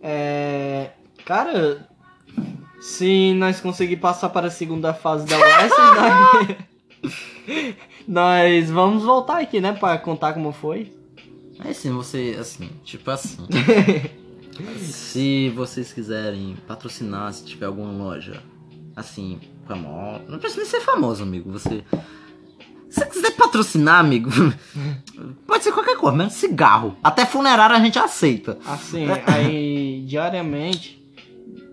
É. 0.00 0.90
Cara, 1.24 1.88
se 2.80 3.34
nós 3.34 3.60
conseguir 3.60 3.96
passar 3.96 4.28
para 4.28 4.48
a 4.48 4.50
segunda 4.50 4.94
fase 4.94 5.26
da 5.26 5.36
UES, 5.36 5.72
nós... 7.46 7.56
nós 8.06 8.70
vamos 8.70 9.04
voltar 9.04 9.40
aqui, 9.40 9.60
né? 9.60 9.72
Pra 9.72 9.98
contar 9.98 10.32
como 10.32 10.52
foi. 10.52 10.92
Aí 11.58 11.74
sim, 11.74 11.90
você, 11.90 12.36
assim, 12.38 12.70
tipo 12.84 13.10
assim. 13.10 13.46
Se 14.80 15.50
vocês 15.50 15.92
quiserem 15.92 16.56
patrocinar, 16.66 17.32
se 17.32 17.44
tiver 17.44 17.66
alguma 17.66 17.92
loja 17.92 18.42
assim, 18.96 19.38
famosa. 19.66 20.24
Não 20.28 20.38
precisa 20.38 20.62
nem 20.62 20.70
ser 20.70 20.80
famoso, 20.80 21.22
amigo. 21.22 21.50
Você. 21.52 21.84
Se 22.90 23.00
você 23.00 23.06
quiser 23.06 23.36
patrocinar, 23.36 24.00
amigo, 24.00 24.30
pode 25.46 25.62
ser 25.62 25.72
qualquer 25.72 25.96
coisa, 25.96 26.16
menos 26.16 26.32
cigarro. 26.32 26.96
Até 27.02 27.24
funerário 27.24 27.76
a 27.76 27.80
gente 27.80 27.98
aceita. 27.98 28.58
Assim, 28.66 29.06
aí 29.26 30.02
diariamente. 30.06 30.97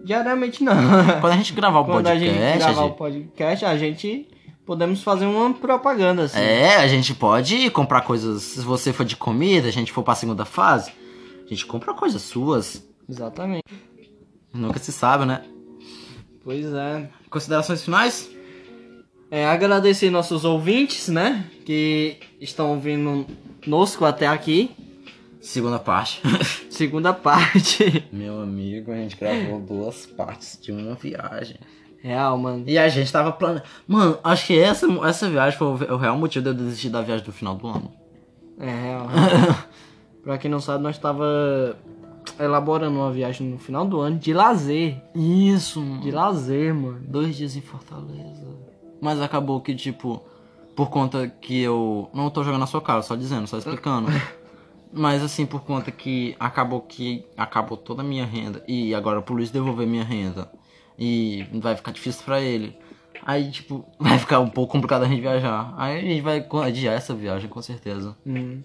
Diariamente 0.05 0.63
não. 0.63 0.75
Quando 1.19 1.33
a 1.33 1.37
gente 1.37 1.51
gravar 1.51 1.79
o 1.79 1.85
Quando 1.85 2.05
a 2.05 2.11
podcast. 2.11 2.39
gente 2.39 2.57
gravar 2.59 2.81
a 2.81 2.85
o 2.85 2.91
podcast, 2.91 3.65
a 3.65 3.75
gente 3.75 4.27
podemos 4.63 5.01
fazer 5.01 5.25
uma 5.25 5.51
propaganda 5.51 6.23
assim. 6.23 6.37
É, 6.37 6.75
a 6.75 6.87
gente 6.87 7.15
pode 7.15 7.71
comprar 7.71 8.01
coisas. 8.01 8.43
Se 8.43 8.61
você 8.61 8.93
for 8.93 9.03
de 9.03 9.15
comida, 9.15 9.67
a 9.67 9.71
gente 9.71 9.91
for 9.91 10.03
pra 10.03 10.13
segunda 10.13 10.45
fase, 10.45 10.91
a 11.43 11.49
gente 11.49 11.65
compra 11.65 11.91
coisas 11.95 12.21
suas. 12.21 12.87
Exatamente. 13.09 13.63
Nunca 14.53 14.77
se 14.77 14.91
sabe, 14.91 15.25
né? 15.25 15.41
Pois 16.43 16.71
é. 16.71 17.09
Considerações 17.27 17.83
finais? 17.83 18.29
É, 19.31 19.47
agradecer 19.47 20.11
nossos 20.11 20.45
ouvintes, 20.45 21.07
né? 21.07 21.45
Que 21.65 22.17
estão 22.39 22.69
ouvindo 22.69 23.25
nosco 23.65 24.05
até 24.05 24.27
aqui. 24.27 24.69
Segunda 25.45 25.77
parte. 25.77 26.21
Segunda 26.71 27.13
parte. 27.13 28.03
Meu 28.11 28.41
amigo, 28.41 28.91
a 28.91 28.95
gente 28.95 29.15
gravou 29.15 29.59
duas 29.59 30.07
partes 30.07 30.59
de 30.59 30.71
uma 30.71 30.95
viagem. 30.95 31.57
Real, 32.01 32.35
mano. 32.35 32.63
E 32.65 32.79
a 32.79 32.89
gente 32.89 33.11
tava 33.11 33.31
planejando. 33.31 33.69
Mano, 33.87 34.17
acho 34.23 34.47
que 34.47 34.57
essa, 34.59 34.87
essa 35.07 35.29
viagem 35.29 35.57
foi 35.57 35.67
o 35.67 35.93
o 35.93 35.97
real 35.97 36.17
motivo 36.17 36.43
de 36.43 36.49
eu 36.49 36.53
desistir 36.55 36.89
da 36.89 37.03
viagem 37.03 37.23
do 37.23 37.31
final 37.31 37.55
do 37.55 37.67
ano. 37.67 37.93
É 38.59 38.71
real. 38.71 39.07
pra 40.23 40.39
quem 40.39 40.49
não 40.49 40.59
sabe, 40.59 40.83
nós 40.83 40.97
tava 40.97 41.77
elaborando 42.39 42.97
uma 42.97 43.11
viagem 43.11 43.47
no 43.47 43.59
final 43.59 43.85
do 43.85 43.99
ano 44.01 44.17
de 44.17 44.33
lazer. 44.33 44.99
Isso, 45.13 45.79
De 46.01 46.09
lazer, 46.09 46.73
mano. 46.73 47.01
Dois 47.07 47.35
dias 47.35 47.55
em 47.55 47.61
Fortaleza. 47.61 48.47
Mas 48.99 49.21
acabou 49.21 49.61
que, 49.61 49.75
tipo, 49.75 50.23
por 50.75 50.89
conta 50.89 51.27
que 51.27 51.61
eu. 51.61 52.09
Não 52.15 52.31
tô 52.31 52.43
jogando 52.43 52.61
na 52.61 52.67
sua 52.67 52.81
cara, 52.81 53.03
só 53.03 53.15
dizendo, 53.15 53.45
só 53.45 53.59
explicando. 53.59 54.09
Mas 54.95 55.21
assim, 55.21 55.45
por 55.45 55.61
conta 55.61 55.91
que 55.91 56.37
acabou 56.39 56.79
que 56.79 57.25
acabou 57.35 57.75
toda 57.75 58.01
a 58.01 58.05
minha 58.05 58.25
renda. 58.25 58.63
E 58.65 58.95
agora 58.95 59.21
pro 59.21 59.35
Luiz 59.35 59.51
devolver 59.51 59.85
minha 59.85 60.05
renda. 60.05 60.49
E 60.97 61.45
vai 61.53 61.75
ficar 61.75 61.91
difícil 61.91 62.23
pra 62.23 62.39
ele. 62.39 62.77
Aí, 63.25 63.51
tipo, 63.51 63.85
vai 63.99 64.17
ficar 64.17 64.39
um 64.39 64.49
pouco 64.49 64.71
complicado 64.71 65.03
a 65.03 65.07
gente 65.07 65.19
viajar. 65.19 65.73
Aí 65.77 65.97
a 65.97 66.01
gente 66.01 66.21
vai 66.21 66.47
adiar 66.63 66.95
essa 66.95 67.13
viagem, 67.13 67.49
com 67.49 67.61
certeza. 67.61 68.15
Hum. 68.25 68.63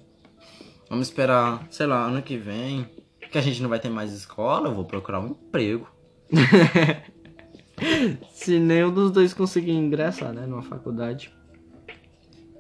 Vamos 0.89 1.09
esperar, 1.09 1.67
sei 1.69 1.87
lá, 1.87 2.05
ano 2.05 2.23
que 2.23 2.37
vem. 2.37 2.89
Que 3.33 3.39
a 3.39 3.43
gente 3.43 3.61
não 3.61 3.69
vai 3.69 3.81
ter 3.81 3.91
mais 3.91 4.13
escola, 4.13 4.69
eu 4.69 4.75
vou 4.75 4.85
procurar 4.85 5.21
um 5.21 5.29
emprego. 5.29 5.89
Se 8.33 8.61
nenhum 8.61 8.93
dos 8.93 9.11
dois 9.11 9.35
conseguir 9.35 9.73
ingressar, 9.73 10.33
né? 10.33 10.47
Numa 10.47 10.63
faculdade. 10.63 11.33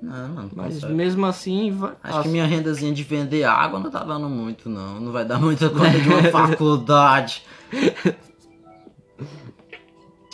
Não, 0.02 0.28
mano, 0.30 0.50
Mas 0.54 0.74
consegue. 0.74 0.92
mesmo 0.94 1.26
assim. 1.26 1.70
vai- 1.72 1.92
Acho 2.02 2.22
que 2.22 2.28
minha 2.28 2.46
rendazinha 2.46 2.92
de 2.92 3.02
vender 3.02 3.44
água 3.44 3.78
não 3.78 3.90
tá 3.90 4.02
dando 4.02 4.28
muito, 4.28 4.68
não. 4.70 4.98
Não 5.00 5.12
vai 5.12 5.24
dar 5.24 5.38
muita 5.38 5.68
conta 5.68 5.90
de 5.90 6.08
uma 6.08 6.22
faculdade. 6.32 7.42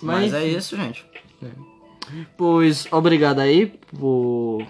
Mas, 0.02 0.30
Mas, 0.32 0.34
é 0.34 0.46
isso, 0.46 0.76
gente. 0.76 1.04
Pois 2.36 2.86
obrigado 2.92 3.40
aí 3.40 3.66
por, 3.98 4.64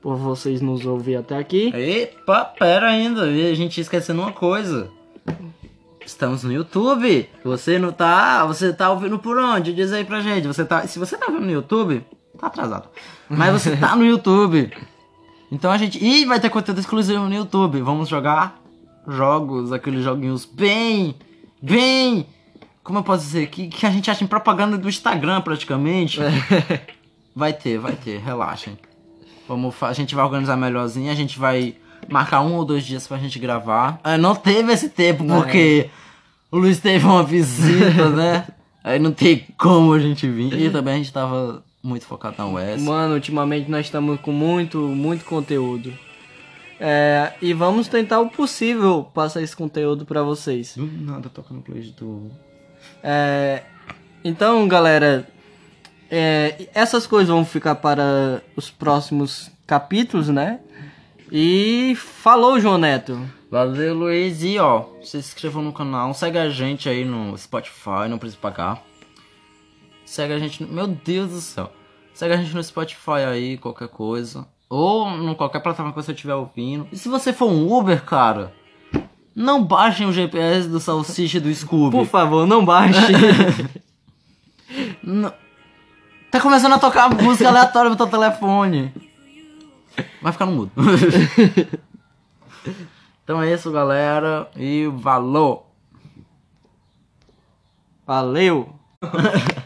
por 0.00 0.16
vocês 0.16 0.60
nos 0.60 0.84
ouvir 0.84 1.16
até 1.16 1.38
aqui. 1.38 1.72
Epa, 1.74 2.44
pera 2.44 2.90
ainda. 2.90 3.22
A 3.22 3.54
gente 3.54 3.80
esquecendo 3.80 4.20
uma 4.20 4.32
coisa. 4.32 4.90
Estamos 6.04 6.42
no 6.44 6.52
YouTube. 6.52 7.28
Você 7.44 7.78
não 7.78 7.92
tá. 7.92 8.44
Você 8.44 8.72
tá 8.72 8.90
ouvindo 8.90 9.18
por 9.18 9.38
onde? 9.38 9.72
Diz 9.72 9.92
aí 9.92 10.04
pra 10.04 10.20
gente. 10.20 10.46
Você 10.46 10.64
tá. 10.64 10.86
Se 10.86 10.98
você 10.98 11.16
tá 11.16 11.26
vendo 11.26 11.46
no 11.46 11.50
YouTube, 11.50 12.04
tá 12.42 12.46
atrasado. 12.48 12.88
Mas 13.28 13.52
você 13.52 13.76
tá 13.76 13.94
no 13.94 14.04
YouTube. 14.04 14.70
Então 15.50 15.70
a 15.70 15.78
gente. 15.78 16.02
Ih, 16.02 16.24
vai 16.24 16.40
ter 16.40 16.50
conteúdo 16.50 16.80
exclusivo 16.80 17.24
no 17.24 17.34
YouTube. 17.34 17.80
Vamos 17.80 18.08
jogar 18.08 18.60
jogos, 19.06 19.72
aqueles 19.72 20.02
joguinhos 20.02 20.44
bem. 20.44 21.14
Bem. 21.60 22.26
Como 22.82 22.98
eu 22.98 23.02
posso 23.04 23.24
dizer? 23.24 23.46
Que, 23.46 23.68
que 23.68 23.86
a 23.86 23.90
gente 23.90 24.10
acha 24.10 24.24
em 24.24 24.26
propaganda 24.26 24.76
do 24.76 24.88
Instagram 24.88 25.40
praticamente. 25.40 26.18
Vai 27.34 27.54
ter, 27.54 27.78
vai 27.78 27.94
ter, 27.94 28.18
relaxem. 28.18 28.76
Vamos, 29.48 29.74
a 29.82 29.94
gente 29.94 30.14
vai 30.14 30.22
organizar 30.22 30.54
melhorzinho, 30.54 31.10
a 31.10 31.14
gente 31.14 31.38
vai 31.38 31.74
marcar 32.06 32.42
um 32.42 32.56
ou 32.56 32.62
dois 32.62 32.84
dias 32.84 33.06
pra 33.06 33.16
gente 33.16 33.38
gravar. 33.38 33.98
Ah, 34.04 34.18
não 34.18 34.34
teve 34.34 34.70
esse 34.70 34.90
tempo 34.90 35.24
porque 35.24 35.88
o 36.50 36.58
Luiz 36.58 36.78
teve 36.78 37.06
uma 37.06 37.22
visita, 37.22 38.10
né? 38.10 38.46
Aí 38.84 38.98
não 38.98 39.12
tem 39.12 39.46
como 39.56 39.94
a 39.94 39.98
gente 39.98 40.28
vir. 40.28 40.52
E 40.52 40.68
também 40.68 40.92
a 40.92 40.96
gente 40.98 41.10
tava 41.10 41.64
muito 41.82 42.06
focado 42.06 42.36
na 42.38 42.46
US. 42.46 42.82
Mano, 42.82 43.14
ultimamente 43.14 43.70
nós 43.70 43.86
estamos 43.86 44.20
com 44.20 44.32
muito, 44.32 44.78
muito 44.78 45.24
conteúdo. 45.24 45.92
É, 46.78 47.34
e 47.40 47.52
vamos 47.52 47.88
tentar 47.88 48.20
o 48.20 48.28
possível 48.28 49.08
passar 49.14 49.42
esse 49.42 49.56
conteúdo 49.56 50.04
pra 50.04 50.22
vocês. 50.22 50.76
Do 50.76 50.86
nada 50.86 51.28
toca 51.28 51.52
no 51.54 51.62
play 51.62 51.82
do. 51.96 52.30
É, 53.02 53.62
então, 54.24 54.66
galera, 54.66 55.28
é, 56.10 56.68
essas 56.74 57.06
coisas 57.06 57.28
vão 57.28 57.44
ficar 57.44 57.76
para 57.76 58.42
os 58.56 58.70
próximos 58.70 59.50
capítulos, 59.66 60.28
né? 60.28 60.60
E 61.30 61.94
falou, 61.96 62.60
João 62.60 62.78
Neto. 62.78 63.18
Valeu, 63.50 63.94
Luiz. 63.94 64.42
E 64.42 64.58
ó, 64.58 64.86
se 65.02 65.16
inscrevam 65.18 65.62
no 65.62 65.72
canal, 65.72 66.12
segue 66.14 66.38
a 66.38 66.48
gente 66.48 66.88
aí 66.88 67.04
no 67.04 67.36
Spotify, 67.38 68.08
não 68.08 68.18
precisa 68.18 68.40
pagar. 68.40 68.82
Segue 70.12 70.34
a 70.34 70.38
gente. 70.38 70.62
no- 70.62 70.70
Meu 70.70 70.86
Deus 70.86 71.30
do 71.30 71.40
céu. 71.40 71.72
Segue 72.12 72.34
a 72.34 72.36
gente 72.36 72.54
no 72.54 72.62
Spotify 72.62 73.24
aí, 73.30 73.56
qualquer 73.56 73.88
coisa. 73.88 74.46
Ou 74.68 75.08
em 75.08 75.34
qualquer 75.34 75.60
plataforma 75.60 75.90
que 75.90 76.02
você 76.02 76.12
estiver 76.12 76.34
ouvindo. 76.34 76.86
E 76.92 76.98
se 76.98 77.08
você 77.08 77.32
for 77.32 77.50
um 77.50 77.72
Uber, 77.72 78.04
cara, 78.04 78.52
não 79.34 79.64
baixem 79.64 80.06
o 80.06 80.12
GPS 80.12 80.68
do 80.68 80.78
Salsicha 80.78 81.38
e 81.38 81.40
do 81.40 81.54
Scooby. 81.54 81.96
Por 81.96 82.04
favor, 82.06 82.46
não 82.46 82.62
baixe. 82.62 83.00
Não- 85.02 85.32
Tá 86.30 86.40
começando 86.40 86.74
a 86.74 86.78
tocar 86.78 87.08
música 87.10 87.48
aleatória 87.48 87.90
no 87.90 87.96
teu 87.96 88.06
telefone. 88.06 88.92
Vai 90.20 90.32
ficar 90.32 90.44
no 90.46 90.52
mudo. 90.52 90.72
então 93.24 93.42
é 93.42 93.52
isso, 93.52 93.70
galera. 93.72 94.48
E 94.56 94.86
valeu! 94.94 95.64
Valeu! 98.06 98.74